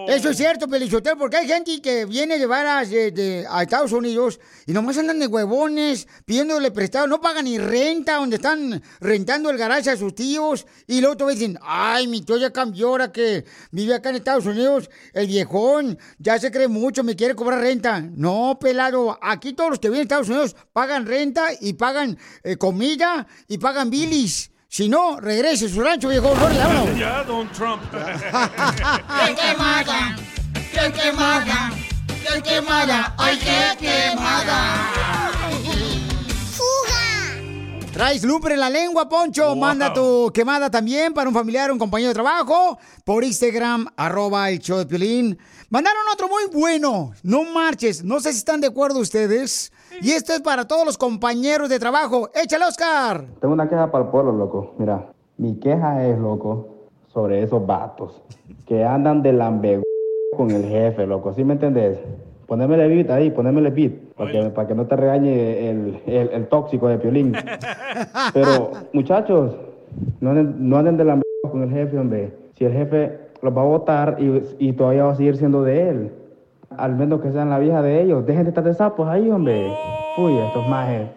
Eso 0.07 0.29
es 0.29 0.37
cierto, 0.37 0.67
Pelichotel, 0.69 1.17
porque 1.17 1.37
hay 1.37 1.47
gente 1.47 1.81
que 1.81 2.05
viene 2.05 2.39
de- 2.39 3.11
de- 3.11 3.45
a 3.49 3.63
Estados 3.63 3.91
Unidos 3.91 4.39
y 4.65 4.71
nomás 4.71 4.97
andan 4.97 5.19
de 5.19 5.27
huevones 5.27 6.07
pidiéndole 6.25 6.71
prestado, 6.71 7.07
no 7.07 7.19
pagan 7.19 7.43
ni 7.45 7.57
renta 7.57 8.15
donde 8.15 8.37
están 8.37 8.81
rentando 9.01 9.49
el 9.49 9.57
garaje 9.57 9.89
a 9.89 9.97
sus 9.97 10.15
tíos 10.15 10.65
y 10.87 11.01
luego 11.01 11.17
te 11.17 11.27
dicen, 11.27 11.59
ay, 11.61 12.07
mi 12.07 12.21
tío 12.21 12.37
ya 12.37 12.51
cambió 12.51 12.87
ahora 12.89 13.11
que 13.11 13.43
vive 13.71 13.93
acá 13.95 14.09
en 14.09 14.15
Estados 14.15 14.45
Unidos, 14.45 14.89
el 15.13 15.27
viejón 15.27 15.97
ya 16.19 16.39
se 16.39 16.51
cree 16.51 16.67
mucho, 16.69 17.03
me 17.03 17.15
quiere 17.15 17.35
cobrar 17.35 17.59
renta. 17.59 17.99
No, 17.99 18.57
pelado, 18.59 19.17
aquí 19.21 19.53
todos 19.53 19.71
los 19.71 19.79
que 19.79 19.89
vienen 19.89 20.01
a 20.01 20.03
Estados 20.03 20.29
Unidos 20.29 20.55
pagan 20.71 21.05
renta 21.05 21.47
y 21.59 21.73
pagan 21.73 22.17
eh, 22.43 22.55
comida 22.55 23.27
y 23.47 23.57
pagan 23.57 23.89
bilis. 23.89 24.51
Si 24.69 24.89
no, 24.89 25.19
regrese 25.19 25.65
a 25.65 25.69
su 25.69 25.81
rancho, 25.81 26.09
viejo. 26.09 26.33
No 26.35 26.49
le. 26.49 26.99
Ya, 26.99 27.23
Don 27.23 27.49
Trump. 27.51 27.81
¡Qué 27.91 29.35
quemada! 29.35 30.15
¡Qué 30.53 30.91
quemada! 30.91 31.71
¡Qué 32.07 32.41
quemada! 32.41 33.15
¡Ay, 33.17 33.39
qué 33.39 33.77
quemada! 33.85 35.31
Traes 37.93 38.23
lumbre 38.23 38.53
en 38.53 38.59
la 38.59 38.69
lengua, 38.69 39.09
Poncho. 39.09 39.55
Manda 39.55 39.91
tu 39.91 40.29
quemada 40.31 40.69
también 40.69 41.13
para 41.15 41.29
un 41.29 41.33
familiar, 41.33 41.71
un 41.71 41.79
compañero 41.79 42.09
de 42.09 42.13
trabajo. 42.13 42.77
Por 43.03 43.23
Instagram, 43.23 43.87
arroba 43.95 44.51
el 44.51 44.59
show 44.59 44.77
de 44.77 44.85
Piolín. 44.85 45.39
Mandaron 45.69 46.03
otro 46.13 46.27
muy 46.27 46.43
bueno. 46.53 47.13
No 47.23 47.43
marches. 47.45 48.03
No 48.03 48.19
sé 48.19 48.33
si 48.33 48.39
están 48.39 48.61
de 48.61 48.67
acuerdo 48.67 48.99
ustedes. 48.99 49.71
Y 50.01 50.11
esto 50.11 50.33
es 50.33 50.41
para 50.41 50.67
todos 50.67 50.85
los 50.85 50.97
compañeros 50.97 51.69
de 51.69 51.79
trabajo. 51.79 52.29
¡Échale, 52.33 52.65
Oscar! 52.65 53.25
Tengo 53.41 53.53
una 53.53 53.67
queja 53.69 53.89
para 53.91 54.05
el 54.05 54.11
pueblo, 54.11 54.31
loco. 54.31 54.73
Mira, 54.77 55.07
mi 55.37 55.55
queja 55.59 56.05
es, 56.07 56.17
loco, 56.19 56.67
sobre 57.07 57.41
esos 57.43 57.65
vatos 57.65 58.21
que 58.67 58.83
andan 58.83 59.21
de 59.23 59.33
lambe 59.33 59.81
con 60.35 60.51
el 60.51 60.63
jefe, 60.65 61.07
loco. 61.07 61.33
¿Sí 61.33 61.43
me 61.43 61.53
entendés? 61.53 61.97
Ponémele 62.45 62.87
beat 62.87 63.09
ahí, 63.09 63.29
ponémele 63.31 63.71
beat, 63.71 63.91
para 64.15 64.31
que, 64.31 64.49
para 64.51 64.67
que 64.67 64.75
no 64.75 64.85
te 64.85 64.95
regañe 64.95 65.69
el, 65.69 66.01
el- 66.05 66.29
el 66.29 66.47
tóxico 66.47 66.87
de 66.87 66.97
Piolín. 66.97 67.33
Pero, 68.33 68.71
muchachos, 68.93 69.55
no 70.21 70.29
anden, 70.29 70.55
no 70.69 70.77
anden 70.77 70.97
de 70.97 71.03
lambe 71.05 71.23
con 71.49 71.63
el 71.63 71.69
jefe, 71.71 71.97
hombre. 71.97 72.31
Si 72.57 72.65
el 72.65 72.73
jefe 72.73 73.19
los 73.41 73.55
va 73.55 73.61
a 73.61 73.65
votar 73.65 74.17
y, 74.19 74.41
y 74.59 74.73
todavía 74.73 75.03
va 75.05 75.11
a 75.11 75.15
seguir 75.15 75.37
siendo 75.37 75.63
de 75.63 75.89
él. 75.89 76.11
Al 76.69 76.95
menos 76.95 77.21
que 77.21 77.31
sean 77.31 77.49
la 77.49 77.59
vieja 77.59 77.81
de 77.81 78.01
ellos. 78.03 78.25
Dejen 78.25 78.43
de 78.43 78.49
estar 78.49 78.63
de 78.63 78.73
sapos 78.73 79.07
ahí, 79.07 79.29
hombre. 79.29 79.71
Uy, 80.17 80.37
estos 80.37 80.67
majes. 80.67 81.09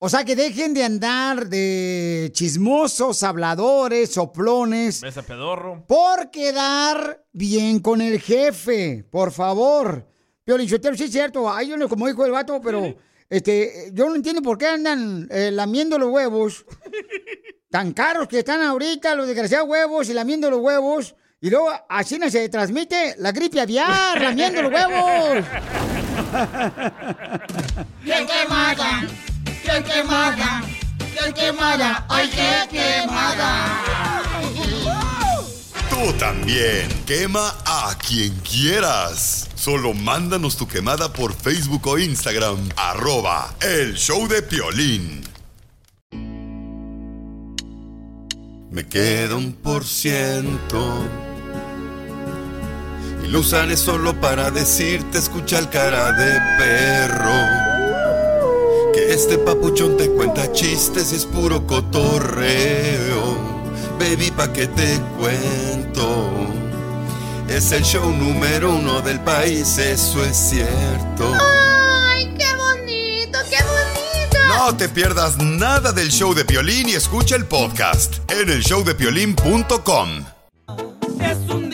O 0.00 0.08
sea, 0.08 0.24
que 0.24 0.36
dejen 0.36 0.74
de 0.74 0.84
andar 0.84 1.48
de 1.48 2.30
chismosos, 2.32 3.24
habladores, 3.24 4.10
soplones. 4.10 5.02
Ese 5.02 5.24
pedorro. 5.24 5.84
Por 5.88 6.30
quedar 6.30 7.24
bien 7.32 7.80
con 7.80 8.00
el 8.00 8.20
jefe, 8.20 9.04
por 9.10 9.32
favor. 9.32 10.06
Pero 10.44 10.56
Lichotero, 10.56 10.96
sí 10.96 11.04
es 11.04 11.10
cierto, 11.10 11.50
hay 11.50 11.72
uno 11.72 11.88
como 11.88 12.06
dijo 12.06 12.24
el 12.24 12.30
vato, 12.30 12.60
pero 12.60 12.94
este, 13.28 13.90
yo 13.92 14.08
no 14.08 14.14
entiendo 14.14 14.40
por 14.40 14.56
qué 14.56 14.68
andan 14.68 15.26
eh, 15.30 15.50
lamiendo 15.50 15.98
los 15.98 16.10
huevos. 16.10 16.64
Tan 17.70 17.92
caros 17.92 18.28
que 18.28 18.38
están 18.38 18.62
ahorita 18.62 19.14
los 19.14 19.26
desgraciados 19.26 19.68
huevos 19.68 20.08
y 20.08 20.14
lamiendo 20.14 20.48
los 20.48 20.60
huevos. 20.60 21.16
Y 21.40 21.50
luego 21.50 21.70
así 21.88 22.18
no 22.18 22.28
se 22.28 22.48
transmite 22.48 23.14
la 23.18 23.30
gripe 23.30 23.60
aviar, 23.60 24.20
lamiendo 24.20 24.60
los 24.62 24.72
huevos. 24.72 25.44
¡Qué 28.04 28.26
quemada! 28.26 29.06
¡Qué 29.62 29.84
quemada! 29.84 30.64
¡Qué 30.98 31.32
quemada! 31.32 32.06
¡Ay, 32.08 32.28
qué 32.28 32.68
quemada! 32.76 34.22
Tú 35.88 36.12
también. 36.14 36.88
Quema 37.06 37.54
a 37.64 37.96
quien 37.96 38.34
quieras. 38.40 39.48
Solo 39.54 39.94
mándanos 39.94 40.56
tu 40.56 40.66
quemada 40.66 41.12
por 41.12 41.32
Facebook 41.32 41.86
o 41.86 41.98
Instagram. 41.98 42.68
Arroba 42.76 43.54
el 43.60 43.94
show 43.94 44.26
de 44.26 44.42
Piolín. 44.42 45.22
Me 48.72 48.88
queda 48.88 49.36
un 49.36 49.52
por 49.52 49.84
ciento. 49.84 51.27
Y 53.28 53.30
lo 53.30 53.40
usaré 53.40 53.76
solo 53.76 54.18
para 54.18 54.50
decirte, 54.50 55.18
escucha 55.18 55.58
el 55.58 55.68
cara 55.68 56.12
de 56.12 56.40
perro. 56.56 57.30
Que 58.94 59.12
este 59.12 59.36
papuchón 59.36 59.98
te 59.98 60.08
cuenta 60.08 60.50
chistes 60.50 61.12
y 61.12 61.16
es 61.16 61.26
puro 61.26 61.66
cotorreo. 61.66 63.36
Baby, 64.00 64.30
pa' 64.30 64.50
que 64.50 64.66
te 64.68 64.98
cuento. 65.18 66.30
Es 67.50 67.70
el 67.72 67.82
show 67.82 68.10
número 68.10 68.74
uno 68.74 69.02
del 69.02 69.20
país, 69.20 69.76
eso 69.76 70.24
es 70.24 70.34
cierto. 70.34 71.30
¡Ay, 72.08 72.34
qué 72.38 72.46
bonito! 72.56 73.38
¡Qué 73.50 73.58
bonito! 73.62 74.38
No 74.56 74.74
te 74.74 74.88
pierdas 74.88 75.36
nada 75.36 75.92
del 75.92 76.10
show 76.10 76.32
de 76.32 76.46
Piolín 76.46 76.88
y 76.88 76.94
escucha 76.94 77.36
el 77.36 77.44
podcast 77.44 78.20
en 78.30 78.48
el 78.48 78.62
showdepiolín.com. 78.62 80.24
Es 81.20 81.36
un 81.50 81.67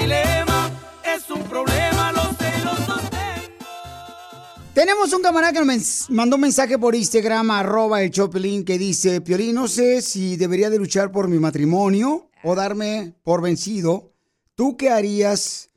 Tenemos 4.75 5.13
un 5.13 5.23
camarada 5.23 5.53
que 5.53 5.65
nos 5.65 6.11
mandó 6.11 6.35
un 6.35 6.43
mensaje 6.43 6.77
por 6.77 6.97
Instagram, 6.97 7.49
arroba 7.53 8.03
el 8.03 8.11
que 8.11 8.77
dice, 8.77 9.21
Piolín, 9.21 9.55
no 9.55 9.69
sé 9.69 10.03
si 10.03 10.37
debería 10.37 10.69
de 10.69 10.79
luchar 10.79 11.13
por 11.13 11.29
mi 11.29 11.39
matrimonio 11.39 12.29
o 12.43 12.57
darme 12.57 13.15
por 13.23 13.41
vencido. 13.41 14.13
¿Tú 14.57 14.77
qué 14.77 14.91
harías 14.91 15.71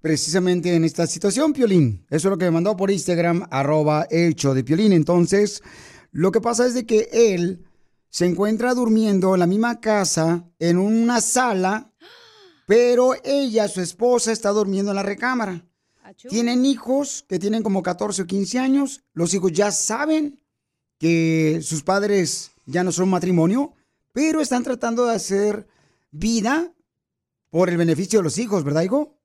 precisamente 0.00 0.74
en 0.74 0.84
esta 0.84 1.06
situación, 1.06 1.52
Piolín? 1.52 2.04
Eso 2.10 2.26
es 2.26 2.30
lo 2.32 2.38
que 2.38 2.46
me 2.46 2.50
mandó 2.50 2.76
por 2.76 2.90
Instagram, 2.90 3.46
arroba 3.52 4.08
el 4.10 4.34
show 4.34 4.52
de 4.52 4.64
Piolín. 4.64 4.92
Entonces, 4.92 5.62
lo 6.10 6.32
que 6.32 6.40
pasa 6.40 6.66
es 6.66 6.74
de 6.74 6.84
que 6.84 7.08
él 7.12 7.64
se 8.08 8.26
encuentra 8.26 8.74
durmiendo 8.74 9.32
en 9.32 9.40
la 9.40 9.46
misma 9.46 9.80
casa, 9.80 10.44
en 10.58 10.76
una 10.78 11.20
sala, 11.20 11.92
pero 12.66 13.12
ella, 13.22 13.68
su 13.68 13.80
esposa, 13.80 14.32
está 14.32 14.50
durmiendo 14.50 14.90
en 14.90 14.96
la 14.96 15.04
recámara. 15.04 15.69
Tienen 16.28 16.64
hijos 16.64 17.24
que 17.28 17.38
tienen 17.38 17.62
como 17.62 17.82
14 17.82 18.22
o 18.22 18.26
15 18.26 18.58
años. 18.58 19.02
Los 19.12 19.34
hijos 19.34 19.52
ya 19.52 19.70
saben 19.70 20.40
que 20.98 21.60
sus 21.62 21.82
padres 21.82 22.52
ya 22.66 22.84
no 22.84 22.92
son 22.92 23.08
matrimonio, 23.08 23.74
pero 24.12 24.40
están 24.40 24.62
tratando 24.64 25.06
de 25.06 25.14
hacer 25.14 25.66
vida 26.10 26.72
por 27.50 27.68
el 27.70 27.76
beneficio 27.76 28.18
de 28.20 28.24
los 28.24 28.38
hijos, 28.38 28.64
¿verdad, 28.64 28.82
hijo? 28.82 29.16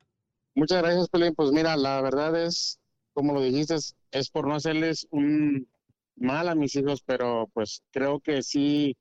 Muchas 0.55 0.81
gracias, 0.81 1.09
Pelín. 1.09 1.35
Pues 1.35 1.51
mira, 1.51 1.75
la 1.75 2.01
verdad 2.01 2.41
es, 2.43 2.79
como 3.13 3.33
lo 3.33 3.41
dijiste, 3.41 3.75
es- 3.75 3.95
es 4.11 4.29
por 4.29 4.47
no 4.47 4.55
hacerles 4.55 5.07
un 5.11 5.67
mal 6.15 6.47
a 6.47 6.55
mis 6.55 6.75
hijos, 6.75 7.01
pero 7.05 7.49
pues 7.53 7.81
creo 7.91 8.19
que 8.21 8.41
sí, 8.41 8.95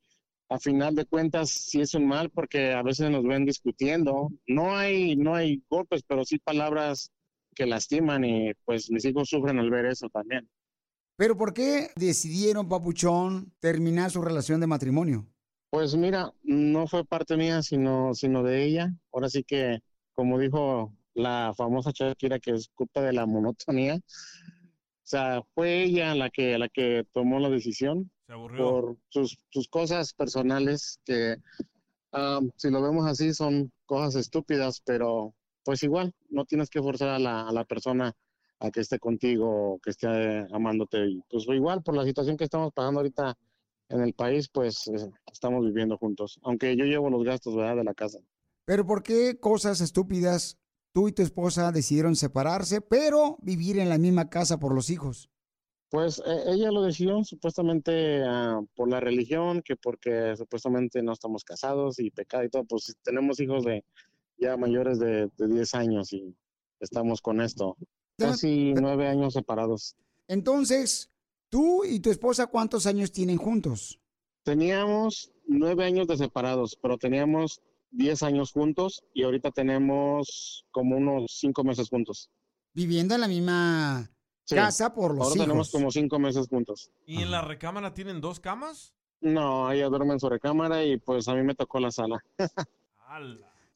a 0.49 0.59
final 0.59 0.95
de 0.95 1.07
cuentas, 1.07 1.51
sí 1.51 1.81
es 1.81 1.95
un 1.95 2.07
mal 2.07 2.31
porque 2.31 2.73
a 2.73 2.83
veces 2.83 3.11
nos 3.11 3.25
ven 3.25 3.45
discutiendo. 3.47 4.31
No 4.47 4.77
hay, 4.77 5.17
no 5.17 5.35
hay 5.35 5.63
golpes, 5.71 6.03
pero 6.07 6.25
sí 6.25 6.39
palabras 6.39 7.11
que 7.55 7.67
lastiman 7.67 8.25
y 8.25 8.53
pues 8.65 8.91
mis 8.91 9.05
hijos 9.05 9.29
sufren 9.29 9.59
al 9.59 9.71
ver 9.71 9.87
eso 9.87 10.09
también. 10.09 10.49
Pero 11.17 11.37
¿por 11.37 11.55
qué 11.55 11.91
decidieron, 11.97 12.69
papuchón, 12.69 13.53
terminar 13.61 14.11
su 14.11 14.21
relación 14.21 14.61
de 14.61 14.67
matrimonio? 14.67 15.27
Pues 15.71 15.95
mira, 15.97 16.33
no 16.43 16.87
fue 16.87 17.05
parte 17.05 17.37
mía, 17.37 17.63
sino, 17.63 18.15
sino 18.15 18.43
de 18.43 18.65
ella. 18.65 18.93
Ahora 19.13 19.29
sí 19.29 19.45
que, 19.45 19.81
como 20.13 20.39
dijo 20.39 20.93
la 21.15 21.53
famosa 21.57 21.93
Shakira, 21.95 22.39
que 22.39 22.53
es 22.53 22.69
culpa 22.75 23.01
de 23.01 23.13
la 23.13 23.27
monotonía. 23.27 23.97
O 23.97 24.01
sea, 25.07 25.43
fue 25.55 25.85
ella 25.85 26.15
la 26.15 26.31
que, 26.31 26.59
la 26.59 26.69
que 26.69 27.05
tomó 27.13 27.39
la 27.39 27.51
decisión 27.51 28.11
por 28.57 28.97
sus, 29.09 29.39
sus 29.51 29.69
cosas 29.69 30.13
personales 30.15 30.99
que, 31.05 31.37
ah, 32.13 32.41
si 32.57 32.71
lo 32.71 32.83
vemos 32.83 33.07
así, 33.07 33.35
son 33.35 33.73
cosas 33.87 34.17
estúpidas, 34.17 34.81
pero 34.85 35.35
pues 35.65 35.83
igual, 35.83 36.13
no 36.29 36.45
tienes 36.45 36.71
que 36.71 36.81
forzar 36.81 37.09
a 37.09 37.19
la, 37.19 37.49
a 37.49 37.53
la 37.53 37.65
persona 37.65 38.15
a 38.61 38.71
que 38.71 38.81
esté 38.81 38.99
contigo, 38.99 39.79
que 39.83 39.91
esté 39.91 40.07
eh, 40.09 40.47
amándote. 40.53 41.07
Y 41.07 41.23
pues 41.29 41.47
igual, 41.49 41.83
por 41.83 41.97
la 41.97 42.05
situación 42.05 42.37
que 42.37 42.45
estamos 42.45 42.73
pasando 42.73 43.01
ahorita 43.01 43.37
en 43.89 44.01
el 44.01 44.15
país, 44.15 44.49
pues 44.49 44.87
eh, 44.89 45.11
estamos 45.33 45.65
viviendo 45.65 45.97
juntos. 45.99 46.39
Aunque 46.43 46.77
yo 46.77 46.85
llevo 46.85 47.11
los 47.11 47.25
gastos, 47.25 47.55
¿verdad?, 47.57 47.77
de 47.77 47.85
la 47.85 47.95
casa. 47.95 48.19
Pero 48.65 48.87
¿por 48.87 49.03
qué 49.03 49.39
cosas 49.39 49.81
estúpidas 49.81 50.59
tú 50.93 51.09
y 51.09 51.13
tu 51.13 51.23
esposa 51.23 51.73
decidieron 51.73 52.17
separarse, 52.17 52.81
pero 52.81 53.37
vivir 53.43 53.79
en 53.79 53.89
la 53.89 53.99
misma 53.99 54.31
casa 54.31 54.59
por 54.59 54.75
los 54.75 54.91
hijos? 54.91 55.29
Pues 55.91 56.21
eh, 56.25 56.45
ella 56.47 56.71
lo 56.71 56.83
decidió 56.83 57.23
supuestamente 57.25 58.23
ah, 58.25 58.61
por 58.75 58.89
la 58.89 59.01
religión, 59.01 59.61
que 59.63 59.77
porque 59.77 60.35
supuestamente 60.37 61.03
no 61.03 61.13
estamos 61.13 61.45
casados 61.45 61.99
y 61.99 62.11
pecado 62.11 62.45
y 62.45 62.49
todo, 62.49 62.65
pues 62.65 62.97
tenemos 63.03 63.39
hijos 63.41 63.65
de 63.65 63.85
ya 64.39 64.57
mayores 64.57 64.99
de, 64.99 65.31
de 65.37 65.47
10 65.49 65.75
años 65.75 66.13
y 66.13 66.35
estamos 66.81 67.21
con 67.21 67.41
esto. 67.41 67.77
Casi 68.17 68.73
nueve 68.75 69.09
años 69.09 69.33
separados. 69.35 69.97
Entonces, 70.29 71.11
tú 71.49 71.85
y 71.85 72.01
tu 72.01 72.11
esposa, 72.11 72.47
¿cuántos 72.47 72.87
años 72.87 73.11
tienen 73.13 73.39
juntos? 73.39 73.99
Teníamos 74.45 75.33
nueve 75.47 75.85
años 75.85 76.07
de 76.07 76.17
separados, 76.17 76.77
pero 76.81 76.97
teníamos 76.99 77.61
10 77.91 78.23
años 78.23 78.53
juntos 78.53 79.03
y 79.15 79.23
ahorita 79.25 79.51
tenemos 79.51 80.65
como 80.71 80.97
unos 80.97 81.37
cinco 81.41 81.65
meses 81.65 81.89
juntos. 81.89 82.31
Viviendo 82.73 83.15
en 83.15 83.21
la 83.21 83.29
misma 83.29 84.11
Sí. 84.47 84.55
casa 84.57 84.93
por 84.95 85.13
los 85.15 85.21
Ahora 85.23 85.35
hijos. 85.37 85.47
tenemos 85.47 85.71
como 85.73 85.91
cinco 85.91 86.19
meses 86.19 86.49
juntos. 86.49 86.91
¿Y 87.07 87.23
en 87.23 87.31
la 87.31 87.41
recámara 87.41 87.95
tienen 87.95 88.21
dos 88.21 88.41
camas? 88.41 88.93
No, 89.21 89.73
ella 89.73 89.89
duerme 89.89 90.13
en 90.13 90.21
su 90.21 90.29
recámara 90.29 90.85
y 90.85 90.99
pues 90.99 91.27
a 91.29 91.35
mí 91.35 91.43
me 91.43 91.55
tocó 91.55 91.81
la 91.81 91.91
sala. 91.91 92.23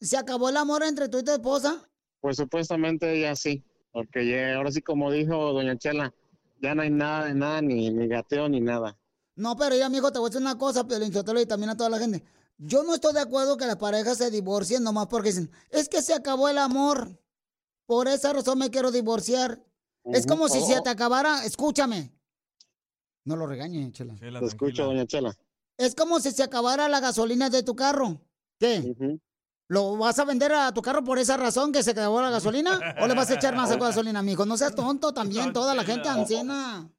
¿Se 0.00 0.16
acabó 0.16 0.48
el 0.48 0.56
amor 0.56 0.82
entre 0.82 1.08
tú 1.08 1.18
y 1.18 1.24
tu 1.24 1.32
esposa? 1.32 1.88
Pues 2.20 2.36
supuestamente 2.36 3.20
ya 3.20 3.34
sí, 3.36 3.64
porque 3.92 4.28
ya, 4.28 4.56
ahora 4.56 4.70
sí 4.70 4.82
como 4.82 5.10
dijo 5.10 5.52
doña 5.52 5.76
Chela, 5.76 6.14
ya 6.60 6.74
no 6.74 6.82
hay 6.82 6.90
nada 6.90 7.26
de 7.26 7.34
nada, 7.34 7.62
ni, 7.62 7.90
ni 7.90 8.08
gateo 8.08 8.48
ni 8.48 8.60
nada. 8.60 8.96
No, 9.36 9.56
pero 9.56 9.76
ya, 9.76 9.86
amigo, 9.86 10.10
te 10.10 10.18
voy 10.18 10.26
a 10.26 10.30
decir 10.30 10.42
una 10.42 10.58
cosa, 10.58 10.84
Sotelo, 11.12 11.40
y 11.40 11.46
también 11.46 11.70
a 11.70 11.76
toda 11.76 11.90
la 11.90 11.98
gente. 11.98 12.24
Yo 12.58 12.82
no 12.82 12.94
estoy 12.94 13.14
de 13.14 13.20
acuerdo 13.20 13.56
que 13.56 13.66
las 13.66 13.76
parejas 13.76 14.18
se 14.18 14.32
divorcien 14.32 14.82
nomás 14.82 15.06
porque 15.06 15.28
dicen, 15.28 15.50
es 15.70 15.88
que 15.88 16.02
se 16.02 16.12
acabó 16.12 16.48
el 16.48 16.58
amor. 16.58 17.20
Por 17.86 18.08
esa 18.08 18.32
razón 18.32 18.58
me 18.58 18.70
quiero 18.70 18.90
divorciar. 18.90 19.64
Es 20.04 20.26
como 20.26 20.48
si 20.48 20.58
Oh, 20.58 20.66
se 20.66 20.78
oh. 20.78 20.82
te 20.82 20.90
acabara, 20.90 21.44
escúchame, 21.44 22.12
No 23.24 23.36
lo 23.36 23.46
regañe, 23.46 23.92
Chela. 23.92 24.16
Te 24.16 24.44
escucho, 24.44 24.84
doña 24.86 25.06
Chela. 25.06 25.32
es 25.76 25.94
como 25.94 26.18
si 26.18 26.32
se 26.32 26.42
acabara 26.42 26.88
la 26.88 26.98
gasolina 26.98 27.48
de 27.48 27.62
tu 27.62 27.76
carro. 27.76 28.20
¿Qué? 28.58 28.96
¿Lo 29.68 29.98
vas 29.98 30.18
a 30.18 30.24
vender 30.24 30.50
a 30.52 30.72
tu 30.72 30.80
carro 30.80 31.04
por 31.04 31.18
esa 31.18 31.36
razón 31.36 31.72
que 31.72 31.82
se 31.82 31.90
acabó 31.90 32.22
la 32.22 32.30
gasolina? 32.30 32.80
¿O 33.02 33.06
le 33.06 33.14
vas 33.14 33.30
a 33.30 33.34
echar 33.34 33.54
más 33.54 33.70
gasolina, 33.78 34.18
amigo? 34.18 34.46
No 34.46 34.56
seas 34.56 34.74
tonto 34.74 35.12
también, 35.12 35.52
toda 35.52 35.74
la 35.74 35.84
gente 35.84 36.08
anciana. 36.08 36.90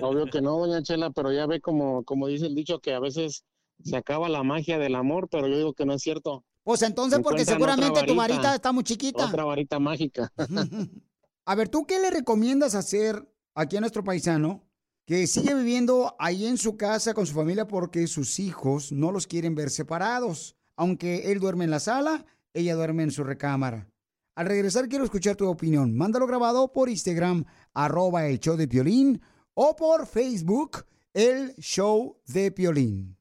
Obvio 0.00 0.26
que 0.26 0.42
no, 0.42 0.58
doña 0.58 0.82
Chela, 0.82 1.10
pero 1.10 1.32
ya 1.32 1.46
ve 1.46 1.60
como, 1.60 2.04
como 2.04 2.26
dice 2.28 2.46
el 2.46 2.54
dicho 2.54 2.80
que 2.80 2.92
a 2.92 3.00
veces 3.00 3.44
se 3.82 3.96
acaba 3.96 4.28
la 4.28 4.42
magia 4.42 4.78
del 4.78 4.94
amor, 4.94 5.28
pero 5.30 5.48
yo 5.48 5.56
digo 5.56 5.72
que 5.72 5.86
no 5.86 5.94
es 5.94 6.02
cierto. 6.02 6.44
Pues 6.62 6.82
entonces, 6.82 7.20
porque 7.22 7.46
seguramente 7.46 8.02
tu 8.02 8.14
varita, 8.14 8.36
varita 8.36 8.54
está 8.54 8.72
muy 8.72 8.84
chiquita. 8.84 9.24
Otra 9.24 9.44
varita 9.44 9.78
mágica. 9.78 10.30
A 11.46 11.54
ver, 11.54 11.70
¿tú 11.70 11.86
qué 11.86 11.98
le 11.98 12.10
recomiendas 12.10 12.74
hacer 12.74 13.26
aquí 13.54 13.78
a 13.78 13.80
nuestro 13.80 14.04
paisano 14.04 14.68
que 15.06 15.26
sigue 15.26 15.54
viviendo 15.54 16.14
ahí 16.18 16.44
en 16.44 16.58
su 16.58 16.76
casa 16.76 17.14
con 17.14 17.26
su 17.26 17.32
familia 17.32 17.66
porque 17.66 18.06
sus 18.06 18.38
hijos 18.38 18.92
no 18.92 19.12
los 19.12 19.26
quieren 19.26 19.54
ver 19.54 19.70
separados? 19.70 20.57
Aunque 20.78 21.30
él 21.32 21.40
duerme 21.40 21.64
en 21.64 21.72
la 21.72 21.80
sala, 21.80 22.24
ella 22.54 22.76
duerme 22.76 23.02
en 23.02 23.10
su 23.10 23.24
recámara. 23.24 23.88
Al 24.36 24.46
regresar 24.46 24.88
quiero 24.88 25.04
escuchar 25.04 25.34
tu 25.34 25.48
opinión. 25.48 25.96
Mándalo 25.96 26.26
grabado 26.28 26.72
por 26.72 26.88
Instagram, 26.88 27.44
arroba 27.74 28.26
el 28.28 28.38
show 28.38 28.56
de 28.56 28.68
Piolín, 28.68 29.20
o 29.54 29.74
por 29.74 30.06
Facebook, 30.06 30.86
el 31.12 31.52
show 31.56 32.16
de 32.26 32.52
Piolín. 32.52 33.16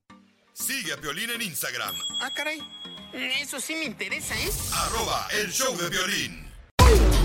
Sigue 0.54 0.94
a 0.94 0.98
Piolín 1.02 1.32
en 1.32 1.42
Instagram, 1.42 1.96
Ah, 2.22 2.32
caray. 2.32 2.60
Eso 3.42 3.60
sí 3.60 3.74
me 3.74 3.86
interesa, 3.86 4.36
¿eh? 4.36 4.50
arroba 4.74 5.28
el 5.42 5.50
show 5.52 5.76
de 5.78 5.90
violín. 5.90 6.46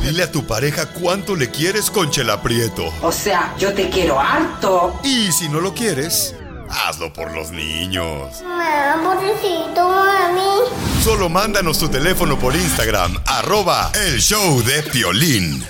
Dile 0.02 0.22
a 0.22 0.32
tu 0.32 0.46
pareja 0.46 0.90
cuánto 0.94 1.36
le 1.36 1.50
quieres 1.50 1.90
con 1.90 2.10
Chela 2.10 2.42
Prieto. 2.42 2.86
O 3.02 3.12
sea, 3.12 3.54
yo 3.58 3.74
te 3.74 3.90
quiero 3.90 4.18
harto. 4.18 4.98
Y 5.04 5.30
si 5.32 5.48
no 5.50 5.60
lo 5.60 5.74
quieres, 5.74 6.34
hazlo 6.70 7.12
por 7.12 7.32
los 7.34 7.50
niños. 7.50 8.42
Mamá, 8.42 9.00
pobrecito, 9.02 9.88
mami. 9.88 11.02
Solo 11.02 11.28
mándanos 11.28 11.78
tu 11.78 11.88
teléfono 11.88 12.38
por 12.38 12.54
Instagram, 12.54 13.16
arroba 13.26 13.90
el 14.06 14.20
show 14.20 14.62
de 14.62 14.82
Piolín. 14.84 15.64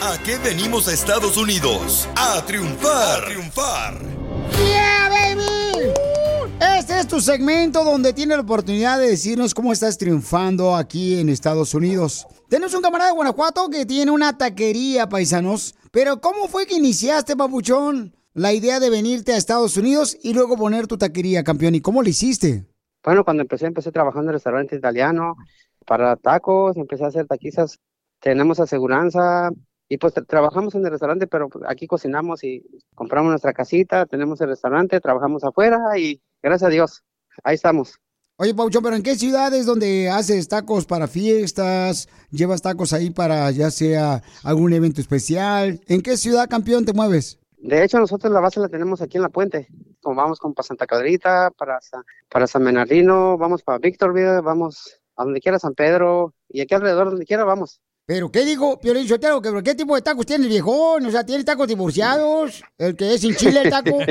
¿A 0.00 0.16
qué 0.22 0.38
venimos 0.38 0.88
a 0.88 0.94
Estados 0.94 1.36
Unidos? 1.36 2.08
A 2.16 2.42
triunfar. 2.46 3.22
A 3.22 3.26
triunfar. 3.26 3.98
¡Yeah, 4.64 5.08
baby! 5.10 5.92
Este 6.78 6.98
es 7.00 7.08
tu 7.08 7.20
segmento 7.20 7.84
donde 7.84 8.12
tienes 8.12 8.36
la 8.36 8.42
oportunidad 8.42 8.98
de 8.98 9.08
decirnos 9.08 9.54
cómo 9.54 9.72
estás 9.72 9.98
triunfando 9.98 10.76
aquí 10.76 11.18
en 11.18 11.28
Estados 11.28 11.74
Unidos. 11.74 12.26
Tenemos 12.48 12.74
un 12.74 12.82
camarada 12.82 13.10
de 13.10 13.16
Guanajuato 13.16 13.68
que 13.68 13.86
tiene 13.86 14.10
una 14.10 14.36
taquería, 14.36 15.08
paisanos. 15.08 15.74
Pero 15.90 16.20
¿cómo 16.20 16.48
fue 16.48 16.66
que 16.66 16.76
iniciaste, 16.76 17.36
papuchón, 17.36 18.14
la 18.34 18.52
idea 18.52 18.80
de 18.80 18.90
venirte 18.90 19.32
a 19.32 19.36
Estados 19.36 19.76
Unidos 19.76 20.16
y 20.22 20.32
luego 20.34 20.56
poner 20.56 20.86
tu 20.86 20.96
taquería, 20.98 21.44
campeón? 21.44 21.74
¿Y 21.74 21.80
cómo 21.80 22.02
lo 22.02 22.08
hiciste? 22.08 22.66
Bueno, 23.04 23.24
cuando 23.24 23.42
empecé, 23.42 23.66
empecé 23.66 23.92
trabajando 23.92 24.30
en 24.30 24.34
restaurante 24.34 24.76
italiano 24.76 25.36
para 25.86 26.16
tacos, 26.16 26.76
empecé 26.76 27.04
a 27.04 27.08
hacer 27.08 27.26
taquizas, 27.26 27.78
tenemos 28.20 28.60
aseguranza 28.60 29.50
y 29.88 29.96
pues 29.96 30.14
tra- 30.14 30.26
trabajamos 30.26 30.74
en 30.74 30.84
el 30.84 30.90
restaurante, 30.90 31.26
pero 31.26 31.48
pues, 31.48 31.64
aquí 31.66 31.86
cocinamos 31.86 32.44
y 32.44 32.62
compramos 32.94 33.30
nuestra 33.30 33.52
casita, 33.52 34.06
tenemos 34.06 34.40
el 34.42 34.48
restaurante, 34.48 35.00
trabajamos 35.00 35.42
afuera 35.44 35.78
y 35.98 36.20
gracias 36.42 36.68
a 36.68 36.70
Dios, 36.70 37.02
ahí 37.42 37.54
estamos. 37.54 37.94
Oye, 38.36 38.54
Pauchón, 38.54 38.82
¿pero 38.82 38.96
en 38.96 39.02
qué 39.02 39.16
ciudades 39.16 39.66
donde 39.66 40.08
haces 40.08 40.48
tacos 40.48 40.86
para 40.86 41.08
fiestas? 41.08 42.08
¿Llevas 42.30 42.62
tacos 42.62 42.92
ahí 42.92 43.10
para 43.10 43.50
ya 43.50 43.70
sea 43.70 44.22
algún 44.44 44.72
evento 44.72 45.00
especial? 45.00 45.80
¿En 45.88 46.00
qué 46.02 46.16
ciudad, 46.16 46.48
campeón, 46.48 46.84
te 46.86 46.92
mueves? 46.94 47.38
De 47.62 47.84
hecho, 47.84 47.98
nosotros 47.98 48.32
la 48.32 48.40
base 48.40 48.58
la 48.58 48.68
tenemos 48.68 49.02
aquí 49.02 49.18
en 49.18 49.22
la 49.22 49.28
puente. 49.28 49.68
Como 50.00 50.16
vamos 50.16 50.38
como 50.38 50.54
para 50.54 50.66
Santa 50.66 50.86
Cadrita, 50.86 51.50
para, 51.50 51.78
para 52.30 52.46
San 52.46 52.64
Bernardino, 52.64 53.36
vamos 53.36 53.62
para 53.62 53.78
Victorville, 53.78 54.40
vamos 54.40 55.00
a 55.16 55.24
donde 55.24 55.40
quiera 55.40 55.58
San 55.58 55.74
Pedro 55.74 56.34
y 56.48 56.62
aquí 56.62 56.74
alrededor 56.74 57.10
donde 57.10 57.26
quiera 57.26 57.44
vamos. 57.44 57.82
¿Pero 58.06 58.32
qué 58.32 58.44
digo, 58.44 58.80
Piolín 58.80 59.06
Sotelo? 59.06 59.40
¿Qué, 59.40 59.62
¿Qué 59.62 59.74
tipo 59.76 59.94
de 59.94 60.02
tacos 60.02 60.26
tiene 60.26 60.42
el 60.44 60.50
viejón? 60.50 61.06
O 61.06 61.10
sea, 61.12 61.24
¿tiene 61.24 61.44
tacos 61.44 61.68
divorciados? 61.68 62.60
¿El 62.76 62.96
que 62.96 63.14
es 63.14 63.20
sin 63.20 63.36
chile 63.36 63.60
el 63.62 63.70
taco? 63.70 63.98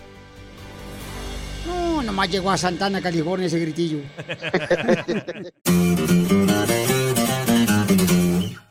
No, 1.66 2.02
nomás 2.02 2.30
llegó 2.30 2.50
a 2.50 2.58
Santana, 2.58 3.00
California, 3.00 3.46
ese 3.46 3.58
gritillo. 3.58 4.00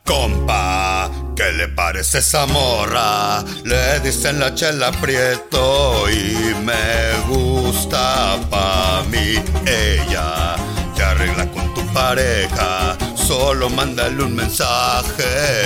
Compa, 0.06 1.10
¿qué 1.36 1.52
le 1.54 1.68
parece 1.70 2.20
esa 2.20 2.46
morra? 2.46 3.44
Le 3.64 4.00
dicen 4.02 4.40
la 4.40 4.54
chela 4.54 4.92
prieto 4.92 6.10
y 6.10 6.54
me 6.64 7.20
gusta 7.28 8.38
pa' 8.50 9.04
mí. 9.10 9.36
Ella 9.66 10.56
te 10.96 11.04
arregla 11.04 11.50
con 11.52 11.74
tu 11.74 11.86
pareja, 11.94 12.98
solo 13.16 13.70
mándale 13.70 14.24
un 14.24 14.36
mensaje 14.36 15.24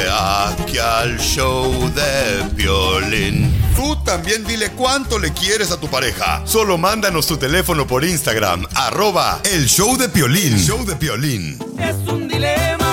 aquí 0.09 0.77
al 0.77 1.17
show 1.19 1.91
de 1.93 2.43
violín. 2.53 3.53
Tú 3.75 3.95
también 4.03 4.43
dile 4.45 4.69
cuánto 4.71 5.19
le 5.19 5.31
quieres 5.33 5.71
a 5.71 5.79
tu 5.79 5.88
pareja. 5.88 6.41
Solo 6.45 6.77
mándanos 6.77 7.27
tu 7.27 7.38
teléfono 7.38 7.85
por 7.88 8.03
Instagram, 8.05 8.65
arroba 8.75 9.39
el 9.51 9.67
show 9.67 9.97
de 9.97 10.09
Piolín. 10.09 10.57
show 10.57 10.83
de 10.85 10.95
Piolín. 10.95 11.59
Es 11.79 11.95
un 12.07 12.27
dilema, 12.27 12.86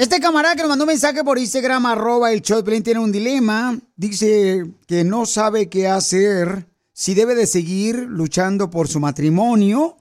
Este 0.00 0.18
camarada 0.18 0.54
que 0.56 0.62
nos 0.62 0.70
mandó 0.70 0.84
un 0.84 0.88
mensaje 0.88 1.22
por 1.22 1.38
Instagram, 1.38 1.84
arroba 1.84 2.32
el 2.32 2.40
show 2.40 2.62
tiene 2.62 3.00
un 3.00 3.12
dilema. 3.12 3.78
Dice 3.96 4.64
que 4.86 5.04
no 5.04 5.26
sabe 5.26 5.68
qué 5.68 5.88
hacer, 5.88 6.66
si 6.94 7.12
debe 7.12 7.34
de 7.34 7.46
seguir 7.46 8.06
luchando 8.08 8.70
por 8.70 8.88
su 8.88 8.98
matrimonio 8.98 9.98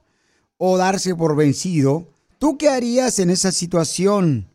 o 0.55 0.77
darse 0.77 1.15
por 1.15 1.35
vencido. 1.35 2.07
¿Tú 2.37 2.57
qué 2.57 2.69
harías 2.69 3.19
en 3.19 3.29
esa 3.29 3.51
situación? 3.51 4.47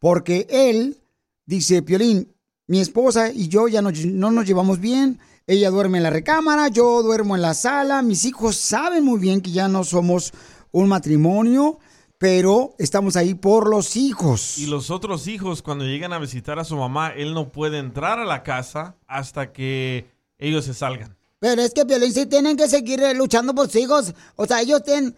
Porque 0.00 0.48
él 0.50 1.00
dice, 1.46 1.80
Piolín, 1.82 2.34
mi 2.66 2.80
esposa 2.80 3.30
y 3.30 3.46
yo 3.46 3.68
ya 3.68 3.80
no, 3.82 3.92
no 3.92 4.32
nos 4.32 4.46
llevamos 4.46 4.80
bien. 4.80 5.20
Ella 5.46 5.70
duerme 5.70 5.98
en 5.98 6.02
la 6.02 6.10
recámara, 6.10 6.66
yo 6.66 7.04
duermo 7.04 7.36
en 7.36 7.42
la 7.42 7.54
sala. 7.54 8.02
Mis 8.02 8.24
hijos 8.24 8.56
saben 8.56 9.04
muy 9.04 9.20
bien 9.20 9.42
que 9.42 9.52
ya 9.52 9.68
no 9.68 9.84
somos 9.84 10.32
un 10.72 10.88
matrimonio, 10.88 11.78
pero 12.18 12.74
estamos 12.78 13.14
ahí 13.14 13.34
por 13.34 13.68
los 13.70 13.96
hijos. 13.96 14.58
Y 14.58 14.66
los 14.66 14.90
otros 14.90 15.28
hijos, 15.28 15.62
cuando 15.62 15.84
llegan 15.84 16.12
a 16.12 16.18
visitar 16.18 16.58
a 16.58 16.64
su 16.64 16.76
mamá, 16.76 17.10
él 17.10 17.32
no 17.32 17.50
puede 17.50 17.78
entrar 17.78 18.18
a 18.18 18.24
la 18.24 18.42
casa 18.42 18.96
hasta 19.06 19.52
que 19.52 20.10
ellos 20.36 20.64
se 20.64 20.74
salgan. 20.74 21.16
Pero 21.38 21.62
es 21.62 21.72
que 21.72 21.86
Piolín 21.86 22.12
sí 22.12 22.26
tienen 22.26 22.56
que 22.56 22.68
seguir 22.68 23.00
luchando 23.14 23.54
por 23.54 23.66
sus 23.66 23.80
hijos. 23.80 24.14
O 24.34 24.46
sea, 24.46 24.60
ellos 24.60 24.82
tienen... 24.82 25.14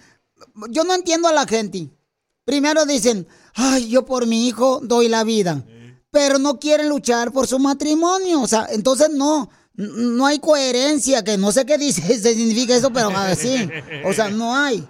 Yo 0.68 0.84
no 0.84 0.94
entiendo 0.94 1.28
a 1.28 1.32
la 1.32 1.46
gente. 1.46 1.88
Primero 2.44 2.84
dicen, 2.84 3.26
ay, 3.55 3.88
yo 3.88 4.05
por 4.05 4.26
mi 4.26 4.46
hijo 4.46 4.80
doy 4.82 5.09
la 5.09 5.24
vida. 5.24 5.64
Pero 6.11 6.38
no 6.38 6.59
quieren 6.59 6.90
luchar 6.90 7.32
por 7.32 7.46
su 7.46 7.59
matrimonio. 7.59 8.42
O 8.42 8.46
sea, 8.46 8.66
entonces 8.70 9.09
no, 9.11 9.48
no 9.74 10.26
hay 10.26 10.38
coherencia, 10.38 11.24
que 11.24 11.38
no 11.38 11.53
sé 11.53 11.64
qué 11.64 11.78
dice, 11.78 12.03
significa 12.18 12.76
eso, 12.76 12.92
pero 12.92 13.09
así. 13.11 13.70
O 14.05 14.12
sea, 14.12 14.28
no 14.28 14.55
hay. 14.55 14.86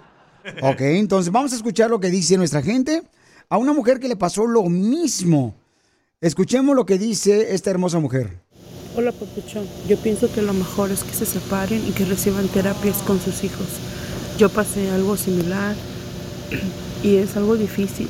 Ok, 0.61 0.81
entonces 0.81 1.31
vamos 1.31 1.53
a 1.53 1.55
escuchar 1.55 1.89
lo 1.89 1.99
que 1.99 2.09
dice 2.09 2.37
nuestra 2.37 2.61
gente. 2.61 3.03
A 3.49 3.57
una 3.57 3.73
mujer 3.73 3.99
que 3.99 4.07
le 4.07 4.15
pasó 4.15 4.47
lo 4.47 4.63
mismo. 4.63 5.55
Escuchemos 6.21 6.75
lo 6.75 6.85
que 6.85 6.97
dice 6.97 7.53
esta 7.53 7.69
hermosa 7.69 7.99
mujer. 7.99 8.39
Hola 8.95 9.11
Papuchón, 9.11 9.65
yo 9.87 9.97
pienso 9.97 10.31
que 10.31 10.41
lo 10.41 10.53
mejor 10.53 10.91
es 10.91 11.03
que 11.03 11.13
se 11.13 11.25
separen 11.25 11.81
y 11.87 11.91
que 11.91 12.05
reciban 12.05 12.47
terapias 12.49 12.97
con 13.03 13.19
sus 13.19 13.43
hijos. 13.43 13.67
Yo 14.37 14.49
pasé 14.49 14.89
algo 14.91 15.15
similar 15.15 15.75
y 17.01 17.15
es 17.15 17.37
algo 17.37 17.55
difícil 17.55 18.07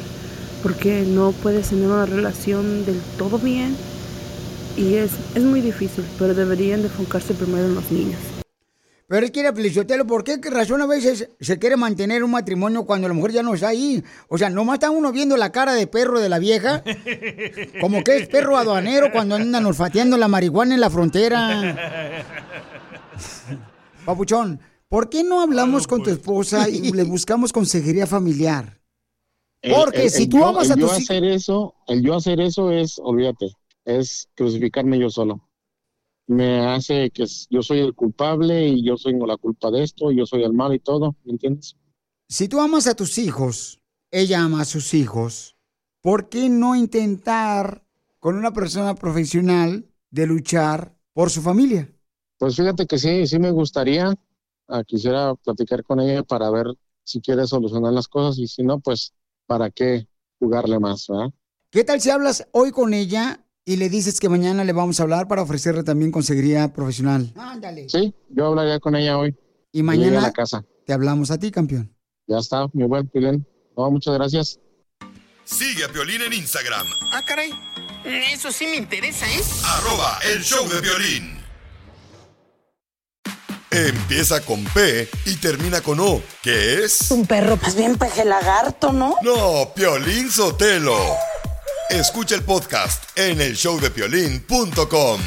porque 0.64 1.04
no 1.08 1.32
puedes 1.32 1.70
tener 1.70 1.88
una 1.88 2.06
relación 2.06 2.86
del 2.86 3.00
todo 3.18 3.38
bien 3.38 3.76
y 4.76 4.96
es, 4.96 5.12
es 5.36 5.44
muy 5.44 5.62
difícil, 5.62 6.04
pero 6.18 6.34
deberían 6.34 6.82
de 6.82 6.88
enfocarse 6.88 7.34
primero 7.34 7.66
en 7.66 7.76
los 7.76 7.92
niños. 7.92 8.20
Pero 9.12 9.26
es 9.26 9.32
que 9.32 9.42
era 9.42 9.54
Pelichotelo, 9.54 10.08
¿por 10.08 10.24
qué 10.24 10.40
¿Qué 10.40 10.50
razón 10.50 10.82
a 10.82 10.86
veces 10.86 11.28
se 11.42 11.60
quiere 11.60 11.76
mantener 11.76 12.24
un 12.24 12.32
matrimonio 12.32 12.86
cuando 12.86 13.10
la 13.10 13.14
mujer 13.14 13.34
ya 13.34 13.44
no 13.44 13.54
está 13.54 13.68
ahí? 13.68 14.02
O 14.30 14.38
sea, 14.38 14.50
nomás 14.50 14.76
está 14.76 14.90
uno 14.90 15.12
viendo 15.12 15.36
la 15.36 15.52
cara 15.52 15.74
de 15.74 15.86
perro 15.86 16.22
de 16.22 16.30
la 16.30 16.40
vieja, 16.40 16.82
como 17.82 18.06
que 18.06 18.16
es 18.16 18.30
perro 18.30 18.56
aduanero 18.56 19.12
cuando 19.12 19.36
andan 19.36 19.66
olfateando 19.66 20.16
la 20.16 20.30
marihuana 20.30 20.76
en 20.76 20.80
la 20.80 20.90
frontera. 20.90 22.16
Papuchón, 24.06 24.62
¿por 24.88 25.10
qué 25.10 25.26
no 25.26 25.42
hablamos 25.42 25.88
con 25.88 26.04
tu 26.04 26.10
esposa 26.10 26.70
y 26.70 26.94
le 26.94 27.04
buscamos 27.04 27.52
consejería 27.52 28.08
familiar? 28.08 28.80
Porque 29.62 29.98
El- 29.98 30.04
el- 30.06 30.10
si 30.10 30.24
el 30.24 30.30
tú 30.30 30.38
yo- 30.38 30.48
amas 30.48 30.68
el 30.68 30.72
a 30.72 30.76
yo 30.76 30.88
tus 30.88 30.98
hijos... 31.00 31.10
hacer 31.10 31.24
eso, 31.26 31.76
el 31.88 32.02
yo 32.02 32.16
hacer 32.16 32.40
eso 32.40 32.72
es, 32.72 32.98
olvídate, 32.98 33.52
es 33.84 34.30
crucificarme 34.36 34.98
yo 35.00 35.10
solo. 35.10 35.48
Me 36.32 36.66
hace 36.66 37.10
que 37.10 37.26
yo 37.50 37.62
soy 37.62 37.80
el 37.80 37.94
culpable 37.94 38.66
y 38.66 38.86
yo 38.86 38.96
tengo 38.96 39.28
la 39.28 39.36
culpa 39.36 39.70
de 39.70 39.84
esto, 39.84 40.14
y 40.14 40.20
yo 40.20 40.26
soy 40.26 40.44
el 40.44 40.54
mal 40.54 40.74
y 40.74 40.80
todo, 40.80 41.14
¿me 41.26 41.34
entiendes? 41.34 41.76
Si 42.30 42.48
tú 42.48 42.62
amas 42.62 42.88
a 42.88 42.96
tus 42.96 43.18
hijos, 43.18 43.82
ella 44.12 44.42
ama 44.42 44.62
a 44.62 44.66
sus 44.66 44.94
hijos, 44.94 45.58
¿por 46.00 46.30
qué 46.30 46.48
no 46.48 46.74
intentar 46.74 47.86
con 48.20 48.38
una 48.38 48.54
persona 48.54 48.96
profesional 48.96 49.92
de 50.10 50.26
luchar 50.26 50.96
por 51.12 51.30
su 51.30 51.42
familia? 51.42 51.94
Pues 52.38 52.56
fíjate 52.56 52.88
que 52.88 52.98
sí, 52.98 53.28
sí 53.28 53.38
me 53.38 53.52
gustaría, 53.52 54.14
ah, 54.70 54.84
quisiera 54.86 55.36
platicar 55.36 55.84
con 55.84 56.00
ella 56.00 56.24
para 56.24 56.50
ver 56.50 56.68
si 57.04 57.20
quiere 57.20 57.46
solucionar 57.46 57.92
las 57.92 58.08
cosas 58.08 58.40
y 58.40 58.48
si 58.48 58.64
no, 58.64 58.80
pues, 58.80 59.14
¿para 59.48 59.70
qué 59.70 60.08
jugarle 60.40 60.80
más, 60.80 61.08
verdad? 61.10 61.34
¿Qué 61.70 61.84
tal 61.84 62.00
si 62.00 62.10
hablas 62.10 62.48
hoy 62.54 62.72
con 62.72 62.94
ella 62.94 63.46
y 63.66 63.76
le 63.76 63.90
dices 63.90 64.20
que 64.20 64.30
mañana 64.30 64.64
le 64.64 64.74
vamos 64.74 65.00
a 65.00 65.04
hablar 65.04 65.28
para 65.28 65.42
ofrecerle 65.44 65.84
también 65.84 66.12
consejería 66.12 66.74
profesional? 66.74 67.32
Ándale. 67.38 67.88
Sí, 67.90 68.14
yo 68.30 68.48
hablaría 68.48 68.80
con 68.80 68.96
ella 68.96 69.18
hoy. 69.18 69.36
Y 69.72 69.82
a 69.82 69.84
mañana 69.84 70.22
la 70.22 70.32
casa. 70.32 70.64
te 70.86 70.94
hablamos 70.94 71.32
a 71.32 71.38
ti, 71.38 71.52
campeón. 71.52 71.96
Ya 72.28 72.38
está, 72.40 72.68
mi 72.74 72.84
buen 72.86 73.08
Pilén. 73.08 73.46
No, 73.78 73.90
muchas 73.92 74.14
gracias. 74.16 74.60
Sigue 75.44 75.84
a 75.84 75.88
Violín 75.88 76.22
en 76.22 76.34
Instagram, 76.34 76.88
Ah, 77.12 77.22
caray. 77.26 77.52
Eso 78.34 78.52
sí 78.52 78.66
me 78.66 78.78
interesa, 78.78 79.26
¿eh? 79.28 79.42
arroba 79.66 80.18
el 80.34 80.42
show 80.44 80.68
de 80.68 80.82
violín. 80.82 81.38
empieza 83.70 84.42
con 84.42 84.64
P 84.66 85.08
y 85.26 85.36
termina 85.36 85.82
con 85.82 86.00
O, 86.00 86.22
que 86.42 86.84
es... 86.84 87.12
Un 87.12 87.26
perro 87.26 87.58
más 87.62 87.76
bien 87.76 87.98
peje 87.98 88.26
lagarto, 88.26 88.92
¿no? 88.92 89.16
No, 89.24 89.72
Piolín 89.76 90.30
Sotelo. 90.32 90.98
Escucha 91.92 92.36
el 92.36 92.44
podcast 92.44 93.04
en 93.18 93.42
el 93.42 93.54
showdepiolín.com. 93.54 95.20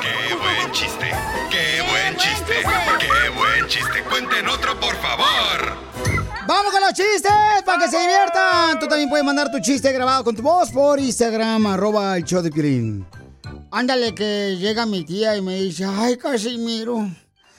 ¡Qué 0.00 0.34
buen 0.36 0.70
chiste! 0.70 1.10
¡Qué 1.50 1.82
buen 1.90 2.16
chiste! 2.16 2.54
¡Qué 3.00 3.28
buen 3.30 3.66
chiste! 3.66 4.04
¡Cuenten 4.08 4.46
otro, 4.46 4.78
por 4.78 4.94
favor! 5.02 5.76
¡Vamos 6.46 6.72
con 6.72 6.82
los 6.82 6.92
chistes 6.92 7.32
para 7.66 7.84
que 7.84 7.90
se 7.90 7.98
diviertan! 7.98 8.78
Tú 8.78 8.86
también 8.86 9.08
puedes 9.08 9.26
mandar 9.26 9.50
tu 9.50 9.58
chiste 9.58 9.90
grabado 9.90 10.22
con 10.22 10.36
tu 10.36 10.42
voz 10.42 10.70
por 10.70 11.00
Instagram, 11.00 11.66
arroba 11.66 12.16
el 12.16 12.22
show 12.22 12.42
de 12.42 12.52
Piolín. 12.52 13.04
Ándale 13.72 14.14
que 14.14 14.56
llega 14.56 14.86
mi 14.86 15.04
tía 15.04 15.36
y 15.36 15.42
me 15.42 15.56
dice, 15.56 15.84
ay 15.84 16.16
Casimiro, 16.16 17.10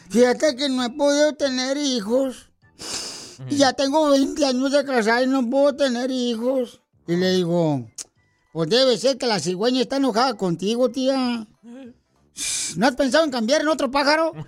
fíjate 0.10 0.56
que 0.56 0.70
no 0.70 0.82
he 0.82 0.92
podido 0.92 1.36
tener 1.36 1.76
hijos. 1.76 2.50
Y 3.50 3.58
ya 3.58 3.74
tengo 3.74 4.10
20 4.10 4.46
años 4.46 4.72
de 4.72 4.86
casada 4.86 5.24
y 5.24 5.28
no 5.28 5.50
puedo 5.50 5.76
tener 5.76 6.12
hijos. 6.12 6.82
Y 7.08 7.16
le 7.16 7.32
digo, 7.32 7.88
pues 8.54 8.70
debe 8.70 8.98
ser 8.98 9.18
que 9.18 9.28
la 9.28 9.40
cigüeña 9.40 9.82
está 9.82 9.98
enojada 9.98 10.36
contigo, 10.36 10.90
tía. 10.90 11.48
¿No 12.76 12.88
has 12.88 12.96
pensado 12.96 13.24
en 13.24 13.32
cambiar 13.32 13.62
en 13.62 13.70
otro 13.70 13.90
pájaro? 13.90 14.34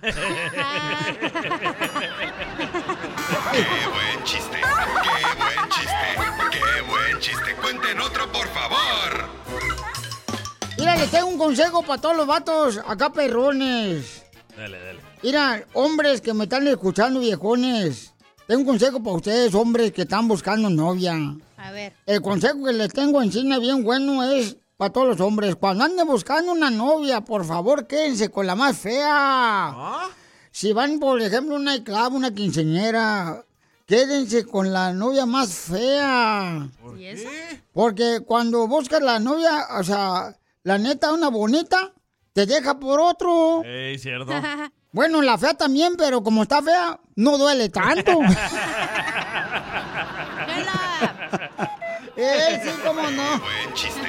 buen 3.88 4.24
chiste! 4.24 4.58
¡Qué 4.58 5.34
buen 5.38 5.70
chiste! 5.70 6.08
¡Qué 6.50 6.82
buen 6.82 7.20
chiste! 7.20 7.54
¡Cuenten 7.62 8.00
otro, 8.00 8.30
por 8.30 8.46
favor! 8.48 9.28
Mira, 10.78 10.96
les 10.96 11.10
tengo 11.10 11.26
un 11.28 11.38
consejo 11.38 11.82
para 11.82 12.00
todos 12.00 12.16
los 12.16 12.26
vatos 12.26 12.80
acá 12.86 13.10
perrones. 13.10 14.22
Dale, 14.56 14.78
dale. 14.78 15.00
Mira, 15.22 15.64
hombres 15.72 16.20
que 16.20 16.34
me 16.34 16.44
están 16.44 16.68
escuchando, 16.68 17.20
viejones. 17.20 18.12
Tengo 18.48 18.62
un 18.62 18.66
consejo 18.66 19.02
para 19.02 19.16
ustedes, 19.16 19.54
hombres 19.54 19.92
que 19.92 20.02
están 20.02 20.26
buscando 20.26 20.70
novia. 20.70 21.14
A 21.58 21.70
ver. 21.70 21.92
El 22.06 22.22
consejo 22.22 22.64
que 22.64 22.72
les 22.72 22.90
tengo 22.90 23.20
en 23.20 23.30
cine 23.30 23.58
bien 23.58 23.84
bueno 23.84 24.22
es 24.24 24.56
para 24.78 24.90
todos 24.90 25.08
los 25.08 25.20
hombres. 25.20 25.54
Cuando 25.56 25.84
anden 25.84 26.06
buscando 26.06 26.52
una 26.52 26.70
novia, 26.70 27.20
por 27.20 27.44
favor, 27.44 27.86
quédense 27.86 28.30
con 28.30 28.46
la 28.46 28.54
más 28.54 28.78
fea. 28.78 30.08
Si 30.50 30.72
van, 30.72 30.98
por 30.98 31.20
ejemplo, 31.20 31.56
a 31.56 31.58
una 31.58 31.84
clave, 31.84 32.16
una 32.16 32.34
quinceñera, 32.34 33.44
quédense 33.84 34.46
con 34.46 34.72
la 34.72 34.94
novia 34.94 35.26
más 35.26 35.52
fea. 35.52 36.70
¿Y 36.96 37.04
eso? 37.04 37.28
Porque 37.74 38.20
cuando 38.24 38.66
buscas 38.66 39.02
la 39.02 39.18
novia, 39.18 39.66
o 39.78 39.84
sea, 39.84 40.34
la 40.62 40.78
neta, 40.78 41.12
una 41.12 41.28
bonita, 41.28 41.92
te 42.32 42.46
deja 42.46 42.80
por 42.80 42.98
otro. 42.98 43.62
Ey, 43.62 43.98
cierto. 43.98 44.32
Bueno, 44.90 45.20
la 45.20 45.36
fea 45.36 45.54
también, 45.54 45.96
pero 45.96 46.22
como 46.22 46.42
está 46.42 46.62
fea, 46.62 46.98
no 47.16 47.36
duele 47.36 47.68
tanto. 47.68 48.20
¡Eh, 52.20 52.60
sí, 52.64 52.70
cómo 52.84 53.02
no! 53.02 53.38
¡Buen 53.38 53.74
chiste! 53.74 54.00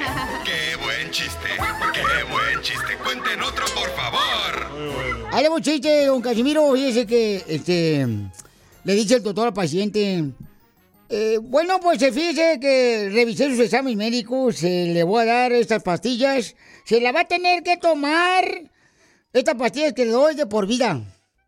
¡Qué 0.44 0.76
buen 0.82 1.10
chiste! 1.12 1.48
¡Qué 1.92 2.32
buen 2.32 2.60
chiste! 2.62 2.96
¡Cuenten 3.04 3.40
otro, 3.42 3.64
por 3.66 3.88
favor! 3.90 5.28
Ahí 5.32 5.42
le 5.44 5.48
un 5.48 5.62
chiste, 5.62 6.06
don 6.06 6.20
Casimiro. 6.20 6.72
Fíjese 6.72 7.06
que, 7.06 7.44
este, 7.46 8.04
le 8.82 8.94
dice 8.94 9.14
el 9.16 9.22
doctor 9.22 9.46
al 9.48 9.54
paciente. 9.54 10.24
eh, 11.08 11.38
bueno, 11.40 11.78
pues 11.78 12.02
eh, 12.02 12.10
fíjese 12.10 12.58
que 12.58 13.10
revisé 13.12 13.48
sus 13.50 13.60
exámenes 13.60 13.96
médicos, 13.96 14.56
se 14.56 14.86
le 14.86 15.04
voy 15.04 15.22
a 15.22 15.26
dar 15.26 15.52
estas 15.52 15.82
pastillas. 15.84 16.56
Se 16.84 17.00
la 17.00 17.12
va 17.12 17.20
a 17.20 17.28
tener 17.28 17.62
que 17.62 17.76
tomar. 17.76 18.44
Estas 19.32 19.54
pastillas 19.54 19.92
que 19.92 20.04
le 20.04 20.10
doy 20.10 20.34
de 20.34 20.46
por 20.46 20.66
vida. 20.66 21.00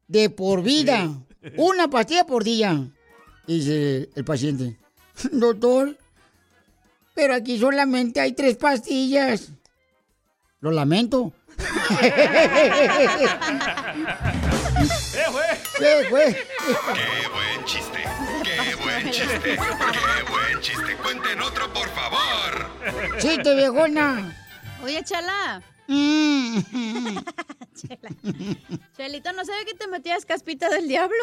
De 0.06 0.30
por 0.30 0.62
vida. 0.62 1.08
Una 1.56 1.88
pastilla 1.88 2.24
por 2.24 2.44
día. 2.44 2.88
Dice 3.46 4.08
el 4.14 4.24
paciente. 4.24 4.78
Doctor, 5.32 5.98
pero 7.14 7.34
aquí 7.34 7.58
solamente 7.58 8.20
hay 8.20 8.32
tres 8.32 8.56
pastillas. 8.56 9.50
Lo 10.60 10.70
lamento. 10.70 11.32
¿Qué 11.58 12.04
fue? 15.30 15.42
¡Qué 15.78 16.08
buen 16.10 17.64
chiste! 17.64 17.98
¡Qué 18.42 18.74
buen 18.76 19.10
chiste! 19.10 19.40
¡Qué 19.42 20.30
buen 20.30 20.60
chiste! 20.60 20.96
¡Cuenten 21.02 21.40
otro, 21.40 21.72
por 21.72 21.88
favor! 21.90 23.18
Chiste, 23.18 23.54
viejona. 23.54 24.34
Oye, 24.82 25.02
Chala. 25.04 25.62
Chela. 27.74 28.10
Chelito, 28.96 29.32
¿no 29.32 29.44
sabe 29.44 29.64
que 29.66 29.74
te 29.74 29.86
metías 29.88 30.24
caspita 30.26 30.68
del 30.68 30.88
diablo? 30.88 31.16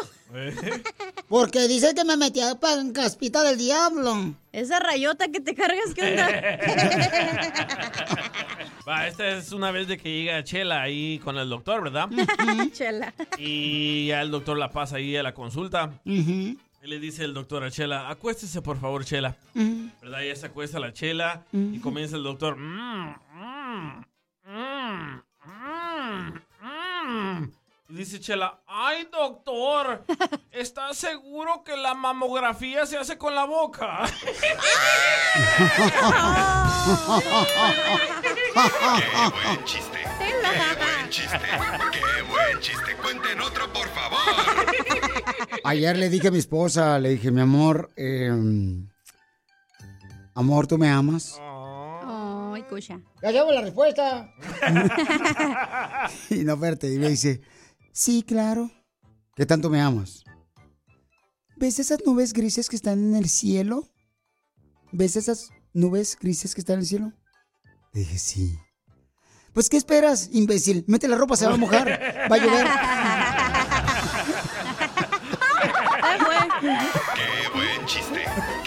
Porque 1.28 1.68
dice 1.68 1.94
que 1.94 2.04
me 2.04 2.16
metí 2.16 2.40
a 2.40 2.54
pa- 2.56 2.74
en 2.74 2.92
caspita 2.92 3.42
del 3.42 3.58
diablo. 3.58 4.34
Esa 4.52 4.80
rayota 4.80 5.28
que 5.28 5.40
te 5.40 5.54
cargas, 5.54 5.94
¿qué 5.94 6.10
onda? 6.10 6.28
Va, 8.88 9.06
esta 9.06 9.28
es 9.28 9.52
una 9.52 9.70
vez 9.70 9.86
de 9.88 9.98
que 9.98 10.10
llega 10.10 10.42
Chela 10.42 10.82
ahí 10.82 11.18
con 11.20 11.36
el 11.38 11.48
doctor, 11.48 11.82
¿verdad? 11.82 12.08
Chela. 12.72 13.12
Y 13.38 14.06
ya 14.08 14.22
el 14.22 14.30
doctor 14.30 14.58
la 14.58 14.70
pasa 14.70 14.96
ahí 14.96 15.16
a 15.16 15.22
la 15.22 15.32
consulta. 15.34 15.92
Y 16.04 16.56
le 16.82 16.98
dice 16.98 17.24
el 17.24 17.34
doctor 17.34 17.62
a 17.62 17.70
Chela, 17.70 18.08
acuéstese 18.10 18.62
por 18.62 18.80
favor, 18.80 19.04
Chela. 19.04 19.36
¿Verdad? 19.54 20.22
Ya 20.26 20.34
se 20.34 20.46
acuesta 20.46 20.80
la 20.80 20.92
Chela 20.92 21.44
y 21.52 21.78
comienza 21.78 22.16
el 22.16 22.22
doctor. 22.24 22.56
"Mm, 22.56 23.14
mm, 23.34 24.04
mm, 24.50 25.22
mm, 25.44 26.40
mm". 26.62 27.52
Y 27.88 27.94
dice 27.94 28.20
Chela, 28.20 28.60
ay 28.66 29.08
doctor, 29.10 30.04
¿estás 30.52 30.96
seguro 30.96 31.64
que 31.64 31.76
la 31.76 31.94
mamografía 31.94 32.86
se 32.86 32.96
hace 32.96 33.18
con 33.18 33.34
la 33.34 33.44
boca? 33.44 34.04
¡Qué 38.96 39.30
buen 39.44 39.64
chiste! 39.64 39.98
¡Qué 40.18 40.32
buen 40.78 41.10
chiste! 41.10 41.40
¡Qué 41.92 42.22
buen 42.22 42.60
chiste! 42.60 42.96
¡Cuenten 43.02 43.40
otro, 43.40 43.72
por 43.72 43.88
favor! 43.88 44.18
Ayer 45.64 45.96
le 45.96 46.08
dije 46.08 46.28
a 46.28 46.30
mi 46.30 46.38
esposa, 46.38 46.98
le 47.00 47.10
dije, 47.10 47.32
mi 47.32 47.40
amor, 47.40 47.90
eh, 47.96 48.30
amor, 50.34 50.66
¿tú 50.68 50.78
me 50.78 50.88
amas? 50.88 51.40
Ay, 51.40 51.59
cucha. 52.70 53.00
Ya 53.22 53.30
llevo 53.32 53.52
la 53.52 53.60
respuesta. 53.60 54.32
y 56.30 56.44
no, 56.44 56.54
espérate, 56.54 56.94
y 56.94 56.98
me 56.98 57.10
dice, 57.10 57.42
sí, 57.92 58.22
claro. 58.22 58.70
¿Qué 59.34 59.44
tanto 59.44 59.68
me 59.68 59.80
amas? 59.80 60.24
¿Ves 61.56 61.78
esas 61.78 61.98
nubes 62.06 62.32
grises 62.32 62.68
que 62.68 62.76
están 62.76 62.98
en 62.98 63.16
el 63.16 63.28
cielo? 63.28 63.88
¿Ves 64.92 65.16
esas 65.16 65.50
nubes 65.74 66.16
grises 66.18 66.54
que 66.54 66.62
están 66.62 66.74
en 66.74 66.80
el 66.80 66.86
cielo? 66.86 67.12
Le 67.92 68.00
dije, 68.00 68.18
sí. 68.18 68.58
Pues, 69.52 69.68
¿qué 69.68 69.76
esperas, 69.76 70.30
imbécil? 70.32 70.84
Mete 70.86 71.08
la 71.08 71.16
ropa, 71.16 71.36
se 71.36 71.46
va 71.46 71.54
a 71.54 71.58
mojar. 71.58 71.88
Va 72.30 72.36
a 72.36 72.38
llover. 72.38 72.66
¡Qué 76.60 77.48
buen 77.52 77.86
chiste! 77.86 78.59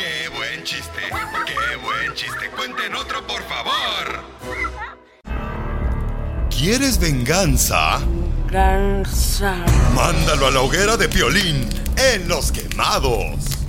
¡Qué 0.64 0.76
buen 0.80 0.82
chiste! 0.82 1.02
¡Qué 1.46 1.76
buen 1.78 2.16
chiste! 2.16 2.50
¡Cuenten 2.56 2.96
otro, 2.96 3.22
por 3.28 3.42
favor! 3.44 4.24
¿Quieres 6.50 6.98
venganza? 7.00 8.00
Mándalo 9.94 10.48
a 10.48 10.52
la 10.52 10.62
hoguera 10.62 10.96
de 10.96 11.10
Piolín 11.10 11.68
en 11.98 12.30
Los 12.30 12.52
Quemados. 12.52 13.66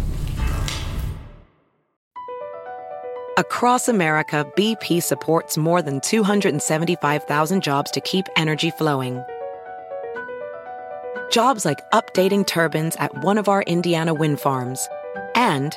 Across 3.37 3.89
America, 3.89 4.47
BP 4.57 5.03
supports 5.03 5.59
more 5.59 5.83
than 5.83 6.01
275,000 6.01 7.61
jobs 7.61 7.91
to 7.91 8.01
keep 8.03 8.27
energy 8.37 8.71
flowing. 8.71 9.21
Jobs 11.33 11.65
like 11.65 11.81
updating 11.91 12.47
turbines 12.47 12.95
at 13.01 13.25
one 13.25 13.39
of 13.39 13.49
our 13.49 13.63
Indiana 13.63 14.15
wind 14.15 14.39
farms 14.39 14.89
and 15.35 15.77